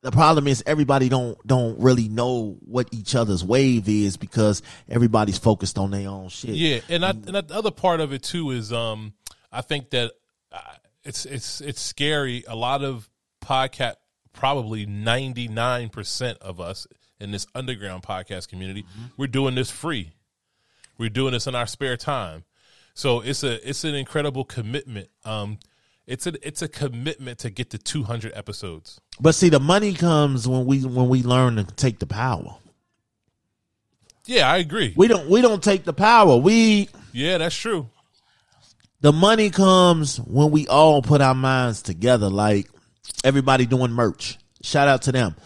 the 0.00 0.10
problem 0.10 0.48
is 0.48 0.64
everybody 0.66 1.08
don't 1.08 1.38
don't 1.46 1.78
really 1.78 2.08
know 2.08 2.56
what 2.66 2.88
each 2.90 3.14
other's 3.14 3.44
wave 3.44 3.88
is 3.88 4.16
because 4.16 4.60
everybody's 4.88 5.38
focused 5.38 5.78
on 5.78 5.92
their 5.92 6.08
own 6.08 6.28
shit. 6.28 6.50
Yeah, 6.50 6.80
and 6.88 7.04
I, 7.04 7.10
and 7.10 7.26
the 7.26 7.46
other 7.52 7.70
part 7.70 8.00
of 8.00 8.12
it 8.12 8.24
too 8.24 8.50
is 8.50 8.72
um 8.72 9.12
I 9.52 9.60
think 9.60 9.90
that 9.90 10.10
uh, 10.50 10.60
it's 11.04 11.24
it's 11.26 11.60
it's 11.60 11.80
scary. 11.80 12.44
A 12.46 12.56
lot 12.56 12.82
of 12.82 13.08
podcast, 13.44 13.96
probably 14.32 14.86
ninety 14.86 15.48
nine 15.48 15.88
percent 15.88 16.38
of 16.38 16.60
us 16.60 16.86
in 17.20 17.30
this 17.30 17.46
underground 17.54 18.02
podcast 18.02 18.48
community, 18.48 18.84
we're 19.16 19.28
doing 19.28 19.54
this 19.54 19.70
free. 19.70 20.12
We're 20.98 21.08
doing 21.08 21.32
this 21.32 21.46
in 21.46 21.54
our 21.54 21.66
spare 21.66 21.96
time, 21.96 22.44
so 22.94 23.20
it's 23.20 23.42
a 23.42 23.68
it's 23.68 23.84
an 23.84 23.94
incredible 23.94 24.44
commitment. 24.44 25.08
Um, 25.24 25.58
it's 26.06 26.26
a 26.26 26.46
it's 26.46 26.62
a 26.62 26.68
commitment 26.68 27.38
to 27.40 27.50
get 27.50 27.70
to 27.70 27.78
two 27.78 28.02
hundred 28.02 28.32
episodes. 28.34 29.00
But 29.20 29.34
see, 29.34 29.48
the 29.48 29.60
money 29.60 29.94
comes 29.94 30.46
when 30.46 30.66
we 30.66 30.84
when 30.84 31.08
we 31.08 31.22
learn 31.22 31.56
to 31.56 31.64
take 31.64 31.98
the 31.98 32.06
power. 32.06 32.56
Yeah, 34.26 34.50
I 34.50 34.58
agree. 34.58 34.92
We 34.96 35.08
don't 35.08 35.28
we 35.28 35.40
don't 35.40 35.62
take 35.62 35.84
the 35.84 35.92
power. 35.92 36.36
We 36.36 36.88
Yeah, 37.12 37.38
that's 37.38 37.56
true. 37.56 37.88
The 39.02 39.12
money 39.12 39.50
comes 39.50 40.18
when 40.18 40.50
we 40.50 40.66
all 40.68 41.02
put 41.02 41.20
our 41.20 41.34
minds 41.34 41.82
together. 41.82 42.30
Like 42.30 42.70
everybody 43.24 43.66
doing 43.66 43.90
merch. 43.90 44.38
Shout 44.62 44.88
out 44.88 45.02
to 45.02 45.12
them. 45.12 45.36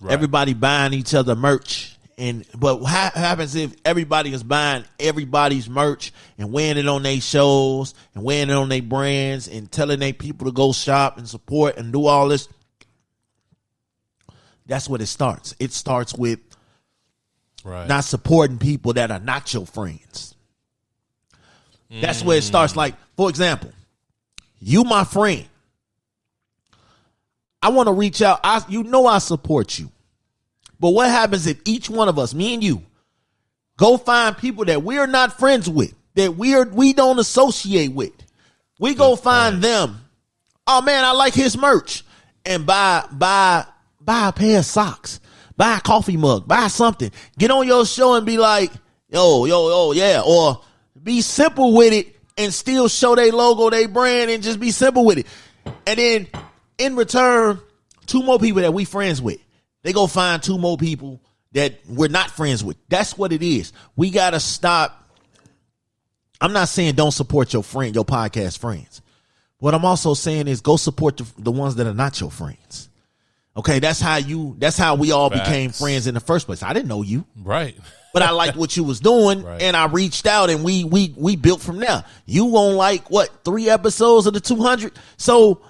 Right. 0.00 0.12
Everybody 0.12 0.54
buying 0.54 0.94
each 0.94 1.14
other 1.14 1.34
merch. 1.34 1.92
And 2.16 2.46
but 2.56 2.80
what 2.80 2.90
happens 3.12 3.54
if 3.56 3.74
everybody 3.84 4.32
is 4.32 4.42
buying 4.42 4.84
everybody's 4.98 5.68
merch 5.68 6.12
and 6.38 6.50
wearing 6.50 6.78
it 6.78 6.88
on 6.88 7.02
their 7.02 7.20
shows 7.20 7.92
and 8.14 8.24
wearing 8.24 8.48
it 8.48 8.54
on 8.54 8.70
their 8.70 8.80
brands 8.80 9.48
and 9.48 9.70
telling 9.70 9.98
their 9.98 10.14
people 10.14 10.46
to 10.46 10.52
go 10.52 10.72
shop 10.72 11.18
and 11.18 11.28
support 11.28 11.76
and 11.76 11.92
do 11.92 12.06
all 12.06 12.28
this? 12.28 12.48
That's 14.64 14.88
what 14.88 15.02
it 15.02 15.06
starts. 15.06 15.54
It 15.58 15.72
starts 15.72 16.14
with 16.14 16.40
right. 17.64 17.86
not 17.86 18.04
supporting 18.04 18.58
people 18.58 18.94
that 18.94 19.10
are 19.10 19.20
not 19.20 19.52
your 19.52 19.66
friends. 19.66 20.35
That's 21.90 22.22
where 22.22 22.38
it 22.38 22.42
starts. 22.42 22.76
Like, 22.76 22.94
for 23.16 23.28
example, 23.28 23.72
you 24.60 24.84
my 24.84 25.04
friend. 25.04 25.46
I 27.62 27.70
want 27.70 27.88
to 27.88 27.92
reach 27.92 28.22
out. 28.22 28.40
I 28.44 28.62
you 28.68 28.82
know 28.84 29.06
I 29.06 29.18
support 29.18 29.78
you. 29.78 29.90
But 30.78 30.90
what 30.90 31.08
happens 31.08 31.46
if 31.46 31.60
each 31.64 31.88
one 31.88 32.08
of 32.08 32.18
us, 32.18 32.34
me 32.34 32.54
and 32.54 32.62
you, 32.62 32.82
go 33.76 33.96
find 33.96 34.36
people 34.36 34.64
that 34.66 34.82
we're 34.82 35.06
not 35.06 35.38
friends 35.38 35.68
with, 35.68 35.94
that 36.14 36.36
we're 36.36 36.64
we 36.64 36.92
don't 36.92 37.18
associate 37.18 37.92
with. 37.92 38.12
We 38.78 38.94
go 38.94 39.16
find 39.16 39.62
them. 39.62 40.00
Oh 40.66 40.82
man, 40.82 41.04
I 41.04 41.12
like 41.12 41.34
his 41.34 41.56
merch. 41.56 42.04
And 42.44 42.66
buy 42.66 43.04
buy 43.10 43.64
buy 44.00 44.28
a 44.28 44.32
pair 44.32 44.58
of 44.58 44.64
socks. 44.64 45.20
Buy 45.56 45.78
a 45.78 45.80
coffee 45.80 46.16
mug. 46.16 46.46
Buy 46.46 46.68
something. 46.68 47.10
Get 47.38 47.50
on 47.50 47.66
your 47.66 47.86
show 47.86 48.14
and 48.14 48.26
be 48.26 48.36
like, 48.36 48.70
yo, 49.08 49.46
yo, 49.46 49.68
yo, 49.68 49.92
yeah. 49.92 50.22
Or 50.24 50.60
be 51.06 51.22
simple 51.22 51.72
with 51.72 51.92
it 51.94 52.14
and 52.36 52.52
still 52.52 52.88
show 52.88 53.14
their 53.14 53.32
logo, 53.32 53.70
their 53.70 53.88
brand, 53.88 54.30
and 54.30 54.42
just 54.42 54.60
be 54.60 54.72
simple 54.72 55.06
with 55.06 55.18
it. 55.18 55.26
And 55.86 55.98
then 55.98 56.26
in 56.76 56.96
return, 56.96 57.60
two 58.06 58.22
more 58.24 58.38
people 58.38 58.60
that 58.60 58.74
we 58.74 58.84
friends 58.84 59.22
with. 59.22 59.40
They 59.82 59.92
go 59.92 60.08
find 60.08 60.42
two 60.42 60.58
more 60.58 60.76
people 60.76 61.22
that 61.52 61.74
we're 61.88 62.08
not 62.08 62.32
friends 62.32 62.62
with. 62.62 62.76
That's 62.88 63.16
what 63.16 63.32
it 63.32 63.42
is. 63.42 63.72
We 63.94 64.10
gotta 64.10 64.40
stop. 64.40 65.08
I'm 66.40 66.52
not 66.52 66.68
saying 66.68 66.96
don't 66.96 67.12
support 67.12 67.52
your 67.52 67.62
friend, 67.62 67.94
your 67.94 68.04
podcast 68.04 68.58
friends. 68.58 69.00
What 69.58 69.72
I'm 69.72 69.84
also 69.84 70.12
saying 70.14 70.48
is 70.48 70.60
go 70.60 70.76
support 70.76 71.18
the, 71.18 71.26
the 71.38 71.52
ones 71.52 71.76
that 71.76 71.86
are 71.86 71.94
not 71.94 72.20
your 72.20 72.32
friends. 72.32 72.90
Okay, 73.56 73.78
that's 73.78 74.00
how 74.00 74.16
you. 74.16 74.56
That's 74.58 74.76
how 74.76 74.96
we 74.96 75.12
all 75.12 75.30
became 75.30 75.70
friends 75.70 76.08
in 76.08 76.14
the 76.14 76.20
first 76.20 76.46
place. 76.46 76.62
I 76.62 76.72
didn't 76.72 76.88
know 76.88 77.02
you 77.02 77.24
right. 77.42 77.76
but 78.20 78.22
I 78.22 78.30
liked 78.30 78.56
what 78.56 78.76
you 78.76 78.84
was 78.84 79.00
doing, 79.00 79.42
Right. 79.42 79.60
and 79.60 79.76
I 79.76 79.86
reached 79.86 80.26
out, 80.26 80.48
and 80.50 80.64
we 80.64 80.84
we 80.84 81.14
we 81.16 81.36
built 81.36 81.60
from 81.60 81.78
there. 81.78 82.04
You 82.24 82.46
on 82.56 82.76
like 82.76 83.10
what 83.10 83.30
three 83.44 83.68
episodes 83.68 84.26
of 84.26 84.32
the 84.34 84.40
two 84.40 84.56
hundred? 84.62 84.92
So 85.16 85.60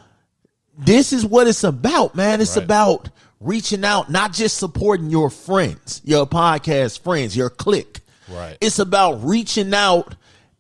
this 0.78 1.12
is 1.12 1.24
what 1.24 1.47
it's 1.47 1.64
about, 1.64 2.14
man. 2.14 2.40
It's 2.40 2.57
Right. 2.57 2.64
about 2.64 3.09
reaching 3.40 3.84
out, 3.84 4.11
not 4.11 4.32
just 4.32 4.57
supporting 4.59 5.11
your 5.11 5.30
friends, 5.30 6.01
your 6.05 6.26
podcast 6.26 7.01
friends, 7.01 7.36
your 7.36 7.51
clique. 7.51 8.01
Right. 8.28 8.57
It's 8.61 8.78
about 8.78 9.24
reaching 9.24 9.74
out 9.74 10.14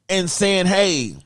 and 0.08 0.30
saying, 0.30 0.66
"Hey, 0.66 1.16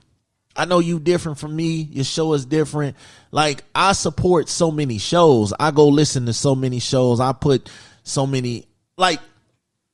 I 0.56 0.64
know 0.64 0.78
you 0.78 0.98
different 0.98 1.38
from 1.38 1.54
me. 1.56 1.88
Your 1.92 2.04
show 2.04 2.32
is 2.34 2.44
different. 2.44 2.96
Like 3.30 3.62
I 3.74 3.92
support 3.92 4.48
so 4.48 4.70
many 4.70 4.98
shows. 4.98 5.52
I 5.58 5.70
go 5.70 5.88
listen 5.88 6.26
to 6.26 6.32
so 6.32 6.54
many 6.54 6.80
shows. 6.80 7.20
I 7.20 7.32
put 7.32 7.68
so 8.02 8.26
many 8.26 8.66
like 8.98 9.20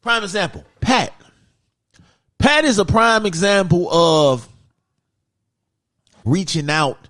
prime 0.06 0.22
example, 0.22 0.64
Pat. 0.80 1.12
Pat 2.38 2.64
is 2.64 2.78
a 2.78 2.84
prime 2.84 3.26
example 3.26 3.92
of 3.92 4.48
reaching 6.24 6.70
out 6.70 7.08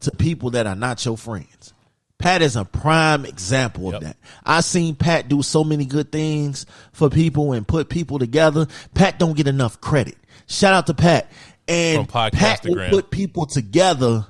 to 0.00 0.10
people 0.12 0.52
that 0.52 0.66
are 0.66 0.74
not 0.74 1.04
your 1.04 1.18
friends. 1.18 1.74
Pat 2.18 2.40
is 2.40 2.56
a 2.56 2.64
prime 2.64 3.26
example 3.26 3.94
of 3.94 4.02
that. 4.02 4.16
I've 4.44 4.64
seen 4.64 4.94
Pat 4.94 5.28
do 5.28 5.42
so 5.42 5.62
many 5.62 5.84
good 5.84 6.10
things 6.10 6.64
for 6.92 7.10
people 7.10 7.52
and 7.52 7.68
put 7.68 7.90
people 7.90 8.18
together. 8.18 8.66
Pat 8.94 9.18
don't 9.18 9.36
get 9.36 9.46
enough 9.46 9.82
credit. 9.82 10.16
Shout 10.46 10.72
out 10.72 10.86
to 10.86 10.94
Pat. 10.94 11.30
And 11.68 12.08
Pat 12.08 12.64
will 12.64 12.88
put 12.88 13.10
people 13.10 13.44
together 13.44 14.26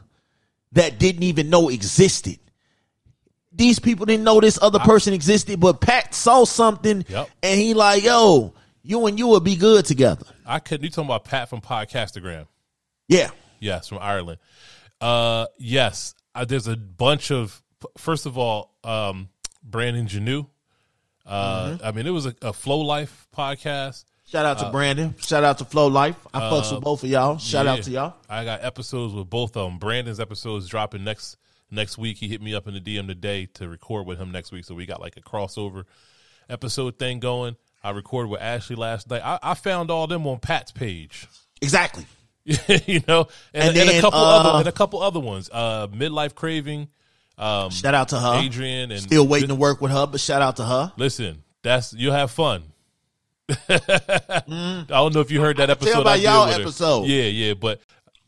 that 0.73 0.99
didn't 0.99 1.23
even 1.23 1.51
know 1.51 1.69
existed. 1.69 2.41
These 3.57 3.79
people 3.79 4.05
didn't 4.07 4.25
know 4.25 4.41
this 4.41 4.59
other 4.61 4.79
person 4.79 5.15
existed, 5.15 5.59
but 5.59 5.81
Pat 5.81 6.15
saw 6.15 6.45
something 6.45 7.05
Yep. 7.09 7.31
and 7.43 7.59
he 7.61 7.73
like, 7.75 8.05
yo, 8.05 8.53
you 8.83 9.07
and 9.07 9.19
you 9.19 9.27
will 9.27 9.41
be 9.41 9.57
good 9.57 9.85
together. 9.87 10.27
I 10.45 10.59
couldn't 10.59 10.85
You 10.85 10.91
talking 10.91 11.07
about 11.09 11.25
Pat 11.25 11.49
from 11.49 11.61
Podcastagram? 11.63 12.47
Yeah. 13.09 13.31
Yes, 13.59 13.89
from 13.89 13.99
Ireland. 14.01 14.39
Uh, 15.01 15.47
yes, 15.59 16.15
uh, 16.35 16.45
there's 16.45 16.67
a 16.69 16.77
bunch 16.77 17.31
of. 17.31 17.63
First 17.99 18.27
of 18.27 18.37
all, 18.39 18.75
um, 18.85 19.29
Brandon 19.63 20.07
Janu. 20.07 20.47
Uh, 21.25 21.71
Mm-hmm. 21.71 21.85
I 21.87 21.93
mean, 21.93 22.07
it 22.07 22.11
was 22.11 22.27
a, 22.27 22.35
a 22.43 22.53
Flow 22.53 22.79
Life 22.81 23.27
podcast. 23.37 24.05
Shout 24.29 24.45
out 24.47 24.59
to 24.59 24.71
Brandon. 24.71 25.15
Shout 25.19 25.45
out 25.45 25.59
to 25.59 25.65
Flow 25.65 25.87
Life. 25.87 26.17
I 26.35 26.41
fucks 26.41 26.73
with 26.73 26.83
both 26.83 27.03
of 27.05 27.09
y'all. 27.11 27.39
Shout 27.39 27.65
Yeah. 27.67 27.73
out 27.73 27.83
to 27.83 27.91
y'all. 27.91 28.15
I 28.29 28.45
got 28.45 28.63
episodes 28.65 29.15
with 29.15 29.29
both 29.31 29.57
of 29.57 29.71
them. 29.71 29.79
Brandon's 29.79 30.19
episode 30.21 30.57
is 30.59 30.69
dropping 30.69 31.05
next 31.05 31.37
next 31.71 31.99
week. 31.99 32.19
He 32.19 32.29
hit 32.29 32.41
me 32.41 32.55
up 32.55 32.67
in 32.67 32.75
the 32.75 32.81
DM 32.81 33.07
today 33.07 33.47
to 33.55 33.69
record 33.69 34.07
with 34.07 34.19
him 34.19 34.31
next 34.33 34.53
week, 34.53 34.65
so 34.65 34.75
we 34.75 34.87
got 34.87 35.01
like 35.01 35.17
a 35.17 35.21
crossover. 35.21 35.85
episode 36.49 36.99
thing 36.99 37.21
going. 37.21 37.57
I 37.83 37.91
recorded 37.91 38.31
with 38.31 38.41
Ashley 38.41 38.77
last 38.77 39.11
night. 39.11 39.23
I, 39.25 39.39
I 39.43 39.55
found 39.55 39.91
all 39.91 40.07
them 40.07 40.27
on 40.27 40.39
Pat's 40.39 40.73
page. 40.73 41.27
Exactly. 41.61 42.07
you 42.45 43.03
know, 43.09 43.29
and, 43.53 43.77
And 43.77 43.77
and 43.77 43.91
a 43.91 44.01
couple 44.01 44.21
uh, 44.21 44.39
other 44.41 44.59
and 44.61 44.69
a 44.69 44.73
couple 44.73 45.03
other 45.03 45.21
ones. 45.21 45.51
Uh, 45.53 45.89
midlife 45.89 46.35
craving, 46.35 46.89
um, 47.39 47.71
Shout 47.71 47.95
out 47.95 48.09
to 48.11 48.19
her. 48.19 48.41
Adrian, 48.43 48.91
and 48.91 49.01
Still 49.01 49.27
waiting 49.27 49.49
to 49.49 49.55
work 49.55 49.81
with 49.81 49.93
her, 49.93 50.07
but 50.07 50.21
shout 50.21 50.43
out 50.43 50.57
to 50.57 50.65
her. 50.65 50.93
Listen, 50.97 51.43
that's 51.63 51.93
you'll 51.93 52.13
have 52.13 52.31
fun. 52.31 52.63
I 53.69 54.85
don't 54.89 55.15
know 55.15 55.21
if 55.21 55.31
you 55.31 55.41
heard 55.41 55.59
that 55.59 55.71
episode. 55.71 55.95
Mm. 55.95 56.01
about 56.01 56.19
I 56.19 56.23
y'all 56.23 56.47
her. 56.47 56.61
episode. 56.61 57.07
Yeah, 57.07 57.25
yeah, 57.25 57.55
but 57.55 57.81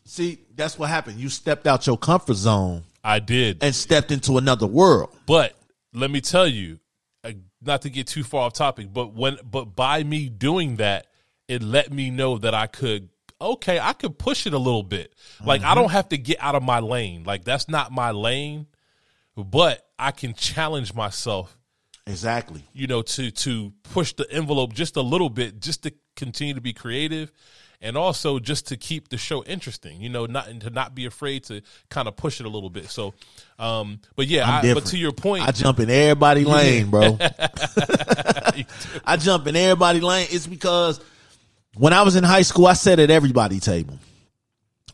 See, 0.08 0.38
that's 0.56 0.78
what 0.78 0.88
happened. 0.88 1.20
You 1.20 1.28
stepped 1.28 1.66
out 1.66 1.86
your 1.86 1.98
comfort 1.98 2.36
zone 2.36 2.82
I 3.08 3.18
did. 3.20 3.62
and 3.64 3.74
stepped 3.74 4.10
into 4.12 4.38
another 4.38 4.66
world. 4.66 5.16
But 5.26 5.56
let 5.94 6.10
me 6.10 6.20
tell 6.20 6.46
you, 6.46 6.78
uh, 7.24 7.32
not 7.62 7.82
to 7.82 7.90
get 7.90 8.06
too 8.06 8.22
far 8.22 8.42
off 8.42 8.52
topic, 8.52 8.92
but 8.92 9.14
when 9.14 9.38
but 9.50 9.74
by 9.74 10.04
me 10.04 10.28
doing 10.28 10.76
that, 10.76 11.06
it 11.48 11.62
let 11.62 11.92
me 11.92 12.10
know 12.10 12.38
that 12.38 12.54
I 12.54 12.66
could 12.66 13.08
okay, 13.40 13.78
I 13.80 13.92
could 13.92 14.18
push 14.18 14.46
it 14.46 14.52
a 14.52 14.58
little 14.58 14.82
bit. 14.82 15.14
Like 15.44 15.60
Mm-hmm. 15.62 15.70
I 15.70 15.74
don't 15.74 15.90
have 15.90 16.08
to 16.10 16.18
get 16.18 16.38
out 16.40 16.54
of 16.54 16.62
my 16.62 16.80
lane. 16.80 17.24
Like 17.24 17.44
that's 17.44 17.68
not 17.68 17.90
my 17.92 18.10
lane, 18.10 18.66
but 19.36 19.86
I 19.98 20.10
can 20.10 20.34
challenge 20.34 20.92
myself 20.94 21.56
Exactly. 22.06 22.62
you 22.72 22.86
know 22.86 23.02
to 23.02 23.30
to 23.30 23.72
push 23.82 24.12
the 24.14 24.26
envelope 24.30 24.72
just 24.72 24.96
a 24.96 25.02
little 25.02 25.28
bit 25.30 25.60
just 25.60 25.82
to 25.84 25.92
continue 26.16 26.54
to 26.54 26.60
be 26.60 26.72
creative 26.72 27.30
and 27.80 27.96
also 27.96 28.38
just 28.38 28.66
to 28.68 28.76
keep 28.76 29.08
the 29.08 29.16
show 29.16 29.42
interesting 29.44 30.00
you 30.00 30.08
know 30.08 30.26
not 30.26 30.48
and 30.48 30.60
to 30.62 30.70
not 30.70 30.94
be 30.94 31.06
afraid 31.06 31.44
to 31.44 31.62
kind 31.88 32.08
of 32.08 32.16
push 32.16 32.40
it 32.40 32.46
a 32.46 32.48
little 32.48 32.70
bit 32.70 32.90
so 32.90 33.14
um 33.58 34.00
but 34.16 34.26
yeah 34.26 34.60
I'm 34.62 34.74
but 34.74 34.86
to 34.86 34.98
your 34.98 35.12
point 35.12 35.46
I 35.46 35.52
jump 35.52 35.78
in 35.80 35.88
everybody 35.90 36.44
lane, 36.44 36.90
bro. 36.90 37.18
I 39.04 39.16
jump 39.18 39.46
in 39.46 39.56
everybody 39.56 40.00
lane. 40.00 40.26
It's 40.30 40.46
because 40.46 41.00
when 41.76 41.92
I 41.92 42.02
was 42.02 42.16
in 42.16 42.24
high 42.24 42.42
school, 42.42 42.66
I 42.66 42.72
sat 42.72 42.98
at 42.98 43.10
everybody 43.10 43.60
table. 43.60 43.98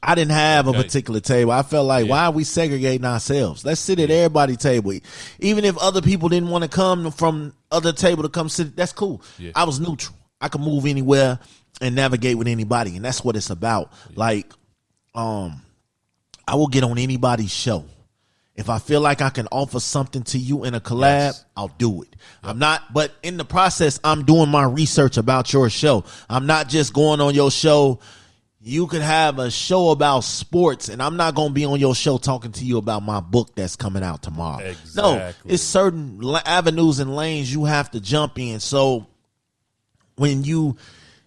I 0.02 0.14
didn't 0.14 0.32
have 0.32 0.68
Okay. 0.68 0.78
a 0.78 0.82
particular 0.82 1.20
table. 1.20 1.50
I 1.52 1.62
felt 1.62 1.86
like, 1.86 2.06
why 2.08 2.26
are 2.26 2.30
we 2.30 2.44
segregating 2.44 3.06
ourselves? 3.06 3.64
Let's 3.64 3.80
sit 3.80 3.98
at 4.00 4.10
everybody 4.10 4.56
table. 4.56 4.92
Even 5.38 5.64
if 5.64 5.78
other 5.78 6.02
people 6.02 6.28
didn't 6.28 6.50
want 6.50 6.62
to 6.62 6.68
come 6.68 7.10
from 7.10 7.54
other 7.70 7.92
table 7.92 8.22
to 8.24 8.28
come 8.28 8.50
sit, 8.50 8.76
that's 8.76 8.92
cool. 8.92 9.22
Yeah. 9.38 9.52
I 9.54 9.64
was 9.64 9.80
neutral. 9.80 10.14
I 10.42 10.48
could 10.48 10.60
move 10.60 10.84
anywhere 10.84 11.38
and 11.80 11.94
navigate 11.94 12.38
with 12.38 12.48
anybody, 12.48 12.96
and 12.96 13.04
that's 13.04 13.24
what 13.24 13.36
it's 13.36 13.50
about. 13.50 13.92
Like, 14.14 14.52
um, 15.14 15.62
I 16.46 16.54
will 16.56 16.68
get 16.68 16.84
on 16.84 16.98
anybody's 16.98 17.52
show. 17.52 17.84
If 18.56 18.70
I 18.70 18.78
feel 18.78 19.00
like 19.00 19.20
I 19.20 19.30
can 19.30 19.48
offer 19.50 19.80
something 19.80 20.22
to 20.24 20.38
you 20.38 20.62
in 20.64 20.74
a 20.74 20.80
collab, 20.80 21.02
Yes. 21.02 21.44
I'll 21.56 21.74
do 21.76 22.02
it. 22.02 22.14
I'm 22.44 22.58
not, 22.60 22.92
but 22.92 23.12
in 23.24 23.36
the 23.36 23.44
process, 23.44 23.98
I'm 24.04 24.24
doing 24.24 24.48
my 24.48 24.62
research 24.64 25.16
about 25.16 25.52
your 25.52 25.68
show. 25.70 26.04
I'm 26.30 26.46
not 26.46 26.68
just 26.68 26.92
going 26.92 27.20
on 27.20 27.34
your 27.34 27.50
show. 27.50 27.98
You 28.60 28.86
could 28.86 29.02
have 29.02 29.40
a 29.40 29.50
show 29.50 29.90
about 29.90 30.20
sports, 30.20 30.88
and 30.88 31.02
I'm 31.02 31.16
not 31.16 31.34
going 31.34 31.48
to 31.48 31.52
be 31.54 31.64
on 31.64 31.80
your 31.80 31.94
show 31.96 32.16
talking 32.16 32.52
to 32.52 32.64
you 32.64 32.78
about 32.78 33.02
my 33.02 33.18
book 33.20 33.54
that's 33.56 33.74
coming 33.76 34.04
out 34.04 34.22
tomorrow. 34.22 34.64
No, 34.94 35.32
it's 35.44 35.62
certain 35.62 36.20
avenues 36.46 37.00
and 37.00 37.14
lanes 37.14 37.52
you 37.52 37.64
have 37.64 37.90
to 37.90 38.00
jump 38.00 38.38
in. 38.38 38.60
So 38.60 39.06
when 40.16 40.44
you, 40.44 40.76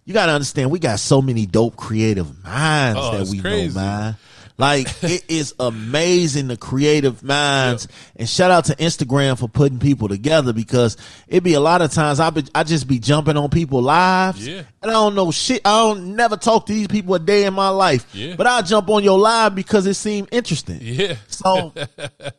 you 0.08 0.14
got 0.14 0.26
to 0.28 0.32
understand, 0.32 0.72
we 0.72 0.80
got 0.80 1.00
so 1.00 1.22
many 1.22 1.46
dope 1.46 1.76
creative 1.76 2.44
minds 2.44 3.00
Oh, 3.00 3.18
that 3.18 3.28
we 3.28 3.40
crazy. 3.42 3.76
know, 3.78 3.82
man. 3.82 4.16
Like 4.58 4.88
it 5.04 5.26
is 5.30 5.54
amazing 5.60 6.48
the 6.48 6.58
creative 6.58 7.22
minds 7.22 7.88
and 8.16 8.28
shout 8.28 8.50
out 8.50 8.66
to 8.66 8.76
Instagram 8.78 9.38
for 9.38 9.48
putting 9.48 9.78
people 9.80 10.08
together 10.08 10.52
because 10.54 10.98
it 11.28 11.44
be 11.44 11.54
a 11.54 11.60
lot 11.60 11.84
of 11.84 11.92
times 11.92 12.20
I 12.20 12.30
be, 12.32 12.44
I 12.56 12.64
just 12.64 12.88
be 12.88 12.98
jumping 12.98 13.38
on 13.38 13.50
people 13.52 13.84
lives 13.84 14.48
Yeah. 14.48 14.64
and 14.82 14.90
I 14.90 14.94
don't 14.94 15.14
know 15.14 15.30
shit. 15.30 15.62
I 15.64 15.78
don't 15.78 16.16
never 16.16 16.38
talk 16.38 16.66
to 16.68 16.74
these 16.74 16.88
people 16.88 17.14
a 17.14 17.20
day 17.20 17.44
in 17.44 17.54
my 17.54 17.70
life. 17.70 18.08
Yeah. 18.16 18.36
But 18.36 18.48
I 18.48 18.62
jump 18.64 18.90
on 18.90 19.04
your 19.04 19.20
live 19.20 19.54
because 19.54 19.86
it 19.86 19.94
seemed 19.96 20.30
interesting. 20.32 20.80
yeah 20.82 21.18
So 21.28 21.74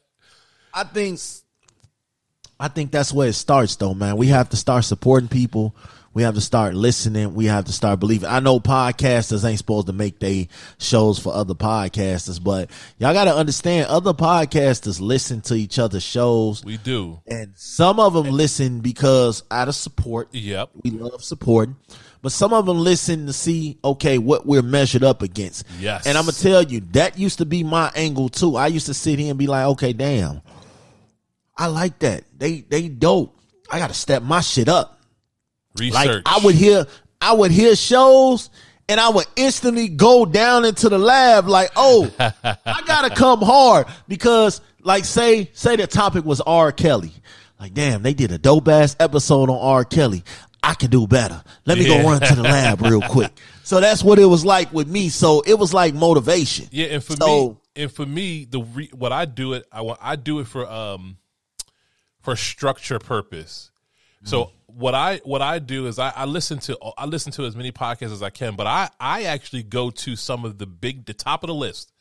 I 0.74 0.84
think 0.84 1.20
I 2.58 2.66
think 2.68 2.90
that's 2.90 3.12
where 3.12 3.28
it 3.28 3.34
starts 3.34 3.76
though, 3.76 3.94
man. 3.94 4.16
We 4.16 4.26
have 4.28 4.48
to 4.50 4.56
start 4.56 4.84
supporting 4.84 5.28
people. 5.28 5.76
We 6.18 6.24
have 6.24 6.34
to 6.34 6.40
start 6.40 6.74
listening. 6.74 7.34
We 7.34 7.44
have 7.44 7.66
to 7.66 7.72
start 7.72 8.00
believing. 8.00 8.28
I 8.28 8.40
know 8.40 8.58
podcasters 8.58 9.48
ain't 9.48 9.58
supposed 9.58 9.86
to 9.86 9.92
make 9.92 10.18
they 10.18 10.48
shows 10.76 11.20
for 11.20 11.32
other 11.32 11.54
podcasters, 11.54 12.42
but 12.42 12.72
y'all 12.98 13.12
got 13.12 13.26
to 13.26 13.36
understand 13.36 13.86
other 13.86 14.12
podcasters 14.12 15.00
listen 15.00 15.42
to 15.42 15.54
each 15.54 15.78
other's 15.78 16.02
shows 16.02 16.64
we 16.64 16.76
do 16.76 17.20
and 17.28 17.52
some 17.54 18.00
of 18.00 18.14
them 18.14 18.32
listen 18.32 18.80
because 18.80 19.44
out 19.48 19.68
of 19.68 19.76
support. 19.76 20.34
yep 20.34 20.70
We 20.82 20.90
love 20.90 21.22
supporting. 21.22 21.76
But 22.20 22.32
some 22.32 22.52
of 22.52 22.66
them 22.66 22.80
listen 22.80 23.26
to 23.26 23.32
see, 23.32 23.78
okay, 23.84 24.18
what 24.18 24.44
we're 24.44 24.60
measured 24.60 25.04
up 25.04 25.22
against. 25.22 25.68
Yes. 25.78 26.04
And 26.04 26.18
I'm 26.18 26.24
going 26.24 26.34
to 26.34 26.42
tell 26.42 26.64
you, 26.64 26.80
that 26.94 27.16
used 27.16 27.38
to 27.38 27.46
be 27.46 27.62
my 27.62 27.92
angle 27.94 28.28
too. 28.28 28.56
I 28.56 28.66
used 28.66 28.86
to 28.86 28.94
sit 28.94 29.20
here 29.20 29.30
and 29.30 29.38
be 29.38 29.46
like, 29.46 29.66
okay, 29.66 29.92
damn, 29.92 30.42
I 31.56 31.68
like 31.68 32.00
that. 32.00 32.24
They, 32.36 32.62
they 32.62 32.88
dope. 32.88 33.38
I 33.70 33.78
got 33.78 33.86
to 33.90 33.94
step 33.94 34.24
my 34.24 34.40
shit 34.40 34.68
up. 34.68 34.97
Research 35.79 35.95
Like 35.95 36.22
I 36.26 36.41
would 36.45 36.55
hear, 36.55 36.87
I 37.20 37.33
would 37.33 37.51
hear 37.51 37.74
shows 37.76 38.51
and 38.89 38.99
I 39.01 39.09
would 39.11 39.26
instantly 39.37 39.89
go 39.89 40.24
down 40.26 40.64
into 40.64 40.89
the 40.89 40.99
lab 40.99 41.47
like, 41.49 41.70
oh, 41.76 42.11
I 42.18 42.83
gotta 42.87 43.14
come 43.14 43.41
hard 43.43 43.87
because 44.07 44.61
like 44.83 45.05
say, 45.05 45.51
say 45.53 45.76
the 45.76 45.87
topic 45.87 46.24
was 46.24 46.41
R. 46.41 46.72
Kelly. 46.72 47.12
Like, 47.61 47.74
damn, 47.74 48.03
they 48.03 48.14
did 48.14 48.31
a 48.33 48.39
dope 48.39 48.68
ass 48.68 48.97
episode 49.01 49.51
on 49.51 49.59
R. 49.59 49.85
Kelly. 49.85 50.22
I 50.62 50.74
can 50.74 50.91
do 50.91 51.07
better. 51.07 51.43
Let 51.66 51.79
me 51.79 51.87
Yeah. 51.89 52.03
go 52.03 52.09
run 52.11 52.20
to 52.20 52.35
the 52.35 52.43
lab 52.43 52.83
real 52.83 53.01
quick. 53.03 53.33
So 53.64 53.81
that's 53.81 54.03
what 54.03 54.18
it 54.18 54.24
was 54.26 54.45
like 54.45 54.72
with 54.72 54.89
me. 54.89 55.09
So 55.09 55.43
it 55.47 55.55
was 55.59 55.74
like 55.74 55.93
motivation. 55.95 56.68
Yeah, 56.70 56.87
and 56.87 57.05
for 57.05 57.14
So- 57.16 57.49
me, 57.51 57.57
and 57.83 57.93
for 57.93 58.07
me, 58.07 58.45
the 58.45 58.61
re, 58.61 58.89
what 58.93 59.12
I 59.12 59.24
do 59.24 59.53
it, 59.53 59.66
I 59.70 59.83
want 59.83 59.99
I 60.03 60.16
do 60.16 60.39
it 60.41 60.47
for 60.47 60.68
um 60.68 61.18
for 62.22 62.35
structure 62.37 62.99
purpose. 62.99 63.70
So 64.24 64.51
what 64.79 64.95
I 64.95 65.16
what 65.24 65.43
I 65.43 65.59
do 65.59 65.87
is 65.87 65.99
I, 65.99 66.12
I 66.14 66.24
listen 66.24 66.59
to 66.61 66.79
I 66.97 67.05
listen 67.07 67.33
to 67.33 67.45
as 67.45 67.57
many 67.57 67.72
podcasts 67.72 68.12
as 68.12 68.22
I 68.22 68.31
can, 68.31 68.55
but 68.55 68.68
I 68.68 68.89
I 69.01 69.24
actually 69.24 69.64
go 69.64 69.91
to 69.91 70.14
some 70.14 70.45
of 70.45 70.59
the 70.59 70.66
big 70.66 71.05
the 71.05 71.14
top 71.14 71.43
of 71.43 71.49
the 71.49 71.55
list, 71.55 71.93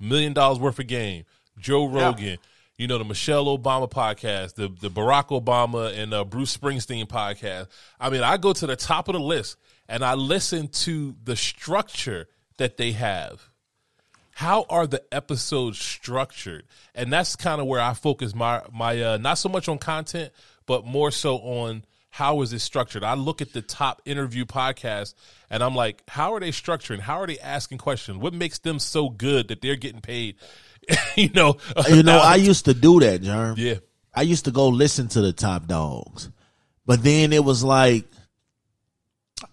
million 0.00 0.32
dollars 0.32 0.58
worth 0.58 0.78
of 0.78 0.86
game, 0.86 1.24
Joe 1.58 1.86
Rogan. 1.86 2.38
You 2.78 2.88
know 2.88 2.96
the 2.96 3.04
Michelle 3.04 3.44
Obama 3.46 3.88
podcast, 3.88 4.54
the 4.54 4.68
the 4.68 4.90
Barack 4.90 5.28
Obama 5.28 5.96
and 5.96 6.14
uh, 6.14 6.24
Bruce 6.24 6.56
Springsteen 6.56 7.06
podcast. 7.06 7.68
I 8.00 8.08
mean, 8.08 8.22
I 8.22 8.38
go 8.38 8.54
to 8.54 8.66
the 8.66 8.76
top 8.76 9.08
of 9.08 9.12
the 9.12 9.20
list 9.20 9.58
and 9.86 10.02
I 10.02 10.14
listen 10.14 10.68
to 10.68 11.14
the 11.22 11.36
structure 11.36 12.28
that 12.56 12.78
they 12.78 12.92
have 12.92 13.50
how 14.34 14.64
are 14.70 14.86
the 14.86 15.02
episodes 15.12 15.78
structured 15.78 16.64
and 16.94 17.12
that's 17.12 17.36
kind 17.36 17.60
of 17.60 17.66
where 17.66 17.80
i 17.80 17.92
focus 17.92 18.34
my 18.34 18.62
my 18.72 19.00
uh 19.02 19.16
not 19.18 19.34
so 19.34 19.46
much 19.46 19.68
on 19.68 19.76
content 19.76 20.32
but 20.64 20.86
more 20.86 21.10
so 21.10 21.36
on 21.36 21.84
how 22.12 22.40
is 22.42 22.52
it 22.52 22.58
structured 22.60 23.02
i 23.02 23.14
look 23.14 23.40
at 23.42 23.52
the 23.52 23.62
top 23.62 24.00
interview 24.04 24.44
podcasts 24.44 25.14
and 25.50 25.62
i'm 25.62 25.74
like 25.74 26.02
how 26.08 26.34
are 26.34 26.40
they 26.40 26.50
structuring 26.50 27.00
how 27.00 27.18
are 27.20 27.26
they 27.26 27.38
asking 27.40 27.78
questions 27.78 28.18
what 28.18 28.32
makes 28.34 28.58
them 28.58 28.78
so 28.78 29.08
good 29.08 29.48
that 29.48 29.60
they're 29.62 29.76
getting 29.76 30.00
paid 30.02 30.36
you 31.16 31.30
know 31.34 31.56
You 31.88 32.02
know, 32.02 32.18
I 32.18 32.36
used 32.36 32.64
to 32.66 32.74
do 32.74 33.00
that, 33.00 33.22
Jerm. 33.22 33.54
yeah 33.56 33.76
I 34.14 34.22
used 34.22 34.44
to 34.44 34.50
go 34.50 34.68
listen 34.68 35.08
to 35.08 35.22
the 35.22 35.32
top 35.32 35.66
dogs. 35.66 36.28
But 36.84 37.02
then 37.02 37.32
it 37.32 37.42
was 37.42 37.64
like 37.64 38.04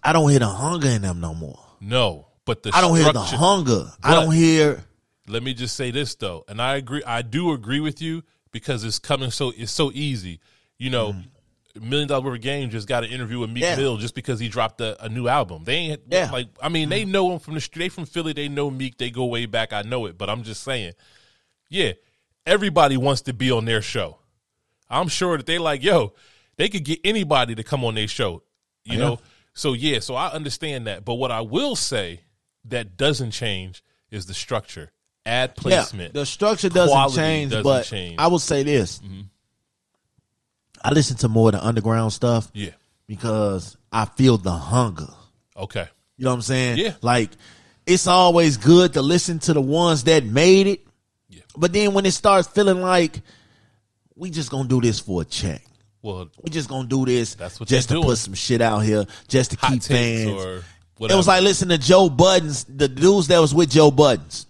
I 0.02 0.12
don't 0.12 0.28
hear 0.28 0.40
the 0.40 0.46
hunger 0.48 0.88
in 0.88 1.02
them 1.02 1.20
no 1.20 1.34
more. 1.34 1.58
no 1.80 2.26
but 2.44 2.62
the 2.62 2.72
I 2.74 2.80
don't 2.80 2.96
hear 2.96 3.12
the 3.12 3.20
hunger. 3.20 3.90
I 4.02 4.14
don't 4.14 4.32
hear 4.34 4.84
let 5.28 5.42
me 5.42 5.54
just 5.54 5.76
say 5.76 5.90
this 5.92 6.14
though, 6.16 6.44
and 6.48 6.60
I 6.60 6.76
agree. 6.76 7.02
I 7.06 7.22
do 7.22 7.52
agree 7.52 7.80
with 7.80 8.02
you 8.02 8.22
because 8.50 8.82
it's 8.84 8.98
coming 8.98 9.30
so 9.30 9.52
it's 9.56 9.70
so 9.72 9.92
easy. 9.94 10.40
You 10.76 10.90
know, 10.90 11.12
mm. 11.12 11.24
Million 11.80 12.08
Dollar 12.08 12.24
Worth 12.24 12.36
of 12.36 12.40
Game 12.42 12.70
just 12.70 12.88
got 12.88 13.04
an 13.04 13.10
interview 13.10 13.40
with 13.40 13.50
Meek. 13.50 13.62
Yeah. 13.62 13.76
Mill 13.76 13.96
just 13.96 14.14
because 14.14 14.40
he 14.40 14.48
dropped 14.48 14.80
a, 14.80 15.02
a 15.04 15.08
new 15.08 15.28
album. 15.28 15.64
They 15.64 15.74
ain't 15.74 16.02
Yeah. 16.08 16.30
Like 16.30 16.48
I 16.62 16.68
mean 16.68 16.88
they 16.88 17.02
mm-hmm. 17.02 17.12
know 17.12 17.32
him 17.32 17.38
from 17.38 17.54
the 17.54 17.60
street. 17.60 17.84
They 17.84 17.88
from 17.90 18.06
Philly. 18.06 18.32
They 18.32 18.48
know 18.48 18.70
Meek. 18.70 18.98
They 18.98 19.10
go 19.10 19.26
way 19.26 19.46
back. 19.46 19.72
I 19.72 19.82
know 19.82 20.06
it, 20.06 20.18
but 20.18 20.28
I'm 20.28 20.42
just 20.42 20.62
saying, 20.62 20.92
yeah, 21.68 21.92
everybody 22.46 22.96
wants 22.96 23.22
to 23.22 23.32
be 23.32 23.50
on 23.50 23.64
their 23.64 23.82
show. 23.82 24.18
I'm 24.88 25.08
sure 25.08 25.36
that 25.36 25.46
they 25.46 25.58
like 25.58 25.82
yo, 25.82 26.14
they 26.56 26.68
could 26.68 26.84
get 26.84 27.00
anybody 27.04 27.54
to 27.54 27.62
come 27.62 27.84
on 27.84 27.94
their 27.94 28.08
show. 28.08 28.42
You 28.84 28.94
Yeah. 28.94 28.98
know, 28.98 29.20
so 29.54 29.72
yeah, 29.72 30.00
so 30.00 30.14
I 30.14 30.30
understand 30.30 30.86
that. 30.86 31.04
But 31.04 31.14
what 31.14 31.30
I 31.30 31.42
will 31.42 31.76
say 31.76 32.22
that 32.64 32.96
doesn't 32.96 33.30
change 33.30 33.82
is 34.10 34.26
the 34.26 34.34
structure, 34.34 34.90
ad 35.24 35.54
placement. 35.54 36.14
Yeah, 36.14 36.20
the 36.22 36.26
structure 36.26 36.68
doesn't 36.68 37.14
change, 37.14 37.52
doesn't 37.52 37.62
but 37.62 37.84
change. 37.84 38.16
I 38.18 38.26
will 38.26 38.38
say 38.38 38.62
this. 38.62 38.98
Mm-hmm. 38.98 39.20
I 40.82 40.92
listen 40.92 41.16
to 41.18 41.28
more 41.28 41.48
of 41.48 41.54
the 41.54 41.64
underground 41.64 42.12
stuff 42.12 42.50
yeah. 42.54 42.70
because 43.06 43.76
I 43.92 44.06
feel 44.06 44.38
the 44.38 44.50
hunger. 44.52 45.08
Okay. 45.56 45.86
You 46.16 46.24
know 46.24 46.30
what 46.30 46.36
I'm 46.36 46.42
saying? 46.42 46.78
Yeah. 46.78 46.94
Like 47.02 47.30
it's 47.86 48.06
always 48.06 48.56
good 48.56 48.94
to 48.94 49.02
listen 49.02 49.38
to 49.40 49.52
the 49.52 49.60
ones 49.60 50.04
that 50.04 50.24
made 50.24 50.66
it. 50.66 50.86
Yeah. 51.28 51.42
But 51.56 51.72
then 51.72 51.92
when 51.92 52.06
it 52.06 52.12
starts 52.12 52.48
feeling 52.48 52.80
like 52.80 53.20
we 54.14 54.30
just 54.30 54.50
gonna 54.50 54.68
do 54.68 54.80
this 54.80 55.00
for 55.00 55.22
a 55.22 55.24
check. 55.24 55.62
Well, 56.02 56.30
We 56.42 56.50
just 56.50 56.68
gonna 56.68 56.88
do 56.88 57.04
this 57.04 57.34
That's 57.34 57.60
what 57.60 57.68
just 57.68 57.88
to 57.88 57.94
doing. 57.94 58.06
put 58.06 58.18
some 58.18 58.34
shit 58.34 58.62
out 58.62 58.78
here, 58.80 59.04
just 59.28 59.50
to 59.52 59.56
hot 59.58 59.72
keep 59.72 59.82
fans. 59.82 60.30
or 60.30 60.62
It 61.08 61.14
was 61.14 61.26
like 61.26 61.42
listen 61.42 61.68
to 61.68 61.78
Joe 61.78 62.08
Budden's, 62.08 62.64
the 62.64 62.88
dudes 62.88 63.28
that 63.28 63.38
was 63.38 63.54
with 63.54 63.70
Joe 63.70 63.90
Budden's. 63.90 64.46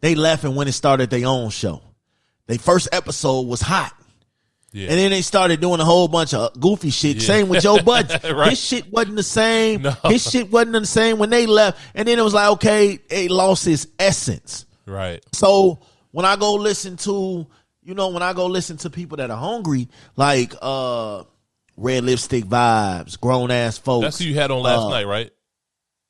They 0.00 0.14
left 0.14 0.44
and 0.44 0.56
went 0.56 0.68
and 0.68 0.74
started 0.74 1.10
their 1.10 1.26
own 1.26 1.50
show. 1.50 1.82
Their 2.46 2.58
first 2.58 2.88
episode 2.92 3.42
was 3.42 3.60
hot. 3.60 3.92
Yeah. 4.78 4.88
And 4.90 4.98
then 4.98 5.10
they 5.10 5.22
started 5.22 5.60
doing 5.60 5.80
a 5.80 5.84
whole 5.84 6.08
bunch 6.08 6.34
of 6.34 6.58
goofy 6.58 6.90
shit. 6.90 7.16
Yeah. 7.16 7.22
Same 7.22 7.48
with 7.48 7.62
Joe 7.62 7.82
Budden. 7.82 8.34
Right. 8.36 8.50
His 8.50 8.60
shit 8.64 8.90
wasn't 8.92 9.16
the 9.16 9.22
same. 9.22 9.82
No. 9.82 9.90
His 10.04 10.28
shit 10.30 10.50
wasn't 10.50 10.72
the 10.72 10.86
same 10.86 11.18
when 11.18 11.30
they 11.30 11.46
left. 11.46 11.80
And 11.94 12.06
then 12.06 12.18
it 12.18 12.22
was 12.22 12.34
like, 12.34 12.50
okay, 12.52 12.98
it 13.10 13.30
lost 13.30 13.66
its 13.66 13.86
essence. 13.98 14.66
right. 14.86 15.24
So 15.32 15.80
when 16.12 16.24
I 16.24 16.36
go 16.36 16.54
listen 16.54 16.96
to, 16.98 17.46
you 17.82 17.94
know, 17.94 18.08
when 18.08 18.22
I 18.22 18.32
go 18.32 18.46
listen 18.46 18.76
to 18.78 18.90
people 18.90 19.16
that 19.18 19.30
are 19.30 19.36
hungry, 19.38 19.88
like 20.16 20.54
uh 20.62 21.24
Red 21.76 22.04
Lipstick 22.04 22.44
Vibes, 22.44 23.18
Grown 23.20 23.50
Ass 23.50 23.78
Folks. 23.78 24.04
That's 24.04 24.18
who 24.18 24.24
you 24.24 24.34
had 24.34 24.50
on 24.50 24.62
last 24.62 24.86
uh, 24.86 24.90
night, 24.90 25.06
right? 25.06 25.30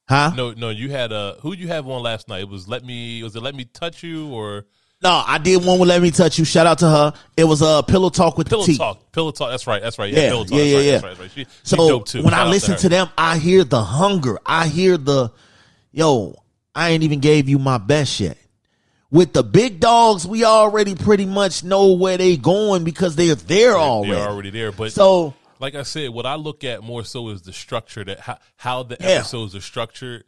Huh? 0.08 0.32
No, 0.34 0.52
no, 0.52 0.70
you 0.70 0.90
had 0.90 1.12
uh 1.12 1.34
who 1.40 1.54
you 1.54 1.68
have 1.68 1.86
on 1.86 2.02
last 2.02 2.28
night? 2.28 2.40
It 2.40 2.48
was 2.48 2.66
let 2.68 2.84
me 2.84 3.22
was 3.22 3.36
it 3.36 3.42
let 3.42 3.54
me 3.54 3.64
touch 3.66 4.02
you 4.02 4.28
or 4.32 4.64
No, 5.00 5.22
I 5.24 5.38
did 5.38 5.64
one 5.64 5.78
with 5.78 5.88
Let 5.88 6.02
Me 6.02 6.10
Touch 6.10 6.38
You. 6.40 6.44
Shout 6.44 6.66
out 6.66 6.78
to 6.80 6.88
her. 6.88 7.12
It 7.36 7.44
was 7.44 7.62
a 7.62 7.66
uh, 7.66 7.82
pillow 7.82 8.08
talk 8.10 8.36
with 8.36 8.48
Pillow 8.48 8.64
the 8.66 8.72
T. 8.72 8.78
Talk. 8.78 9.12
Pillow 9.12 9.30
Talk. 9.30 9.50
That's 9.50 9.66
right. 9.68 9.80
That's 9.80 9.96
right. 9.96 10.12
Yeah, 10.12 10.22
Yeah, 10.22 10.28
Pillow 10.30 10.44
Talk. 10.44 10.52
yeah, 10.58 10.58
that's 10.58 10.72
yeah, 10.72 10.76
right, 10.78 10.84
yeah. 10.84 10.90
That's 10.92 11.02
right. 11.04 11.08
That's 11.10 11.20
right. 11.20 11.30
She, 11.30 11.44
she 11.44 11.76
So 11.76 12.00
too. 12.00 12.22
when 12.24 12.32
Shout 12.32 12.46
I 12.46 12.50
listen 12.50 12.72
her. 12.72 12.78
to, 12.80 12.88
them, 12.88 13.08
I 13.16 13.38
hear 13.38 13.62
the 13.62 13.80
hunger. 13.82 14.38
I 14.44 14.66
hear 14.66 14.96
the, 14.96 15.30
yo, 15.92 16.34
I 16.74 16.90
ain't 16.90 17.04
even 17.04 17.20
gave 17.20 17.48
you 17.48 17.60
my 17.60 17.78
best 17.78 18.18
yet. 18.18 18.38
With 19.10 19.32
the 19.32 19.44
big 19.44 19.78
dogs, 19.78 20.26
we 20.26 20.44
already 20.44 20.96
pretty 20.96 21.26
much 21.26 21.62
know 21.62 21.92
where 21.92 22.18
they 22.18 22.36
going 22.36 22.82
because 22.82 23.14
they're 23.14 23.36
there 23.36 23.76
already. 23.78 24.12
they're 24.14 24.28
already 24.28 24.50
there. 24.50 24.72
But 24.72 24.92
So 24.92 25.32
like 25.60 25.76
I 25.76 25.84
said, 25.84 26.10
what 26.10 26.26
I 26.26 26.34
look 26.34 26.64
at 26.64 26.82
more 26.82 27.04
so 27.04 27.28
is 27.28 27.42
the 27.42 27.52
structure 27.52 28.02
that 28.04 28.18
how, 28.20 28.38
how 28.56 28.82
the 28.82 28.96
Yeah. 29.00 29.06
episodes 29.10 29.54
are 29.54 29.60
structured. 29.60 30.24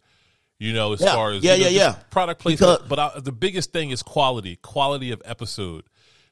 You 0.61 0.73
know, 0.75 0.93
as 0.93 1.01
Yeah. 1.01 1.15
far 1.15 1.33
as 1.33 1.43
Yeah, 1.43 1.55
you 1.55 1.65
know, 1.65 1.71
yeah, 1.71 1.81
yeah. 1.81 1.93
product 2.11 2.41
placement. 2.43 2.83
Because- 2.83 2.89
but 2.89 2.99
I, 2.99 3.19
the 3.19 3.33
biggest 3.33 3.73
thing 3.73 3.91
is 3.91 4.03
quality, 4.05 4.57
quality 4.57 5.11
of 5.11 5.21
episode, 5.25 5.85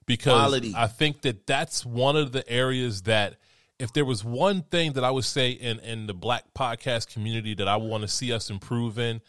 because 0.07 0.35
Quality. 0.35 0.73
I 0.77 0.87
think 0.87 1.23
that 1.23 1.47
that's 1.47 1.85
one 1.85 2.15
of 2.17 2.31
the 2.33 2.49
areas 2.49 3.03
that 3.03 3.37
if 3.79 3.93
there 3.93 4.05
was 4.05 4.23
one 4.25 4.63
thing 4.63 4.93
that 4.93 5.03
I 5.05 5.11
would 5.11 5.25
say 5.25 5.51
in 5.51 5.81
in 5.81 6.07
the 6.07 6.15
Black 6.15 6.45
podcast 6.55 7.13
community 7.13 7.55
that 7.55 7.67
I 7.69 7.77
want 7.77 8.03
to 8.03 8.09
see 8.09 8.33
us 8.33 8.51
improve 8.51 8.99
in. 8.99 9.21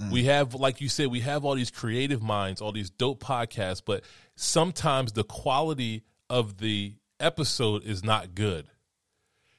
Mm. 0.00 0.12
We 0.12 0.24
have, 0.26 0.54
like 0.54 0.80
you 0.80 0.88
said, 0.88 1.08
we 1.08 1.20
have 1.20 1.44
all 1.44 1.54
these 1.56 1.72
creative 1.72 2.22
minds, 2.22 2.60
all 2.62 2.70
these 2.72 2.88
dope 2.88 3.20
podcasts, 3.22 3.82
but 3.84 4.04
sometimes 4.36 5.12
the 5.12 5.24
quality 5.24 6.04
of 6.30 6.58
the 6.58 6.94
episode 7.18 7.82
is 7.84 8.04
not 8.04 8.34
good. 8.36 8.68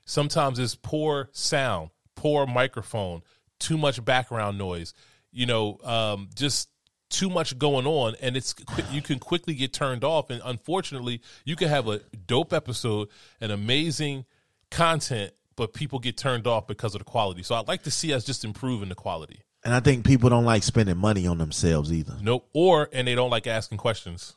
Sometimes 0.06 0.58
it's 0.60 0.76
poor 0.76 1.30
sound, 1.34 1.90
poor 2.16 2.48
microphone, 2.48 3.22
too 3.60 3.78
much 3.78 4.04
background 4.04 4.58
noise, 4.58 4.94
you 5.32 5.46
know, 5.46 5.78
um, 5.84 6.30
just 6.36 6.70
too 7.10 7.30
much 7.30 7.58
going 7.58 7.88
on, 7.88 8.16
and 8.22 8.38
it's 8.38 8.54
you 8.92 9.02
can 9.02 9.20
quickly 9.20 9.54
get 9.56 9.74
turned 9.74 10.04
off. 10.04 10.30
And 10.30 10.42
unfortunately, 10.46 11.22
you 11.44 11.56
can 11.56 11.68
have 11.68 11.88
a 11.88 12.00
dope 12.28 12.54
episode, 12.54 13.10
an 13.42 13.52
amazing 13.52 14.26
content, 14.72 15.34
but 15.56 15.74
people 15.74 16.00
get 16.00 16.18
turned 16.18 16.46
off 16.48 16.68
because 16.68 16.94
of 16.96 17.00
the 17.00 17.06
quality. 17.06 17.44
So 17.44 17.56
I'd 17.56 17.68
like 17.68 17.84
to 17.84 17.92
see 17.92 18.14
us 18.14 18.24
just 18.24 18.46
improving 18.46 18.90
the 18.90 18.96
quality. 18.96 19.42
and 19.64 19.74
I 19.74 19.80
think 19.80 20.06
people 20.06 20.30
don't 20.30 20.46
like 20.46 20.64
spending 20.64 20.98
money 20.98 21.28
on 21.28 21.38
themselves 21.38 21.92
either. 21.92 22.16
Nope. 22.22 22.48
Or 22.54 22.88
and 22.94 23.08
they 23.08 23.16
don't 23.16 23.32
like 23.32 23.48
asking 23.48 23.78
questions. 23.80 24.36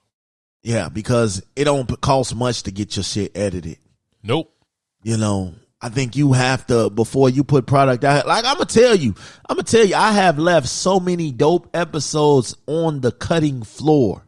Yeah, 0.63 0.89
because 0.89 1.43
it 1.57 1.65
don't 1.65 2.01
cost 2.01 2.35
much 2.35 2.63
to 2.65 2.71
get 2.71 2.97
your 2.97 3.03
shit 3.03 3.37
edited. 3.37 3.79
Nope. 4.23 4.53
You 5.03 5.17
know, 5.17 5.55
I 5.85 5.89
think 5.89 6.15
you 6.15 6.33
have 6.33 6.65
to 6.69 6.91
before 6.91 7.29
you 7.29 7.43
put 7.43 7.67
product 7.67 8.05
out. 8.05 8.27
Like 8.27 8.45
I'm 8.45 8.55
gonna 8.55 8.67
tell 8.67 8.95
you, 8.95 9.15
I'm 9.49 9.57
gonna 9.57 9.65
tell 9.65 9.85
you, 9.85 9.97
I 9.97 10.13
have 10.13 10.39
left 10.39 10.69
so 10.69 11.01
many 11.01 11.33
dope 11.33 11.69
episodes 11.75 12.57
on 12.69 13.01
the 13.01 13.11
cutting 13.11 13.65
floor 13.65 14.25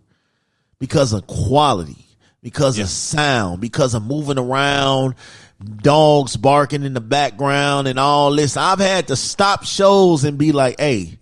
because 0.80 1.12
of 1.12 1.28
quality, 1.28 2.04
because 2.42 2.76
Yeah. 2.76 2.84
of 2.84 2.90
sound, 2.90 3.60
because 3.60 3.94
of 3.94 4.02
moving 4.04 4.38
around, 4.38 5.14
dogs 5.82 6.36
barking 6.36 6.82
in 6.82 6.92
the 6.92 7.00
background, 7.00 7.86
and 7.86 8.00
all 8.00 8.34
this. 8.34 8.56
I've 8.56 8.80
had 8.80 9.06
to 9.08 9.16
stop 9.16 9.64
shows 9.64 10.24
and 10.24 10.36
be 10.36 10.50
like, 10.50 10.80
"Hey, 10.80 11.18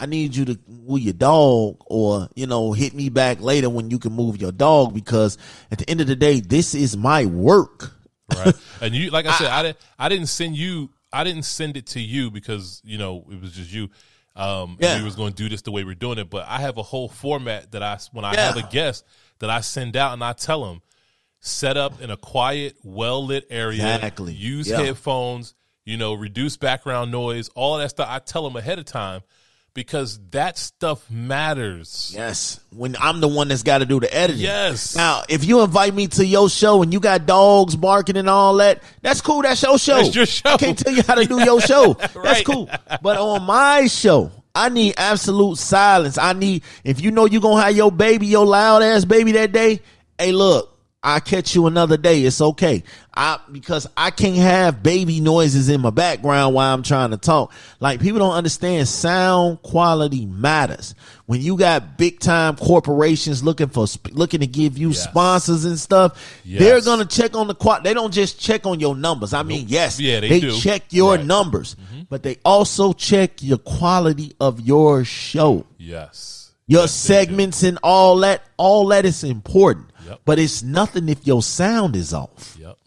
I 0.00 0.06
need 0.06 0.34
you 0.34 0.46
to 0.46 0.58
move 0.66 1.00
your 1.00 1.12
dog, 1.12 1.76
or 1.86 2.28
you 2.34 2.46
know, 2.46 2.72
hit 2.72 2.94
me 2.94 3.10
back 3.10 3.42
later 3.42 3.68
when 3.68 3.90
you 3.90 3.98
can 3.98 4.14
move 4.14 4.40
your 4.40 4.50
dog." 4.52 4.94
Because 4.94 5.36
at 5.70 5.76
the 5.76 5.88
end 5.90 6.00
of 6.00 6.06
the 6.06 6.16
day, 6.16 6.40
this 6.40 6.74
is 6.74 6.96
my 6.96 7.26
work. 7.26 7.93
Right? 8.34 8.54
and 8.80 8.94
you, 8.94 9.10
like 9.10 9.26
I 9.26 9.32
said, 9.38 9.48
I, 9.48 9.62
didn't. 9.62 9.78
I 9.98 10.08
didn't 10.08 10.26
send 10.28 10.56
you. 10.56 10.90
I 11.12 11.22
didn't 11.24 11.44
send 11.44 11.76
it 11.76 11.86
to 11.88 12.00
you 12.00 12.30
because 12.30 12.80
you 12.84 12.98
know 12.98 13.24
it 13.30 13.40
was 13.40 13.52
just 13.52 13.72
you. 13.72 13.90
Um, 14.36 14.76
Yeah. 14.80 14.98
we 14.98 15.04
was 15.04 15.14
going 15.14 15.32
to 15.32 15.42
do 15.42 15.48
this 15.48 15.62
the 15.62 15.70
way 15.70 15.84
we're 15.84 15.94
doing 15.94 16.18
it, 16.18 16.28
but 16.28 16.44
I 16.48 16.58
have 16.60 16.76
a 16.76 16.82
whole 16.82 17.08
format 17.08 17.70
that 17.72 17.82
I 17.84 17.98
when 18.12 18.24
I 18.24 18.32
Yeah. 18.34 18.46
have 18.52 18.56
a 18.56 18.68
guest 18.68 19.04
that 19.38 19.48
I 19.50 19.60
send 19.60 19.96
out 19.96 20.12
and 20.12 20.24
I 20.24 20.32
tell 20.32 20.64
them 20.64 20.82
set 21.40 21.76
up 21.76 22.00
in 22.00 22.10
a 22.10 22.16
quiet, 22.16 22.76
well 22.82 23.24
lit 23.24 23.46
area. 23.50 23.94
Exactly. 23.94 24.32
Use 24.32 24.68
Yeah. 24.68 24.80
headphones. 24.82 25.54
You 25.84 25.98
know, 25.98 26.14
reduce 26.14 26.56
background 26.56 27.12
noise. 27.12 27.48
All 27.54 27.76
that 27.78 27.90
stuff. 27.90 28.08
I 28.10 28.18
tell 28.18 28.42
them 28.42 28.56
ahead 28.56 28.78
of 28.78 28.86
time 28.86 29.20
because 29.74 30.18
that 30.30 30.56
stuff 30.56 31.08
matters. 31.10 32.12
Yes, 32.14 32.60
when 32.70 32.96
I'm 33.00 33.20
the 33.20 33.28
one 33.28 33.48
that's 33.48 33.62
got 33.64 33.78
to 33.78 33.86
do 33.86 34.00
the 34.00 34.12
editing. 34.14 34.42
Yes. 34.42 34.96
Now, 34.96 35.24
if 35.28 35.44
you 35.44 35.62
invite 35.62 35.94
me 35.94 36.06
to 36.08 36.24
your 36.24 36.48
show 36.48 36.82
and 36.82 36.92
you 36.92 37.00
got 37.00 37.26
dogs 37.26 37.76
barking 37.76 38.16
and 38.16 38.28
all 38.30 38.54
that, 38.56 38.82
that's 39.02 39.20
cool. 39.20 39.42
That's 39.42 39.62
your 39.62 39.78
show. 39.78 39.96
That's 40.02 40.14
your 40.14 40.26
show. 40.26 40.50
I 40.50 40.56
can't 40.56 40.78
tell 40.78 40.92
you 40.94 41.02
how 41.06 41.16
to 41.16 41.24
do 41.24 41.42
your 41.44 41.60
show. 41.60 41.94
That's 41.98 42.14
Right. 42.16 42.46
cool. 42.46 42.70
But 43.02 43.18
on 43.18 43.42
my 43.42 43.86
show, 43.88 44.30
I 44.54 44.68
need 44.68 44.94
absolute 44.96 45.58
silence. 45.58 46.16
I 46.18 46.32
need 46.32 46.62
if 46.84 47.00
you 47.00 47.10
know 47.10 47.26
you're 47.26 47.40
gonna 47.42 47.60
have 47.62 47.76
your 47.76 47.90
baby, 47.92 48.26
your 48.26 48.46
loud 48.46 48.82
ass 48.82 49.04
baby 49.04 49.32
that 49.32 49.52
day. 49.52 49.80
Hey, 50.18 50.30
look. 50.32 50.70
I 51.06 51.20
catch 51.20 51.54
you 51.54 51.66
another 51.66 51.98
day. 51.98 52.22
It's 52.22 52.40
okay. 52.40 52.82
I 53.14 53.38
because 53.52 53.86
I 53.94 54.10
can't 54.10 54.36
have 54.36 54.82
baby 54.82 55.20
noises 55.20 55.68
in 55.68 55.82
my 55.82 55.90
background 55.90 56.54
while 56.54 56.72
I'm 56.72 56.82
trying 56.82 57.10
to 57.10 57.18
talk. 57.18 57.52
Like 57.78 58.00
people 58.00 58.18
don't 58.18 58.32
understand 58.34 58.88
sound 58.88 59.60
quality 59.62 60.24
matters. 60.24 60.94
When 61.26 61.42
you 61.42 61.58
got 61.58 61.98
big 61.98 62.20
time 62.20 62.56
corporations 62.56 63.44
looking 63.44 63.68
for 63.68 63.86
looking 64.12 64.40
to 64.40 64.46
give 64.46 64.78
you 64.78 64.88
Yes. 64.88 65.04
sponsors 65.04 65.66
and 65.66 65.78
stuff, 65.78 66.18
Yes. 66.42 66.60
they're 66.60 66.80
gonna 66.80 67.04
check 67.04 67.36
on 67.36 67.48
the 67.48 67.54
qual. 67.54 67.82
They 67.82 67.92
don't 67.92 68.12
just 68.12 68.40
check 68.40 68.66
on 68.66 68.80
your 68.80 68.96
numbers. 68.96 69.34
I 69.34 69.42
mean, 69.42 69.66
yes, 69.68 70.00
Yeah, 70.00 70.20
they 70.20 70.40
do. 70.40 70.56
check 70.58 70.84
your 70.90 71.10
Right. 71.12 71.18
Mm-hmm. 71.20 71.28
numbers, 71.28 71.76
but 72.08 72.22
they 72.22 72.38
also 72.46 72.94
check 72.94 73.42
your 73.42 73.58
quality 73.58 74.32
of 74.40 74.58
your 74.60 75.04
show 75.04 75.66
Yes. 75.78 76.50
your 76.66 76.82
Yes, 76.82 76.92
segments 76.92 77.62
and 77.62 77.78
all 77.82 78.16
that 78.20 78.42
all 78.56 78.86
that 78.88 79.04
is 79.04 79.22
important 79.22 79.86
Yep. 80.06 80.20
but 80.24 80.38
it's 80.38 80.62
nothing 80.62 81.08
if 81.08 81.26
your 81.26 81.42
sound 81.42 81.96
is 81.96 82.12
off 82.12 82.56
Yep. 82.60 82.78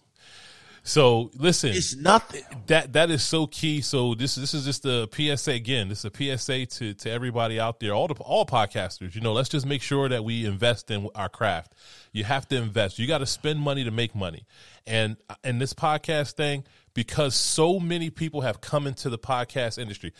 So 0.87 1.31
listen, 1.35 1.71
it's 1.71 1.97
nothing 1.97 2.43
that 2.67 2.93
that 2.93 3.11
is 3.11 3.21
so 3.21 3.45
key. 3.45 3.81
So 3.81 4.15
this 4.15 4.35
this 4.35 4.53
is 4.53 4.63
just 4.63 4.85
a 4.85 5.09
PSA 5.11 5.51
again. 5.51 5.89
This 5.89 6.05
is 6.05 6.05
a 6.05 6.37
PSA 6.37 6.65
to 6.77 6.93
to 6.93 7.11
everybody 7.11 7.59
out 7.59 7.81
there, 7.81 7.91
all 7.91 8.07
the 8.07 8.13
all 8.13 8.45
podcasters. 8.45 9.13
You 9.13 9.19
know, 9.19 9.33
let's 9.33 9.49
just 9.49 9.65
make 9.65 9.81
sure 9.81 10.07
that 10.07 10.23
we 10.23 10.45
invest 10.45 10.89
in 10.89 11.09
our 11.13 11.27
craft. 11.27 11.73
You 12.13 12.23
have 12.23 12.47
to 12.47 12.55
invest. 12.55 12.99
You 12.99 13.05
got 13.05 13.17
to 13.17 13.25
spend 13.25 13.59
money 13.59 13.83
to 13.83 13.91
make 13.91 14.15
money. 14.15 14.45
And 14.85 15.17
and 15.43 15.59
this 15.59 15.73
podcast 15.73 16.35
thing, 16.35 16.63
because 16.93 17.35
so 17.35 17.81
many 17.81 18.09
people 18.09 18.39
have 18.41 18.61
come 18.61 18.87
into 18.87 19.09
the 19.09 19.19
podcast 19.19 19.77
industry. 19.77 20.13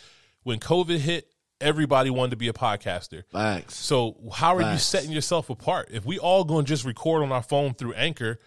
When 0.43 0.59
COVID 0.59 0.97
hit, 0.97 1.31
everybody 1.61 2.09
wanted 2.09 2.31
to 2.31 2.35
be 2.37 2.47
a 2.47 2.53
podcaster. 2.53 3.23
Facts. 3.31 3.75
So 3.75 4.17
how 4.33 4.55
are 4.55 4.73
you 4.73 4.77
setting 4.79 5.11
yourself 5.11 5.49
apart? 5.49 5.89
If 5.91 6.05
we 6.05 6.19
all 6.19 6.43
going 6.43 6.65
to 6.65 6.69
just 6.69 6.85
record 6.85 7.23
on 7.23 7.31
our 7.31 7.43
phone 7.43 7.73
through 7.73 7.93
Anchor, 7.93 8.39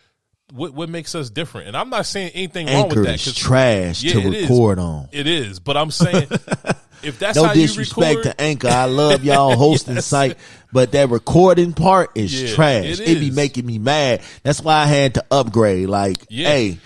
what 0.53 0.75
what 0.75 0.89
makes 0.89 1.15
us 1.15 1.31
different? 1.31 1.69
And 1.69 1.77
I'm 1.77 1.91
not 1.91 2.07
saying 2.07 2.33
anything 2.35 2.67
wrong 2.67 2.77
anchor 2.87 3.01
with 3.01 3.05
that. 3.05 3.27
is 3.27 3.35
trash 3.37 4.03
Yeah, 4.03 4.15
to 4.15 4.21
it 4.21 4.35
is. 4.35 4.43
record 4.49 4.79
on 4.81 5.09
It 5.13 5.27
is, 5.29 5.61
but 5.61 5.77
I'm 5.77 5.91
saying 5.93 6.27
if 7.03 7.19
that's 7.19 7.37
no 7.37 7.45
how 7.45 7.53
you 7.53 7.63
disrespect 7.67 8.17
record, 8.19 8.23
to 8.25 8.41
anchor 8.41 8.69
i 8.69 8.85
love 8.85 9.25
y'all 9.25 9.57
hosting 9.57 9.95
Yes. 9.95 10.07
site 10.07 10.37
but 10.71 10.93
that 10.93 11.09
recording 11.09 11.73
part 11.73 12.11
is 12.15 12.43
Yeah, 12.43 12.55
trash 12.55 12.85
it 12.85 13.01
it, 13.01 13.21
be 13.21 13.31
making 13.31 13.65
me 13.65 13.79
mad 13.79 14.21
that's 14.43 14.61
why 14.61 14.75
i 14.75 14.85
had 14.85 15.15
to 15.15 15.25
upgrade 15.31 15.89
like 15.89 16.19
Yeah. 16.29 16.49
hey 16.49 16.79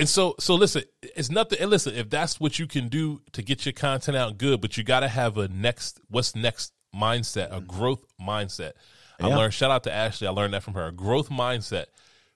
and 0.00 0.08
so 0.08 0.34
so 0.38 0.54
listen, 0.54 0.82
it's 1.02 1.30
nothing. 1.30 1.58
And 1.60 1.70
listen, 1.70 1.94
if 1.94 2.10
that's 2.10 2.40
what 2.40 2.58
you 2.58 2.66
can 2.66 2.88
do 2.88 3.20
to 3.32 3.42
get 3.42 3.64
your 3.64 3.72
content 3.72 4.16
out 4.16 4.38
good, 4.38 4.60
but 4.60 4.76
you 4.76 4.82
got 4.82 5.00
to 5.00 5.08
have 5.08 5.36
a 5.36 5.48
next 5.48 6.00
what's 6.08 6.34
next 6.34 6.72
mindset, 6.94 7.54
a 7.56 7.60
growth 7.60 8.04
mindset. 8.20 8.72
I 9.20 9.26
learned. 9.26 9.52
Shout 9.52 9.70
out 9.70 9.84
to 9.84 9.92
Ashley. 9.92 10.26
I 10.26 10.30
learned 10.30 10.54
that 10.54 10.62
from 10.62 10.74
her. 10.74 10.86
A 10.86 10.92
growth 10.92 11.28
mindset, 11.28 11.86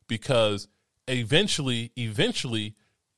because 0.06 0.68
eventually, 1.08 1.92
eventually, 1.96 2.74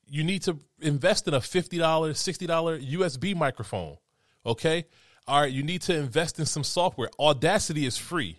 you 0.06 0.22
need 0.22 0.42
to 0.42 0.58
invest 0.80 1.26
in 1.26 1.34
a 1.34 1.40
fifty 1.40 1.78
dollars, 1.78 2.18
sixty 2.18 2.46
dollar 2.46 2.78
USB 2.78 3.34
microphone. 3.34 3.96
Okay, 4.44 4.86
all 5.26 5.40
right. 5.40 5.52
You 5.52 5.64
need 5.64 5.82
to 5.82 5.96
invest 5.96 6.38
in 6.38 6.46
some 6.46 6.62
software. 6.62 7.10
Audacity 7.18 7.84
is 7.84 7.98
free. 7.98 8.38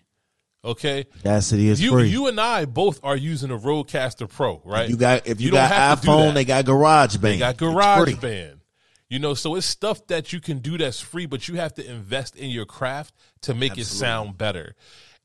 Okay, 0.64 1.06
Audacity 1.20 1.68
is 1.68 1.80
you 1.80 1.92
free. 1.92 2.08
you 2.08 2.26
and 2.26 2.40
I 2.40 2.64
both 2.64 2.98
are 3.04 3.16
using 3.16 3.50
a 3.50 3.56
Rodecaster 3.58 4.28
Pro, 4.28 4.60
right? 4.64 4.88
you 4.88 4.96
got 4.96 5.26
if 5.26 5.40
you, 5.40 5.46
You 5.46 5.52
got 5.52 5.70
have 5.70 6.00
to 6.00 6.06
do 6.06 6.12
iPhone, 6.12 6.34
they 6.34 6.44
got 6.44 6.64
GarageBand. 6.64 7.20
They 7.20 7.38
got 7.38 7.56
GarageBand. 7.56 8.54
You 9.08 9.18
know, 9.18 9.32
so 9.34 9.54
it's 9.54 9.66
stuff 9.66 10.06
that 10.08 10.32
you 10.32 10.40
can 10.40 10.58
do 10.58 10.76
that's 10.76 11.00
free, 11.00 11.24
but 11.26 11.48
you 11.48 11.54
have 11.54 11.72
to 11.74 11.90
invest 11.90 12.36
in 12.36 12.50
your 12.50 12.66
craft 12.66 13.14
to 13.42 13.54
make 13.54 13.78
it 13.78 13.86
sound 13.86 14.36
better. 14.36 14.74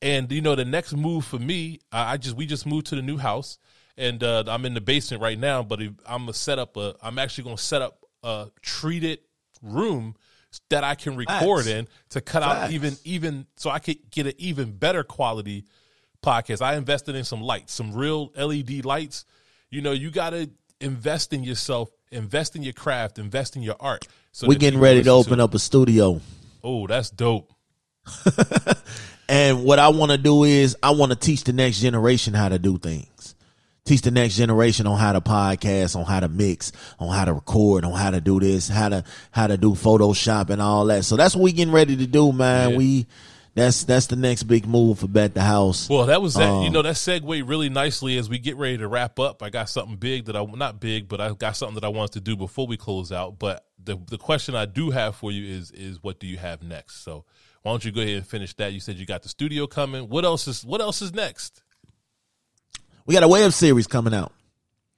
And 0.02 0.32
you 0.32 0.42
know, 0.42 0.56
the 0.56 0.66
next 0.66 0.94
move 0.94 1.26
for 1.26 1.40
me, 1.40 1.80
I 1.92 2.14
I 2.14 2.18
just 2.18 2.36
we 2.36 2.46
just 2.46 2.66
moved 2.66 2.86
to 2.88 2.96
the 2.96 3.02
new 3.02 3.18
house, 3.18 3.58
and 3.98 4.24
uh, 4.24 4.44
I'm 4.48 4.66
in 4.66 4.74
the 4.74 4.82
basement 4.82 5.22
right 5.24 5.38
now. 5.40 5.64
But 5.64 5.82
if 5.82 5.92
I'm 6.08 6.22
gonna 6.22 6.34
set 6.34 6.60
up 6.60 6.78
a, 6.78 6.96
I'm 7.02 7.18
actually 7.18 7.46
gonna 7.46 7.58
set 7.58 7.82
up 7.82 8.06
a 8.22 8.50
treated 8.62 9.20
room 9.62 10.16
that 10.70 10.84
I 10.84 10.96
can 10.96 11.16
record 11.16 11.66
Facts. 11.66 11.68
in 11.68 11.88
to 12.10 12.22
cut 12.22 12.44
out 12.44 12.72
even 12.72 12.96
even 13.04 13.46
so 13.56 13.70
I 13.70 13.80
could 13.80 13.98
get 14.12 14.28
an 14.28 14.34
even 14.38 14.72
better 14.72 15.04
quality 15.04 15.66
podcast. 16.24 16.62
I 16.62 16.76
invested 16.76 17.16
in 17.16 17.24
some 17.24 17.42
lights, 17.42 17.74
some 17.74 17.94
real 17.94 18.32
LED 18.36 18.86
lights. 18.86 19.26
You 19.70 19.82
know, 19.82 19.92
you 19.92 20.12
got 20.12 20.32
to 20.32 20.50
invest 20.80 21.34
in 21.34 21.44
yourself, 21.44 21.90
invest 22.12 22.56
in 22.56 22.64
your 22.64 22.74
craft, 22.74 23.18
invest 23.18 23.56
in 23.56 23.62
your 23.62 23.76
art. 23.80 24.08
So 24.32 24.48
We 24.48 24.56
that 24.56 24.60
getting 24.60 24.80
ready 24.80 25.04
to 25.04 25.16
listen 25.16 25.34
open 25.34 25.40
up 25.40 25.54
a 25.54 25.60
studio. 25.60 26.22
Oh, 26.66 26.88
that's 26.88 27.10
dope. 27.10 27.52
And 29.30 29.64
what 29.64 29.80
I 29.80 29.90
want 29.90 30.12
to 30.12 30.18
do 30.18 30.44
is 30.44 30.76
I 30.84 30.92
want 30.92 31.12
to 31.12 31.18
teach 31.18 31.44
the 31.44 31.54
next 31.54 31.80
generation 31.80 32.34
how 32.34 32.50
to 32.50 32.60
do 32.60 32.78
things. 32.78 33.08
Teach 33.86 34.02
the 34.02 34.12
next 34.12 34.36
generation 34.38 34.88
on 34.88 34.98
how 34.98 35.12
to 35.12 35.20
podcast, 35.20 35.98
on 35.98 36.06
how 36.06 36.22
to 36.22 36.30
mix, 36.30 36.72
on 37.00 37.10
how 37.14 37.26
to 37.26 37.34
record, 37.34 37.84
on 37.84 37.92
how 37.92 38.12
to 38.12 38.22
do 38.22 38.40
this, 38.40 38.70
how 38.70 38.88
to 38.88 39.04
how 39.32 39.48
to 39.48 39.58
do 39.58 39.72
Photoshop 39.72 40.50
and 40.50 40.62
all 40.62 40.86
that. 40.86 41.04
So 41.04 41.18
that's 41.18 41.36
what 41.36 41.44
we 41.44 41.52
getting 41.52 41.74
ready 41.74 41.98
to 41.98 42.08
do, 42.08 42.32
man. 42.32 42.72
Yeah. 42.72 42.78
We 42.78 43.08
that's 43.56 43.84
that's 43.84 44.08
the 44.08 44.16
next 44.16 44.44
big 44.44 44.66
move 44.66 45.00
for 45.00 45.08
Bet 45.10 45.34
the 45.34 45.42
House. 45.42 45.90
Well, 45.90 46.06
that 46.06 46.22
was 46.22 46.36
that. 46.36 46.48
you 46.62 46.68
Um, 46.68 46.72
know, 46.74 46.82
that 46.82 46.96
segue 46.96 47.48
really 47.48 47.68
nicely 47.68 48.18
as 48.18 48.30
we 48.30 48.40
get 48.40 48.56
ready 48.56 48.78
to 48.78 48.88
wrap 48.88 49.20
up. 49.20 49.44
I 49.44 49.50
got 49.50 49.68
something 49.68 49.98
big 49.98 50.26
that 50.26 50.38
I 50.38 50.46
not 50.46 50.80
big, 50.80 51.10
but 51.10 51.20
I 51.20 51.34
got 51.34 51.58
something 51.58 51.76
that 51.76 51.84
I 51.84 51.90
wanted 51.90 52.14
to 52.14 52.22
do 52.22 52.38
before 52.38 52.66
we 52.66 52.78
close 52.78 53.12
out. 53.12 53.38
But 53.38 53.66
the 53.84 53.98
the 54.10 54.18
question 54.18 54.56
I 54.56 54.64
do 54.66 54.92
have 54.92 55.18
for 55.18 55.30
you 55.30 55.46
is 55.58 55.72
is 55.72 56.02
what 56.02 56.22
do 56.22 56.28
you 56.28 56.38
have 56.38 56.64
next? 56.64 57.04
So 57.04 57.26
why 57.64 57.74
don't 57.74 57.84
you 57.84 57.92
go 57.92 58.00
ahead 58.00 58.16
and 58.16 58.26
finish 58.26 58.54
that? 58.56 58.72
You 58.72 58.80
said 58.80 58.96
you 58.96 59.06
got 59.06 59.24
the 59.24 59.30
studio 59.30 59.68
coming. 59.68 60.08
What 60.08 60.24
else 60.24 60.48
is 60.48 60.64
what 60.64 60.80
else 60.80 61.02
is 61.02 61.14
next? 61.14 61.62
We 63.06 63.14
got 63.14 63.24
a 63.24 63.28
web 63.28 63.52
series 63.52 63.88
coming 63.88 64.14
out. 64.14 64.32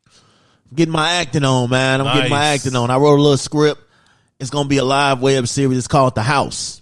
I'm 0.08 0.76
getting 0.76 0.92
my 0.92 1.14
acting 1.14 1.44
on, 1.44 1.70
man. 1.70 2.02
I'm 2.02 2.16
getting 2.16 2.32
my 2.32 2.46
acting 2.48 2.76
on. 2.76 2.90
I 2.90 2.98
wrote 2.98 3.18
a 3.18 3.22
little 3.22 3.38
script. 3.38 3.82
It's 4.40 4.50
gonna 4.50 4.70
be 4.70 4.78
a 4.78 4.84
live 4.84 5.22
web 5.22 5.48
series. 5.48 5.78
It's 5.78 5.88
called 5.88 6.16
The 6.16 6.24
House. 6.24 6.82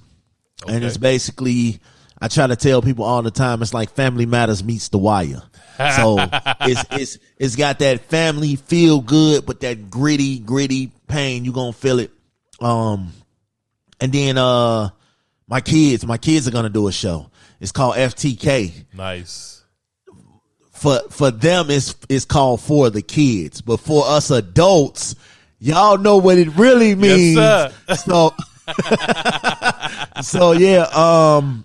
And 0.68 0.84
it's 0.84 0.98
basically 0.98 1.80
I 2.20 2.30
try 2.30 2.48
to 2.48 2.56
tell 2.56 2.82
people 2.82 3.06
all 3.06 3.22
the 3.22 3.32
time 3.32 3.62
it's 3.62 3.74
like 3.74 3.92
Family 3.92 4.26
Matters 4.26 4.64
meets 4.64 4.90
The 4.90 4.98
Wire. 4.98 5.42
So 5.98 6.18
it's 6.62 6.84
it's 6.92 7.18
it's 7.38 7.56
got 7.56 7.80
that 7.80 8.02
family 8.02 8.56
feel 8.56 9.02
good, 9.02 9.46
but 9.46 9.60
that 9.62 9.90
gritty, 9.90 10.40
gritty 10.40 10.92
pain. 11.08 11.46
You 11.46 11.52
gonna 11.52 11.74
feel 11.74 12.00
it. 12.00 12.12
Um 12.60 13.12
and 14.00 14.12
then 14.12 14.38
uh 14.38 14.90
my 15.48 15.62
kids, 15.62 16.06
my 16.06 16.18
kids 16.18 16.48
are 16.48 16.52
gonna 16.52 16.70
do 16.70 16.88
a 16.88 16.92
show. 16.92 17.30
It's 17.60 17.72
called 17.72 17.96
FTK 17.96 18.86
Nice. 18.94 19.53
For 20.84 21.00
for 21.10 21.32
them 21.32 21.70
it's 21.70 21.96
it's 22.10 22.26
called 22.26 22.60
for 22.60 22.90
the 22.90 23.02
kids, 23.02 23.62
but 23.62 23.78
for 23.78 24.06
us 24.06 24.30
adults, 24.32 25.16
y'all 25.58 25.98
know 25.98 26.18
what 26.18 26.38
it 26.38 26.50
really 26.58 26.94
means. 26.94 27.38
sir. 27.38 27.72
So 27.96 28.36
so 30.22 30.52
yeah, 30.52 30.82
um, 30.94 31.64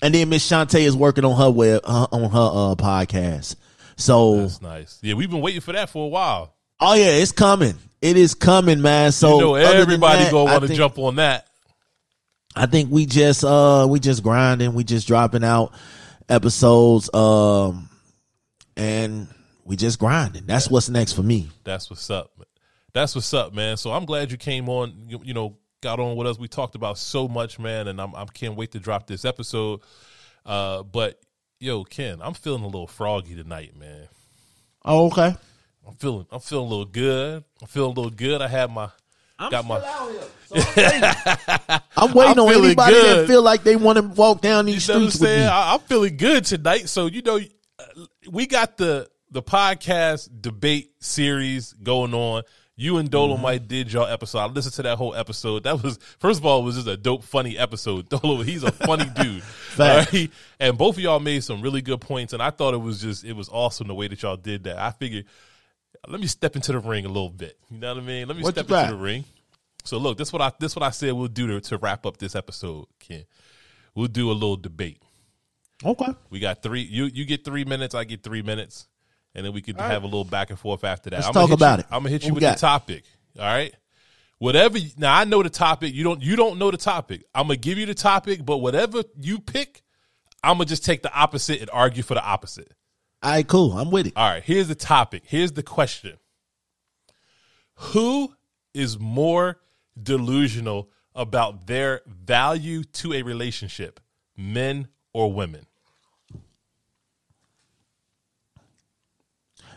and 0.00 0.14
then 0.14 0.30
Miss 0.30 0.48
Shantae 0.50 0.80
is 0.80 0.96
working 0.96 1.26
on 1.26 1.36
her 1.36 1.50
web 1.50 1.82
uh, 1.84 2.06
on 2.10 2.30
her 2.30 2.72
uh, 2.72 2.74
podcast. 2.74 3.56
So 3.96 4.40
That's 4.40 4.62
nice. 4.62 4.98
Yeah, 5.02 5.14
we've 5.14 5.30
been 5.30 5.42
waiting 5.42 5.60
for 5.60 5.72
that 5.72 5.90
for 5.90 6.06
a 6.06 6.08
while. 6.08 6.54
oh 6.80 6.94
yeah, 6.94 7.12
it's 7.12 7.32
coming. 7.32 7.74
It 8.00 8.16
is 8.16 8.34
coming, 8.34 8.80
man. 8.80 9.12
So 9.12 9.34
you 9.34 9.40
know, 9.40 9.54
everybody 9.56 10.24
that, 10.24 10.32
gonna 10.32 10.50
want 10.50 10.66
to 10.66 10.74
jump 10.74 10.98
on 10.98 11.16
that. 11.16 11.46
I 12.56 12.64
think 12.64 12.90
we 12.90 13.04
just 13.04 13.44
uh 13.44 13.86
we 13.90 14.00
just 14.00 14.22
grinding, 14.22 14.72
we 14.72 14.84
just 14.84 15.06
dropping 15.06 15.44
out 15.44 15.74
episodes, 16.30 17.12
um, 17.12 17.90
and 18.76 19.28
we 19.64 19.76
just 19.76 19.98
grinding. 19.98 20.46
That's 20.46 20.68
what's 20.70 20.88
next 20.88 21.12
for 21.12 21.22
me. 21.22 21.50
That's 21.64 21.88
what's 21.90 22.08
up. 22.10 22.32
That's 22.92 23.14
what's 23.14 23.32
up, 23.34 23.54
man. 23.54 23.76
So 23.76 23.92
I'm 23.92 24.04
glad 24.04 24.30
you 24.30 24.36
came 24.36 24.68
on. 24.68 24.94
You, 25.08 25.20
you 25.24 25.34
know, 25.34 25.56
got 25.80 25.98
on 26.00 26.16
with 26.16 26.26
us. 26.26 26.38
We 26.38 26.48
talked 26.48 26.74
about 26.74 26.96
so 26.98 27.26
much, 27.28 27.58
man, 27.58 27.88
and 27.88 28.00
I'm 28.00 28.14
I 28.14 28.24
can't 28.26 28.56
wait 28.56 28.72
to 28.72 28.78
drop 28.78 29.06
this 29.06 29.24
episode. 29.24 29.80
Uh, 30.46 30.82
but 30.82 31.20
yo, 31.58 31.84
Ken, 31.84 32.20
I'm 32.22 32.34
feeling 32.34 32.62
a 32.62 32.66
little 32.66 32.86
froggy 32.86 33.34
tonight, 33.34 33.76
man. 33.76 34.08
Oh, 34.84 35.06
okay. 35.06 35.34
I'm 35.86 35.94
feeling 35.96 36.26
I'm 36.30 36.40
feeling 36.40 36.66
a 36.66 36.70
little 36.70 36.84
good. 36.84 37.44
I'm 37.60 37.66
feeling 37.68 37.92
a 37.92 37.94
little 38.00 38.10
good. 38.10 38.40
I 38.42 38.48
had 38.48 38.70
my 38.70 38.88
got 39.50 39.66
my 39.66 39.80
I'm 40.54 42.12
waiting 42.12 42.38
I'm 42.38 42.38
on 42.38 42.48
feeling 42.48 42.64
anybody 42.66 42.92
good. 42.94 43.18
that 43.18 43.26
feel 43.26 43.42
like 43.42 43.64
they 43.64 43.76
want 43.76 43.96
to 43.98 44.02
walk 44.02 44.40
down 44.40 44.66
these 44.66 44.86
You 44.86 44.94
know 44.94 45.00
what 45.00 45.04
I'm 45.06 45.10
streets 45.10 45.20
with 45.20 45.28
saying? 45.30 45.40
me. 45.40 45.46
I, 45.46 45.74
I'm 45.74 45.80
feeling 45.80 46.16
good 46.16 46.44
tonight. 46.44 46.88
So 46.88 47.06
you 47.06 47.22
know, 47.22 47.38
uh, 47.38 47.84
we 48.30 48.46
got 48.46 48.76
the 48.76 49.08
the 49.30 49.42
podcast 49.42 50.28
debate 50.40 50.92
series 51.00 51.72
going 51.74 52.14
on. 52.14 52.42
You 52.76 52.96
and 52.98 53.08
Dolomite 53.08 53.60
Mm-hmm. 53.62 53.68
did 53.68 53.92
your 53.92 54.10
episode. 54.10 54.38
I 54.40 54.46
listened 54.46 54.74
to 54.74 54.82
that 54.82 54.96
whole 54.98 55.14
episode. 55.14 55.62
That 55.62 55.80
was 55.82 55.96
first 56.18 56.40
of 56.40 56.46
all, 56.46 56.60
it 56.60 56.64
was 56.64 56.74
just 56.74 56.88
a 56.88 56.96
dope, 56.96 57.22
funny 57.22 57.56
episode. 57.56 58.08
Dolo, 58.10 58.42
he's 58.42 58.64
a 58.64 58.72
funny 58.72 59.06
dude. 59.14 59.42
Right? 59.78 60.30
And 60.60 60.78
both 60.78 60.96
of 60.96 61.02
y'all 61.02 61.18
made 61.20 61.42
some 61.44 61.60
really 61.60 61.82
good 61.82 62.00
points, 62.00 62.32
and 62.32 62.40
I 62.42 62.50
thought 62.50 62.74
it 62.74 62.78
was 62.80 63.00
just 63.00 63.24
it 63.24 63.32
was 63.34 63.48
awesome 63.48 63.86
the 63.88 63.94
way 63.94 64.06
that 64.08 64.22
y'all 64.22 64.36
did 64.36 64.64
that. 64.64 64.78
I 64.78 64.90
figured, 64.92 65.24
let 66.08 66.20
me 66.20 66.26
step 66.28 66.54
into 66.56 66.70
the 66.72 66.78
ring 66.78 67.04
a 67.04 67.08
little 67.08 67.30
bit. 67.30 67.56
You 67.70 67.78
know 67.78 67.94
what 67.94 68.02
I 68.02 68.06
mean? 68.06 68.28
Let 68.28 68.36
me 68.36 68.42
What 68.44 68.54
step 68.54 68.64
into 68.66 68.72
got? 68.74 68.90
the 68.90 68.96
ring. 68.96 69.24
So 69.84 69.98
look, 69.98 70.16
this 70.18 70.32
what 70.32 70.42
I 70.42 70.52
this 70.60 70.74
what 70.76 70.82
I 70.84 70.90
said 70.90 71.12
we'll 71.12 71.26
do 71.28 71.46
to, 71.48 71.60
to 71.60 71.76
wrap 71.78 72.06
up 72.06 72.16
this 72.18 72.34
episode, 72.36 72.86
Ken. 73.00 73.24
We'll 73.96 74.06
do 74.08 74.30
a 74.30 74.32
little 74.32 74.56
debate. 74.56 75.00
Okay. 75.84 76.12
We 76.30 76.40
got 76.40 76.62
three. 76.62 76.82
You 76.82 77.06
you 77.06 77.24
get 77.24 77.44
three 77.44 77.64
minutes. 77.64 77.94
I 77.94 78.04
get 78.04 78.22
three 78.22 78.42
minutes, 78.42 78.86
and 79.34 79.44
then 79.44 79.52
we 79.52 79.62
could 79.62 79.78
have 79.80 80.02
a 80.02 80.06
little 80.06 80.24
back 80.24 80.50
and 80.50 80.58
forth 80.58 80.84
after 80.84 81.10
that. 81.10 81.16
Let's 81.16 81.28
I'm 81.28 81.34
talk 81.34 81.50
about 81.50 81.78
you, 81.78 81.80
it. 81.80 81.86
I'm 81.90 82.00
gonna 82.02 82.10
hit 82.10 82.22
What 82.22 82.28
you 82.28 82.34
with 82.34 82.40
got? 82.42 82.56
the 82.56 82.60
topic. 82.60 83.04
All 83.38 83.44
right. 83.46 83.74
Whatever. 84.38 84.78
Now 84.96 85.14
I 85.16 85.24
know 85.24 85.42
the 85.42 85.50
topic. 85.50 85.94
You 85.94 86.04
don't. 86.04 86.22
You 86.22 86.36
don't 86.36 86.58
know 86.58 86.70
the 86.70 86.76
topic. 86.76 87.24
I'm 87.34 87.44
gonna 87.46 87.56
give 87.56 87.78
you 87.78 87.86
the 87.86 87.94
topic, 87.94 88.44
but 88.44 88.58
whatever 88.58 89.02
you 89.20 89.38
pick, 89.40 89.82
I'm 90.42 90.54
gonna 90.56 90.66
just 90.66 90.84
take 90.84 91.02
the 91.02 91.12
opposite 91.12 91.60
and 91.60 91.70
argue 91.72 92.02
for 92.02 92.14
the 92.14 92.24
opposite. 92.24 92.72
All 93.22 93.30
right, 93.30 93.46
cool. 93.46 93.72
I'm 93.72 93.90
with 93.90 94.06
it. 94.08 94.12
All 94.16 94.28
right. 94.28 94.42
Here's 94.42 94.68
the 94.68 94.74
topic. 94.74 95.22
Here's 95.26 95.52
the 95.52 95.62
question. 95.62 96.18
Who 97.76 98.34
is 98.72 98.98
more 98.98 99.60
delusional 100.00 100.90
about 101.14 101.66
their 101.66 102.02
value 102.06 102.82
to 102.84 103.12
a 103.14 103.22
relationship, 103.22 104.00
men 104.36 104.88
or 105.14 105.32
women? 105.32 105.64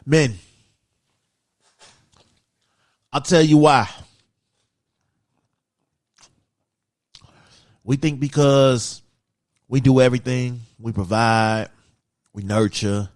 Men, 0.05 0.35
I'll 3.13 3.21
tell 3.21 3.41
you 3.41 3.57
why. 3.57 3.89
We 7.83 7.95
think 7.95 8.19
because 8.19 9.01
we 9.69 9.79
do 9.79 10.01
everything, 10.01 10.61
we 10.79 10.91
provide, 10.91 11.69
we 12.33 12.43
nurture, 12.43 13.09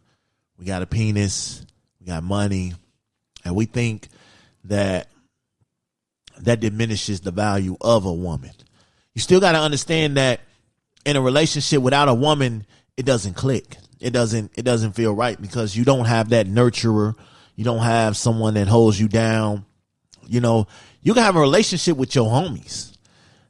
we 0.58 0.66
got 0.66 0.82
a 0.82 0.86
penis, 0.86 1.66
we 2.00 2.08
got 2.08 2.24
money, 2.24 2.74
and 3.44 3.56
we 3.56 3.66
think 3.66 4.08
that 4.66 5.08
that 6.40 6.60
diminishes 6.60 7.22
the 7.22 7.32
value 7.32 7.78
of 7.82 8.06
a 8.06 8.14
woman. 8.14 8.52
You 9.14 9.22
still 9.22 9.40
got 9.40 9.52
to 9.54 9.60
understand 9.60 10.18
that 10.18 10.42
in 11.06 11.16
a 11.16 11.22
relationship 11.22 11.82
without 11.82 12.10
a 12.10 12.14
woman, 12.14 12.66
it 12.98 13.06
doesn't 13.06 13.34
click. 13.34 13.78
It 14.00 14.12
doesn't 14.12 14.52
it 14.58 14.64
doesn't 14.64 14.94
feel 14.94 15.14
right 15.14 15.40
because 15.40 15.76
you 15.76 15.86
don't 15.86 16.06
have 16.06 16.30
that 16.30 16.48
nurturer. 16.48 17.16
You 17.56 17.64
don't 17.64 17.84
have 17.84 18.18
someone 18.18 18.56
that 18.56 18.68
holds 18.68 19.00
you 19.00 19.08
down. 19.08 19.66
You 20.28 20.42
know, 20.42 20.68
you 21.02 21.14
can 21.14 21.24
have 21.24 21.36
a 21.36 21.42
relationship 21.42 21.98
with 21.98 22.16
your 22.16 22.30
homies. 22.30 22.98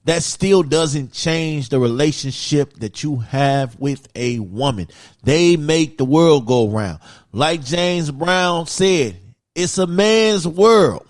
That 0.06 0.24
still 0.24 0.64
doesn't 0.64 1.14
change 1.14 1.70
the 1.70 1.80
relationship 1.80 2.74
that 2.80 3.04
you 3.04 3.18
have 3.18 3.80
with 3.80 4.08
a 4.16 4.40
woman. 4.40 4.88
They 5.24 5.58
make 5.58 5.98
the 5.98 6.06
world 6.06 6.48
go 6.48 6.70
round. 6.70 7.00
Like 7.32 7.64
James 7.64 8.10
Brown 8.10 8.66
said, 8.66 9.18
it's 9.54 9.78
a 9.78 9.86
man's 9.86 10.48
world. 10.48 11.08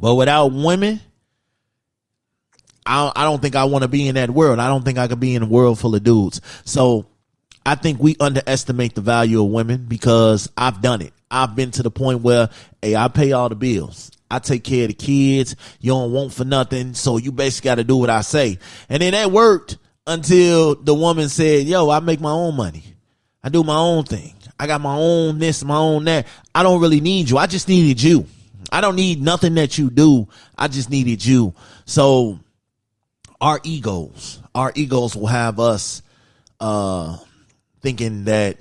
But 0.00 0.16
without 0.16 0.52
women, 0.52 1.00
I, 2.86 3.12
I 3.14 3.24
don't 3.24 3.40
think 3.40 3.56
I 3.56 3.64
want 3.64 3.82
to 3.82 3.88
be 3.88 4.08
in 4.08 4.16
that 4.16 4.30
world. 4.30 4.58
I 4.58 4.68
don't 4.68 4.84
think 4.84 4.98
I 4.98 5.08
could 5.08 5.20
be 5.20 5.34
in 5.34 5.42
a 5.42 5.46
world 5.46 5.78
full 5.78 5.94
of 5.94 6.02
dudes. 6.02 6.40
So 6.64 7.06
I 7.64 7.76
think 7.76 8.00
we 8.00 8.16
underestimate 8.18 8.94
the 8.94 9.00
value 9.00 9.42
of 9.42 9.50
women 9.50 9.86
because 9.86 10.50
I've 10.56 10.80
done 10.80 11.02
it. 11.02 11.12
I've 11.30 11.54
been 11.54 11.70
to 11.72 11.82
the 11.82 11.90
point 11.90 12.20
where, 12.20 12.50
hey, 12.82 12.96
I 12.96 13.08
pay 13.08 13.32
all 13.32 13.48
the 13.48 13.54
bills. 13.54 14.10
I 14.30 14.38
take 14.38 14.64
care 14.64 14.84
of 14.84 14.88
the 14.88 14.94
kids. 14.94 15.56
You 15.80 15.92
don't 15.92 16.12
want 16.12 16.32
for 16.32 16.44
nothing. 16.44 16.94
So 16.94 17.18
you 17.18 17.32
basically 17.32 17.68
got 17.68 17.74
to 17.76 17.84
do 17.84 17.96
what 17.96 18.10
I 18.10 18.22
say. 18.22 18.58
And 18.88 19.02
then 19.02 19.12
that 19.12 19.30
worked 19.30 19.78
until 20.06 20.74
the 20.74 20.94
woman 20.94 21.28
said, 21.28 21.66
"Yo, 21.66 21.90
I 21.90 22.00
make 22.00 22.20
my 22.20 22.30
own 22.30 22.56
money. 22.56 22.82
I 23.44 23.48
do 23.48 23.62
my 23.62 23.76
own 23.76 24.04
thing. 24.04 24.34
I 24.58 24.66
got 24.66 24.80
my 24.80 24.96
own 24.96 25.38
this, 25.38 25.62
my 25.64 25.76
own 25.76 26.04
that. 26.04 26.26
I 26.54 26.62
don't 26.62 26.80
really 26.80 27.00
need 27.00 27.28
you. 27.28 27.38
I 27.38 27.46
just 27.46 27.68
needed 27.68 28.02
you. 28.02 28.26
I 28.70 28.80
don't 28.80 28.96
need 28.96 29.20
nothing 29.20 29.54
that 29.54 29.76
you 29.76 29.90
do. 29.90 30.28
I 30.56 30.68
just 30.68 30.90
needed 30.90 31.24
you." 31.24 31.54
So 31.84 32.38
our 33.42 33.60
egos, 33.64 34.40
our 34.54 34.72
egos 34.74 35.16
will 35.16 35.26
have 35.26 35.60
us 35.60 36.00
uh 36.60 37.18
thinking 37.80 38.24
that 38.24 38.58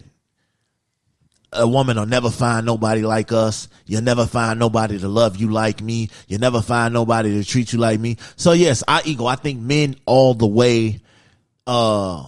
a 1.53 1.67
woman 1.67 1.97
will 1.97 2.05
never 2.05 2.31
find 2.31 2.65
nobody 2.65 3.01
like 3.01 3.31
us. 3.31 3.67
You'll 3.85 4.01
never 4.01 4.25
find 4.25 4.57
nobody 4.57 4.97
to 4.99 5.07
love 5.07 5.37
you 5.37 5.51
like 5.51 5.81
me. 5.81 6.09
You'll 6.27 6.39
never 6.39 6.61
find 6.61 6.93
nobody 6.93 7.31
to 7.41 7.47
treat 7.47 7.73
you 7.73 7.79
like 7.79 7.99
me. 7.99 8.17
So 8.37 8.53
yes, 8.53 8.83
our 8.87 9.01
ego. 9.05 9.25
I 9.25 9.35
think 9.35 9.59
men 9.59 9.95
all 10.05 10.33
the 10.33 10.47
way 10.47 10.99
uh 11.67 12.27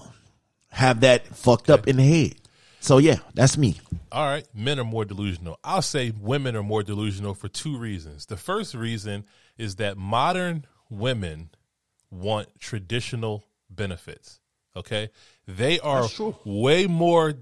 have 0.69 1.01
that 1.01 1.25
fucked 1.27 1.69
up 1.69 1.87
in 1.87 1.97
the 1.97 2.03
head. 2.03 2.35
So 2.79 2.99
yeah, 2.99 3.17
that's 3.33 3.57
me. 3.57 3.79
All 4.11 4.25
right, 4.25 4.45
men 4.53 4.77
are 4.77 4.83
more 4.83 5.05
delusional. 5.05 5.57
I'll 5.63 5.81
say 5.81 6.11
women 6.11 6.55
are 6.55 6.63
more 6.63 6.83
delusional 6.83 7.33
for 7.33 7.47
two 7.47 7.77
reasons. 7.77 8.27
The 8.27 8.37
first 8.37 8.75
reason 8.75 9.25
is 9.57 9.77
that 9.77 9.97
modern 9.97 10.65
women 10.89 11.49
want 12.13 12.59
traditional 12.59 13.43
benefits. 13.69 14.39
Okay? 14.75 15.09
They 15.47 15.79
are 15.79 16.07
way 16.45 16.87
more 16.87 17.35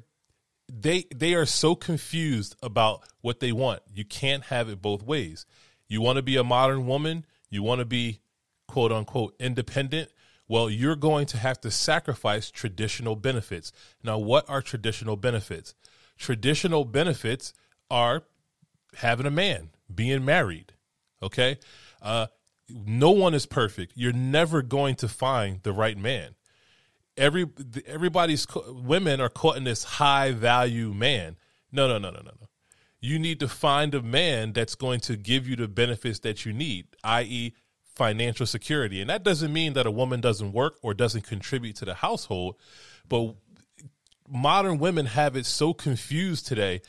they 0.74 1.06
they 1.14 1.34
are 1.34 1.46
so 1.46 1.76
confused 1.76 2.56
about 2.64 3.02
what 3.22 3.40
they 3.40 3.52
want. 3.52 3.82
You 3.94 4.06
can't 4.06 4.44
have 4.46 4.70
it 4.70 4.82
both 4.82 5.04
ways. 5.04 5.46
You 5.88 6.02
want 6.02 6.16
to 6.16 6.22
be 6.22 6.38
a 6.38 6.44
modern 6.44 6.88
woman, 6.88 7.26
you 7.50 7.62
want 7.62 7.80
to 7.80 7.86
be 7.86 8.20
quote 8.68 8.92
unquote 8.92 9.36
independent. 9.40 10.10
Well, 10.48 10.70
you're 10.70 10.98
going 10.98 11.28
to 11.28 11.38
have 11.38 11.62
to 11.62 11.72
sacrifice 11.72 12.52
traditional 12.52 13.16
benefits. 13.16 13.72
Now, 14.04 14.18
what 14.18 14.50
are 14.50 14.62
traditional 14.62 15.16
benefits? 15.16 15.74
Traditional 16.18 16.84
benefits 16.84 17.54
are 17.90 18.24
having 18.96 19.26
a 19.26 19.32
man, 19.32 19.70
being 19.94 20.26
married. 20.26 20.74
Okay? 21.24 21.58
Uh, 22.02 22.28
no 22.86 23.12
one 23.12 23.34
is 23.34 23.46
perfect. 23.46 23.94
You're 23.96 24.14
never 24.14 24.62
going 24.62 24.96
to 24.96 25.08
find 25.08 25.62
the 25.64 25.74
right 25.74 25.98
man 25.98 26.36
every 27.18 27.48
everybody's 27.86 28.48
women 28.68 29.22
are 29.22 29.30
caught 29.30 29.58
in 29.58 29.64
this 29.64 29.84
high 29.84 30.32
value 30.32 30.94
man. 30.94 31.38
No, 31.72 31.88
no, 31.88 31.98
no, 31.98 32.10
no, 32.10 32.20
no, 32.20 32.32
no. 32.40 32.48
You 33.00 33.18
need 33.18 33.40
to 33.40 33.48
find 33.48 33.96
a 33.96 34.02
man 34.02 34.54
that's 34.54 34.76
going 34.76 35.00
to 35.02 35.16
give 35.16 35.48
you 35.48 35.56
the 35.56 35.68
benefits 35.68 36.20
that 36.20 36.46
you 36.46 36.54
need, 36.54 36.88
i.e., 37.04 37.54
financial 37.96 38.46
security. 38.46 39.02
And 39.02 39.10
that 39.10 39.24
doesn't 39.24 39.52
mean 39.52 39.74
that 39.74 39.86
a 39.86 39.92
woman 39.92 40.22
doesn't 40.22 40.52
work 40.54 40.78
or 40.82 40.94
doesn't 40.94 41.26
contribute 41.26 41.76
to 41.78 41.86
the 41.86 41.96
household, 41.96 42.56
but 43.10 43.36
modern 44.28 44.78
women 44.78 45.08
have 45.08 45.36
it 45.36 45.46
so 45.46 45.74
confused 45.74 46.46
today 46.46 46.82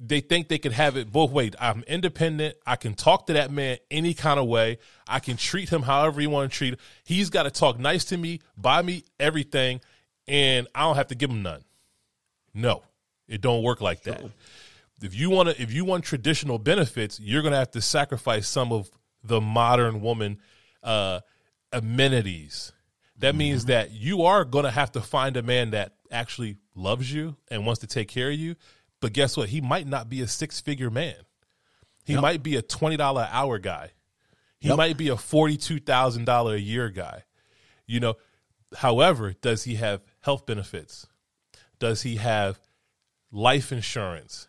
they 0.00 0.20
think 0.20 0.48
they 0.48 0.58
can 0.58 0.72
have 0.72 0.96
it 0.96 1.12
both 1.12 1.30
ways. 1.30 1.52
I'm 1.58 1.84
independent. 1.86 2.56
I 2.66 2.76
can 2.76 2.94
talk 2.94 3.26
to 3.26 3.34
that 3.34 3.50
man 3.50 3.78
any 3.90 4.14
kind 4.14 4.38
of 4.38 4.46
way. 4.46 4.78
I 5.06 5.20
can 5.20 5.36
treat 5.36 5.68
him 5.68 5.82
however 5.82 6.20
you 6.20 6.30
want 6.30 6.50
to 6.50 6.56
treat 6.56 6.74
him. 6.74 6.80
He's 7.04 7.30
got 7.30 7.44
to 7.44 7.50
talk 7.50 7.78
nice 7.78 8.04
to 8.06 8.16
me, 8.16 8.40
buy 8.56 8.82
me 8.82 9.04
everything, 9.18 9.80
and 10.26 10.66
I 10.74 10.82
don't 10.82 10.96
have 10.96 11.08
to 11.08 11.14
give 11.14 11.30
him 11.30 11.42
none. 11.42 11.64
No, 12.52 12.82
it 13.28 13.40
don't 13.40 13.62
work 13.62 13.80
like 13.80 14.02
that. 14.04 14.22
If 15.02 15.14
you 15.14 15.30
want 15.30 15.50
to, 15.50 15.60
if 15.60 15.72
you 15.72 15.84
want 15.84 16.04
traditional 16.04 16.58
benefits, 16.58 17.20
you're 17.20 17.42
going 17.42 17.52
to 17.52 17.58
have 17.58 17.72
to 17.72 17.80
sacrifice 17.80 18.48
some 18.48 18.72
of 18.72 18.90
the 19.22 19.40
modern 19.40 20.00
woman 20.00 20.38
uh, 20.82 21.20
amenities. 21.72 22.72
That 23.18 23.30
mm-hmm. 23.30 23.38
means 23.38 23.64
that 23.66 23.90
you 23.90 24.22
are 24.22 24.44
going 24.44 24.64
to 24.64 24.70
have 24.70 24.92
to 24.92 25.00
find 25.00 25.36
a 25.36 25.42
man 25.42 25.70
that 25.70 25.94
actually 26.10 26.56
loves 26.74 27.12
you 27.12 27.36
and 27.48 27.66
wants 27.66 27.80
to 27.80 27.86
take 27.86 28.08
care 28.08 28.30
of 28.30 28.36
you 28.36 28.56
but 29.04 29.12
guess 29.12 29.36
what? 29.36 29.50
He 29.50 29.60
might 29.60 29.86
not 29.86 30.08
be 30.08 30.22
a 30.22 30.26
six 30.26 30.62
figure 30.62 30.88
man. 30.88 31.16
He 32.06 32.14
yep. 32.14 32.22
might 32.22 32.42
be 32.42 32.56
a 32.56 32.62
$20 32.62 32.94
an 32.94 33.28
hour 33.30 33.58
guy. 33.58 33.90
He 34.58 34.68
yep. 34.68 34.78
might 34.78 34.96
be 34.96 35.10
a 35.10 35.14
$42,000 35.14 36.54
a 36.54 36.58
year 36.58 36.88
guy. 36.88 37.24
You 37.86 38.00
know, 38.00 38.14
however, 38.74 39.34
does 39.34 39.64
he 39.64 39.74
have 39.74 40.00
health 40.20 40.46
benefits? 40.46 41.06
Does 41.78 42.00
he 42.00 42.16
have 42.16 42.58
life 43.30 43.72
insurance? 43.72 44.48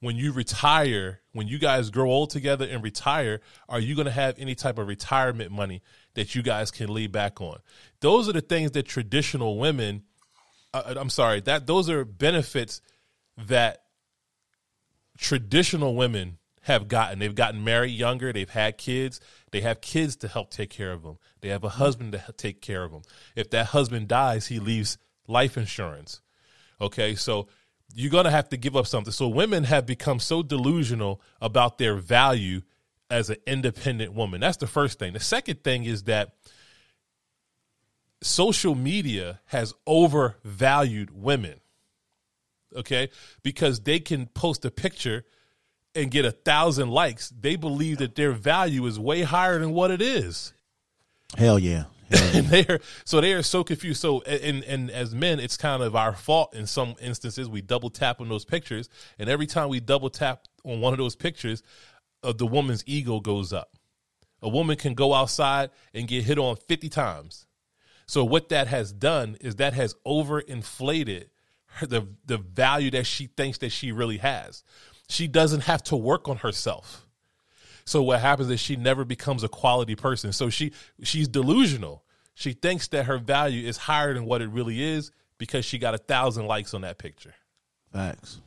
When 0.00 0.16
you 0.16 0.32
retire, 0.32 1.20
when 1.34 1.46
you 1.46 1.58
guys 1.58 1.90
grow 1.90 2.10
old 2.10 2.30
together 2.30 2.66
and 2.66 2.82
retire, 2.82 3.42
are 3.68 3.78
you 3.78 3.94
going 3.94 4.06
to 4.06 4.10
have 4.10 4.38
any 4.38 4.54
type 4.54 4.78
of 4.78 4.88
retirement 4.88 5.52
money 5.52 5.82
that 6.14 6.34
you 6.34 6.42
guys 6.42 6.70
can 6.70 6.88
lay 6.88 7.08
back 7.08 7.42
on? 7.42 7.58
Those 8.00 8.26
are 8.26 8.32
the 8.32 8.40
things 8.40 8.70
that 8.70 8.84
traditional 8.84 9.58
women, 9.58 10.04
uh, 10.72 10.94
I'm 10.96 11.10
sorry, 11.10 11.42
that 11.42 11.66
those 11.66 11.90
are 11.90 12.06
benefits 12.06 12.80
that 13.36 13.82
traditional 15.18 15.94
women 15.94 16.38
have 16.62 16.88
gotten. 16.88 17.20
They've 17.20 17.34
gotten 17.34 17.62
married 17.62 17.92
younger. 17.92 18.32
They've 18.32 18.48
had 18.48 18.76
kids. 18.76 19.20
They 19.52 19.60
have 19.60 19.80
kids 19.80 20.16
to 20.16 20.28
help 20.28 20.50
take 20.50 20.70
care 20.70 20.92
of 20.92 21.02
them. 21.02 21.18
They 21.40 21.48
have 21.48 21.64
a 21.64 21.68
mm-hmm. 21.68 21.78
husband 21.78 22.12
to 22.12 22.32
take 22.36 22.60
care 22.60 22.82
of 22.82 22.90
them. 22.90 23.02
If 23.36 23.50
that 23.50 23.66
husband 23.66 24.08
dies, 24.08 24.48
he 24.48 24.58
leaves 24.58 24.98
life 25.28 25.56
insurance. 25.56 26.20
Okay, 26.80 27.14
so 27.14 27.48
you're 27.94 28.10
going 28.10 28.24
to 28.24 28.30
have 28.30 28.48
to 28.48 28.56
give 28.56 28.76
up 28.76 28.86
something. 28.86 29.12
So 29.12 29.28
women 29.28 29.64
have 29.64 29.86
become 29.86 30.18
so 30.18 30.42
delusional 30.42 31.22
about 31.40 31.78
their 31.78 31.94
value 31.94 32.62
as 33.10 33.30
an 33.30 33.36
independent 33.46 34.12
woman. 34.12 34.40
That's 34.40 34.56
the 34.56 34.66
first 34.66 34.98
thing. 34.98 35.12
The 35.12 35.20
second 35.20 35.62
thing 35.62 35.84
is 35.84 36.04
that 36.04 36.34
social 38.22 38.74
media 38.74 39.40
has 39.46 39.72
overvalued 39.86 41.10
women 41.12 41.60
okay? 42.74 43.10
Because 43.42 43.80
they 43.80 43.98
can 43.98 44.26
post 44.26 44.64
a 44.64 44.70
picture 44.70 45.24
and 45.94 46.10
get 46.10 46.24
a 46.24 46.30
thousand 46.30 46.90
likes. 46.90 47.30
They 47.30 47.56
believe 47.56 47.98
that 47.98 48.14
their 48.14 48.32
value 48.32 48.86
is 48.86 48.98
way 48.98 49.22
higher 49.22 49.58
than 49.58 49.72
what 49.72 49.90
it 49.90 50.02
is. 50.02 50.52
Hell 51.36 51.58
yeah. 51.58 51.84
Hell 52.10 52.20
yeah. 52.32 52.38
and 52.38 52.46
they're 52.48 52.80
so 53.04 53.20
they 53.20 53.32
are 53.32 53.42
so 53.42 53.64
confused. 53.64 54.00
So 54.00 54.20
and 54.22 54.62
and 54.64 54.90
as 54.90 55.14
men, 55.14 55.40
it's 55.40 55.56
kind 55.56 55.82
of 55.82 55.96
our 55.96 56.14
fault 56.14 56.54
in 56.54 56.66
some 56.66 56.94
instances. 57.00 57.48
We 57.48 57.62
double 57.62 57.90
tap 57.90 58.20
on 58.20 58.28
those 58.28 58.44
pictures, 58.44 58.88
and 59.18 59.28
every 59.28 59.46
time 59.46 59.68
we 59.70 59.80
double 59.80 60.10
tap 60.10 60.44
on 60.64 60.80
one 60.80 60.92
of 60.92 60.98
those 60.98 61.16
pictures, 61.16 61.62
uh, 62.22 62.32
the 62.32 62.46
woman's 62.46 62.84
ego 62.86 63.18
goes 63.18 63.52
up. 63.52 63.76
A 64.42 64.48
woman 64.48 64.76
can 64.76 64.94
go 64.94 65.14
outside 65.14 65.70
and 65.94 66.06
get 66.06 66.24
hit 66.24 66.38
on 66.38 66.56
fifty 66.56 66.88
times. 66.88 67.46
So 68.06 68.24
what 68.24 68.50
that 68.50 68.68
has 68.68 68.92
done 68.92 69.36
is 69.40 69.56
that 69.56 69.72
has 69.72 69.96
overinflated 70.06 71.26
the 71.80 72.06
the 72.24 72.38
value 72.38 72.90
that 72.92 73.06
she 73.06 73.26
thinks 73.26 73.58
that 73.58 73.70
she 73.70 73.92
really 73.92 74.18
has. 74.18 74.62
She 75.08 75.28
doesn't 75.28 75.62
have 75.62 75.82
to 75.84 75.96
work 75.96 76.28
on 76.28 76.38
herself. 76.38 77.06
So 77.84 78.02
what 78.02 78.20
happens 78.20 78.50
is 78.50 78.58
she 78.58 78.74
never 78.74 79.04
becomes 79.04 79.44
a 79.44 79.48
quality 79.48 79.94
person. 79.94 80.32
So 80.32 80.50
she 80.50 80.72
she's 81.02 81.28
delusional. 81.28 82.04
She 82.34 82.52
thinks 82.52 82.88
that 82.88 83.04
her 83.06 83.18
value 83.18 83.66
is 83.66 83.76
higher 83.76 84.12
than 84.12 84.26
what 84.26 84.42
it 84.42 84.48
really 84.48 84.82
is 84.82 85.10
because 85.38 85.64
she 85.64 85.78
got 85.78 85.94
a 85.94 85.98
thousand 85.98 86.46
likes 86.46 86.74
on 86.74 86.82
that 86.82 86.98
picture. 86.98 87.34
Facts. 87.92 88.40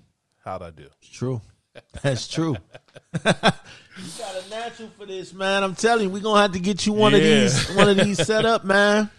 How'd 0.43 0.61
I 0.61 0.71
do? 0.71 0.87
It's 1.01 1.09
true. 1.09 1.41
That's 2.01 2.27
true. 2.27 2.57
you 3.13 3.19
got 3.23 3.55
a 3.55 4.49
natural 4.49 4.89
for 4.97 5.05
this, 5.05 5.33
man. 5.33 5.63
I'm 5.63 5.75
telling 5.75 6.05
you, 6.05 6.09
we're 6.09 6.21
gonna 6.21 6.41
have 6.41 6.51
to 6.53 6.59
get 6.59 6.85
you 6.85 6.93
one 6.93 7.13
yeah. 7.13 7.17
of 7.17 7.23
these 7.23 7.75
one 7.75 7.89
of 7.89 7.97
these 7.97 8.25
set 8.25 8.45
up, 8.45 8.65
man. 8.65 9.09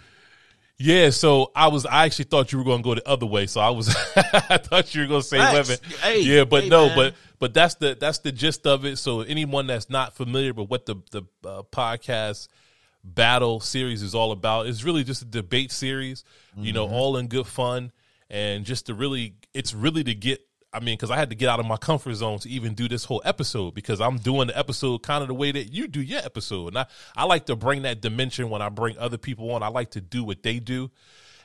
Yeah, 0.83 1.11
so 1.11 1.53
I 1.55 1.69
was. 1.69 1.85
I 1.85 2.07
actually 2.07 2.25
thought 2.25 2.53
you 2.53 2.59
were 2.59 2.65
going 2.65 2.79
to 2.79 2.83
go 2.83 2.95
the 2.95 3.07
other 3.07 3.27
way. 3.27 3.47
So 3.47 3.61
I 3.61 3.69
was. 3.69 3.91
I 4.17 4.57
thought 4.57 4.95
you 4.95 5.03
were 5.03 5.09
going 5.09 5.21
to 5.21 5.27
say 5.27 5.39
women. 5.39 5.77
Hey, 6.01 6.23
yeah, 6.23 6.45
but 6.45 6.63
hey, 6.65 6.69
no, 6.71 6.87
man. 6.87 6.97
but 6.97 7.15
but 7.39 7.53
that's 7.53 7.75
the 7.75 7.99
that's 8.01 8.21
the 8.21 8.33
gist 8.33 8.67
of 8.67 8.87
it. 8.87 8.97
So 8.97 9.21
anyone 9.21 9.67
that's 9.67 9.91
not 9.91 10.17
familiar 10.17 10.55
with 10.55 10.71
what 10.71 10.87
the 10.87 10.97
the 11.11 11.23
uh, 11.47 11.65
podcast 11.71 12.49
battle 13.05 13.61
series 13.61 14.01
is 14.01 14.15
all 14.15 14.33
about, 14.33 14.69
it's 14.69 14.83
really 14.83 15.05
just 15.05 15.21
a 15.21 15.27
debate 15.27 15.71
series. 15.71 16.25
Mm-hmm. 16.53 16.65
You 16.65 16.73
know, 16.73 16.87
mm-hmm. 16.87 16.95
all 16.95 17.19
in 17.19 17.29
good 17.29 17.47
fun, 17.47 17.93
and 18.31 18.65
just 18.65 18.87
to 18.87 18.95
really, 18.95 19.35
it's 19.53 19.75
really 19.75 20.03
to 20.05 20.15
get 20.15 20.41
I 20.73 20.79
mean, 20.79 20.95
because 20.95 21.11
I 21.11 21.17
had 21.17 21.31
to 21.31 21.37
get 21.37 21.49
out 21.49 21.59
of 21.59 21.67
my 21.67 21.77
comfort 21.77 22.15
zone 22.15 22.39
to 22.41 22.49
even 22.49 22.75
do 22.75 22.89
this 22.89 23.05
whole 23.05 23.21
episode 23.25 23.75
because 23.75 24.01
I'm 24.01 24.19
doing 24.19 24.49
the 24.49 24.59
episode 24.59 25.03
kind 25.03 25.23
of 25.23 25.29
the 25.29 25.35
way 25.35 25.51
that 25.51 25.73
you 25.73 25.89
do 25.89 26.01
your 26.01 26.21
episode. 26.21 26.69
And 26.69 26.79
I, 26.79 26.87
I 27.17 27.25
like 27.25 27.47
to 27.47 27.57
bring 27.57 27.83
that 27.83 28.01
dimension 28.01 28.51
when 28.51 28.63
I 28.63 28.69
bring 28.69 28.97
other 28.97 29.19
people 29.19 29.51
on. 29.51 29.65
I 29.65 29.69
like 29.69 29.91
to 29.93 30.01
do 30.01 30.23
what 30.23 30.45
they 30.45 30.61
do. 30.61 30.91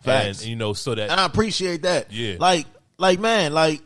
Facts. 0.04 0.42
And, 0.42 0.50
you 0.50 0.56
know, 0.56 0.74
so 0.74 0.94
that. 0.94 1.10
And 1.10 1.20
I 1.20 1.26
appreciate 1.26 1.82
that. 1.84 2.12
Yeah. 2.12 2.36
Like, 2.40 2.68
like, 3.00 3.20
man, 3.20 3.52
like, 3.52 3.82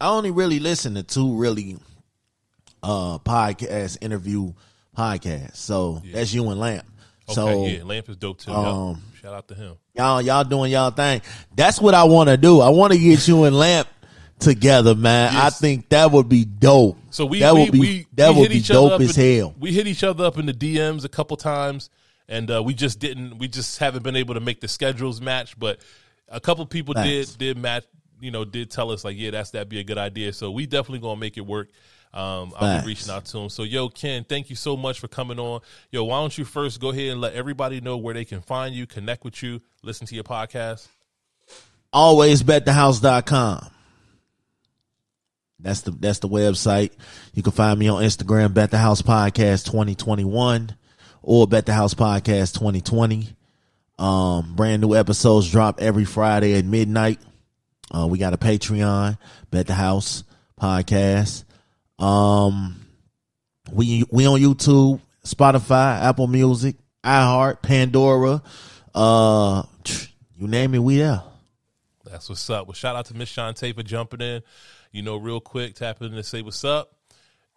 I 0.00 0.08
only 0.08 0.32
really 0.32 0.58
listen 0.58 0.94
to 0.94 1.02
two 1.02 1.36
really 1.36 1.76
uh 2.82 3.18
podcast 3.18 3.98
interview 4.00 4.54
podcasts. 4.96 5.56
So 5.56 6.00
yeah. 6.04 6.14
that's 6.16 6.32
you 6.32 6.48
and 6.50 6.58
Lamp. 6.58 6.86
Okay, 7.28 7.34
so 7.34 7.66
yeah, 7.66 7.84
Lamp 7.84 8.08
is 8.08 8.16
dope 8.16 8.38
too. 8.38 8.50
Um, 8.50 9.02
Shout 9.20 9.34
out 9.34 9.46
to 9.48 9.54
him. 9.54 9.76
Y'all, 9.94 10.20
y'all 10.20 10.42
doing 10.42 10.72
y'all 10.72 10.90
thing. 10.90 11.20
That's 11.54 11.80
what 11.80 11.94
I 11.94 12.04
want 12.04 12.28
to 12.28 12.36
do. 12.36 12.60
I 12.60 12.70
want 12.70 12.92
to 12.92 12.98
get 12.98 13.28
you 13.28 13.44
and 13.44 13.56
Lamp 13.56 13.86
together, 14.40 14.94
man. 14.94 15.32
Yes. 15.32 15.42
I 15.42 15.50
think 15.50 15.88
that 15.90 16.10
would 16.10 16.28
be 16.28 16.44
dope. 16.44 16.98
So 17.10 17.26
we 17.26 17.40
that 17.40 17.54
we, 17.54 17.64
would 17.64 17.72
be 17.72 17.80
we, 17.80 18.06
that 18.14 18.34
we 18.34 18.40
would 18.40 18.50
be 18.50 18.60
dope 18.60 19.00
as 19.00 19.16
in, 19.16 19.38
hell. 19.38 19.54
We 19.58 19.72
hit 19.72 19.86
each 19.86 20.04
other 20.04 20.24
up 20.24 20.38
in 20.38 20.46
the 20.46 20.52
DMs 20.52 21.04
a 21.04 21.08
couple 21.08 21.36
times, 21.36 21.90
and 22.28 22.50
uh, 22.50 22.62
we 22.62 22.74
just 22.74 22.98
didn't. 22.98 23.38
We 23.38 23.48
just 23.48 23.78
haven't 23.78 24.02
been 24.02 24.16
able 24.16 24.34
to 24.34 24.40
make 24.40 24.60
the 24.60 24.68
schedules 24.68 25.20
match. 25.20 25.58
But 25.58 25.80
a 26.28 26.40
couple 26.40 26.64
people 26.66 26.94
did 26.94 27.28
did 27.38 27.58
match. 27.58 27.84
You 28.20 28.30
know, 28.30 28.44
did 28.44 28.70
tell 28.70 28.90
us 28.90 29.04
like, 29.04 29.16
yeah, 29.16 29.30
that's 29.30 29.50
that'd 29.50 29.68
be 29.68 29.80
a 29.80 29.84
good 29.84 29.98
idea. 29.98 30.32
So 30.32 30.50
we 30.50 30.66
definitely 30.66 31.00
gonna 31.00 31.20
make 31.20 31.36
it 31.36 31.46
work. 31.46 31.68
Um, 32.12 32.52
I'll 32.56 32.80
be 32.80 32.88
reaching 32.88 33.10
out 33.10 33.24
to 33.26 33.38
him. 33.38 33.48
So, 33.48 33.62
yo, 33.62 33.88
Ken, 33.88 34.24
thank 34.24 34.50
you 34.50 34.56
so 34.56 34.76
much 34.76 34.98
for 34.98 35.06
coming 35.06 35.38
on. 35.38 35.60
Yo, 35.92 36.04
why 36.04 36.20
don't 36.20 36.36
you 36.36 36.44
first 36.44 36.80
go 36.80 36.90
ahead 36.90 37.12
and 37.12 37.20
let 37.20 37.34
everybody 37.34 37.80
know 37.80 37.96
where 37.96 38.14
they 38.14 38.24
can 38.24 38.40
find 38.40 38.74
you, 38.74 38.86
connect 38.86 39.22
with 39.24 39.40
you, 39.42 39.60
listen 39.82 40.08
to 40.08 40.14
your 40.16 40.24
podcast. 40.24 40.88
alwaysbetthehouse.com. 41.94 43.70
That's 45.62 45.82
the 45.82 45.90
that's 45.90 46.20
the 46.20 46.28
website. 46.28 46.92
You 47.34 47.42
can 47.42 47.52
find 47.52 47.78
me 47.78 47.88
on 47.88 48.02
Instagram, 48.02 48.54
Bet 48.54 48.70
the 48.70 48.78
House 48.78 49.02
Podcast 49.02 49.66
2021 49.66 50.76
or 51.22 51.46
Bet 51.46 51.66
the 51.66 51.72
House 51.72 51.94
Podcast 51.94 52.54
2020. 52.54 53.28
Um, 53.98 54.54
brand 54.54 54.80
new 54.80 54.94
episodes 54.94 55.50
drop 55.50 55.80
every 55.80 56.06
Friday 56.06 56.54
at 56.54 56.64
midnight. 56.64 57.20
Uh, 57.94 58.06
we 58.06 58.18
got 58.18 58.32
a 58.32 58.38
Patreon, 58.38 59.18
Bet 59.50 59.66
the 59.66 59.74
House 59.74 60.24
Podcast. 60.58 61.44
Um, 61.98 62.86
we 63.70 64.04
we 64.10 64.26
on 64.26 64.40
YouTube, 64.40 65.00
Spotify, 65.24 66.00
Apple 66.00 66.28
Music, 66.28 66.76
iHeart, 67.04 67.60
Pandora. 67.62 68.42
Uh, 68.94 69.62
you 70.36 70.48
name 70.48 70.74
it, 70.74 70.78
we 70.78 70.96
there. 70.96 71.22
That's 72.04 72.28
what's 72.28 72.48
up. 72.50 72.66
Well, 72.66 72.74
shout 72.74 72.96
out 72.96 73.06
to 73.06 73.14
Miss 73.14 73.30
Shantae 73.30 73.74
for 73.74 73.82
jumping 73.82 74.20
in. 74.20 74.42
You 74.92 75.02
know, 75.02 75.16
real 75.16 75.40
quick, 75.40 75.74
tapping 75.76 76.08
in 76.08 76.14
to 76.14 76.22
say 76.22 76.42
what's 76.42 76.64
up. 76.64 76.96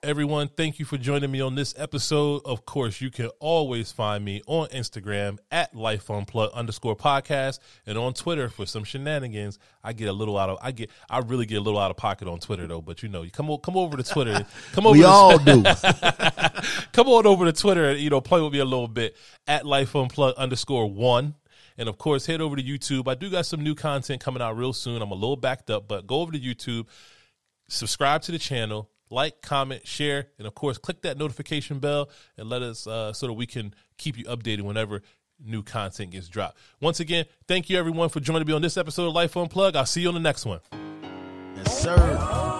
Everyone, 0.04 0.50
thank 0.50 0.80
you 0.80 0.86
for 0.86 0.98
joining 0.98 1.32
me 1.32 1.40
on 1.42 1.56
this 1.56 1.74
episode. 1.78 2.42
Of 2.44 2.66
course, 2.66 3.00
you 3.00 3.10
can 3.10 3.30
always 3.40 3.92
find 3.92 4.24
me 4.24 4.42
on 4.46 4.68
Instagram 4.68 5.40
at 5.50 5.74
Life 5.74 6.12
underscore 6.12 6.96
podcast 6.96 7.60
and 7.88 7.98
on 7.98 8.14
Twitter 8.14 8.50
for 8.50 8.66
some 8.66 8.84
shenanigans. 8.84 9.58
I 9.82 9.94
get 9.94 10.10
a 10.10 10.14
little 10.14 10.38
out 10.38 10.50
of 10.50 10.60
I 10.62 10.74
get 10.74 10.92
I 11.10 11.20
really 11.20 11.46
get 11.46 11.56
a 11.56 11.62
little 11.62 11.80
out 11.80 11.90
of 11.90 11.98
pocket 11.98 12.28
on 12.28 12.40
Twitter 12.40 12.68
though, 12.68 12.82
but 12.82 13.02
you 13.02 13.10
know, 13.10 13.24
you 13.24 13.32
come 13.32 13.50
o- 13.50 13.58
come 13.58 13.78
over 13.78 13.96
to 13.96 14.04
Twitter. 14.04 14.46
Come 14.74 14.86
over 14.86 14.98
We 14.98 15.04
to 15.04 15.08
all 15.08 15.38
do. 15.40 15.64
come 16.92 17.08
on 17.08 17.26
over 17.26 17.46
to 17.46 17.54
Twitter 17.54 17.90
and 17.92 18.00
you 18.00 18.10
know 18.10 18.22
play 18.22 18.42
with 18.42 18.52
me 18.54 18.60
a 18.60 18.66
little 18.66 18.88
bit 18.90 19.16
at 19.48 19.66
life 19.66 19.96
underscore 19.96 20.92
one. 20.92 21.36
And 21.78 21.90
of 21.90 21.98
course, 21.98 22.26
head 22.26 22.42
over 22.42 22.56
to 22.56 22.62
YouTube. 22.62 23.08
I 23.08 23.16
do 23.16 23.30
got 23.30 23.46
some 23.46 23.62
new 23.64 23.74
content 23.74 24.22
coming 24.22 24.42
out 24.42 24.58
real 24.58 24.74
soon. 24.74 25.02
I'm 25.02 25.12
a 25.12 25.16
little 25.16 25.38
backed 25.38 25.70
up, 25.70 25.88
but 25.88 26.06
go 26.06 26.22
over 26.22 26.32
to 26.32 26.40
YouTube, 26.40 26.88
subscribe 27.68 28.22
to 28.24 28.32
the 28.32 28.40
channel, 28.40 28.90
like, 29.10 29.42
comment, 29.42 29.88
share, 29.88 30.28
and 30.38 30.48
of 30.48 30.56
course, 30.56 30.78
click 30.78 31.02
that 31.04 31.18
notification 31.18 31.80
bell 31.80 32.10
and 32.38 32.50
let 32.50 32.62
us 32.62 32.88
uh, 32.88 33.14
so 33.14 33.28
that 33.28 33.34
we 33.34 33.46
can 33.46 33.74
keep 33.98 34.18
you 34.18 34.26
updated 34.26 34.62
whenever 34.62 35.02
new 35.44 35.64
content 35.64 36.12
gets 36.12 36.30
dropped. 36.30 36.58
Once 36.80 37.00
again, 37.00 37.26
thank 37.48 37.70
you 37.70 37.78
everyone 37.78 38.10
for 38.10 38.20
joining 38.20 38.48
me 38.48 38.54
on 38.54 38.62
this 38.62 38.78
episode 38.78 39.08
of 39.08 39.14
Life 39.14 39.34
Unplug. 39.34 39.76
I'll 39.76 39.86
see 39.86 40.02
you 40.02 40.08
on 40.08 40.14
the 40.14 40.20
next 40.20 40.46
one. 40.46 40.60
Yes, 41.56 41.82
sir. 41.82 42.60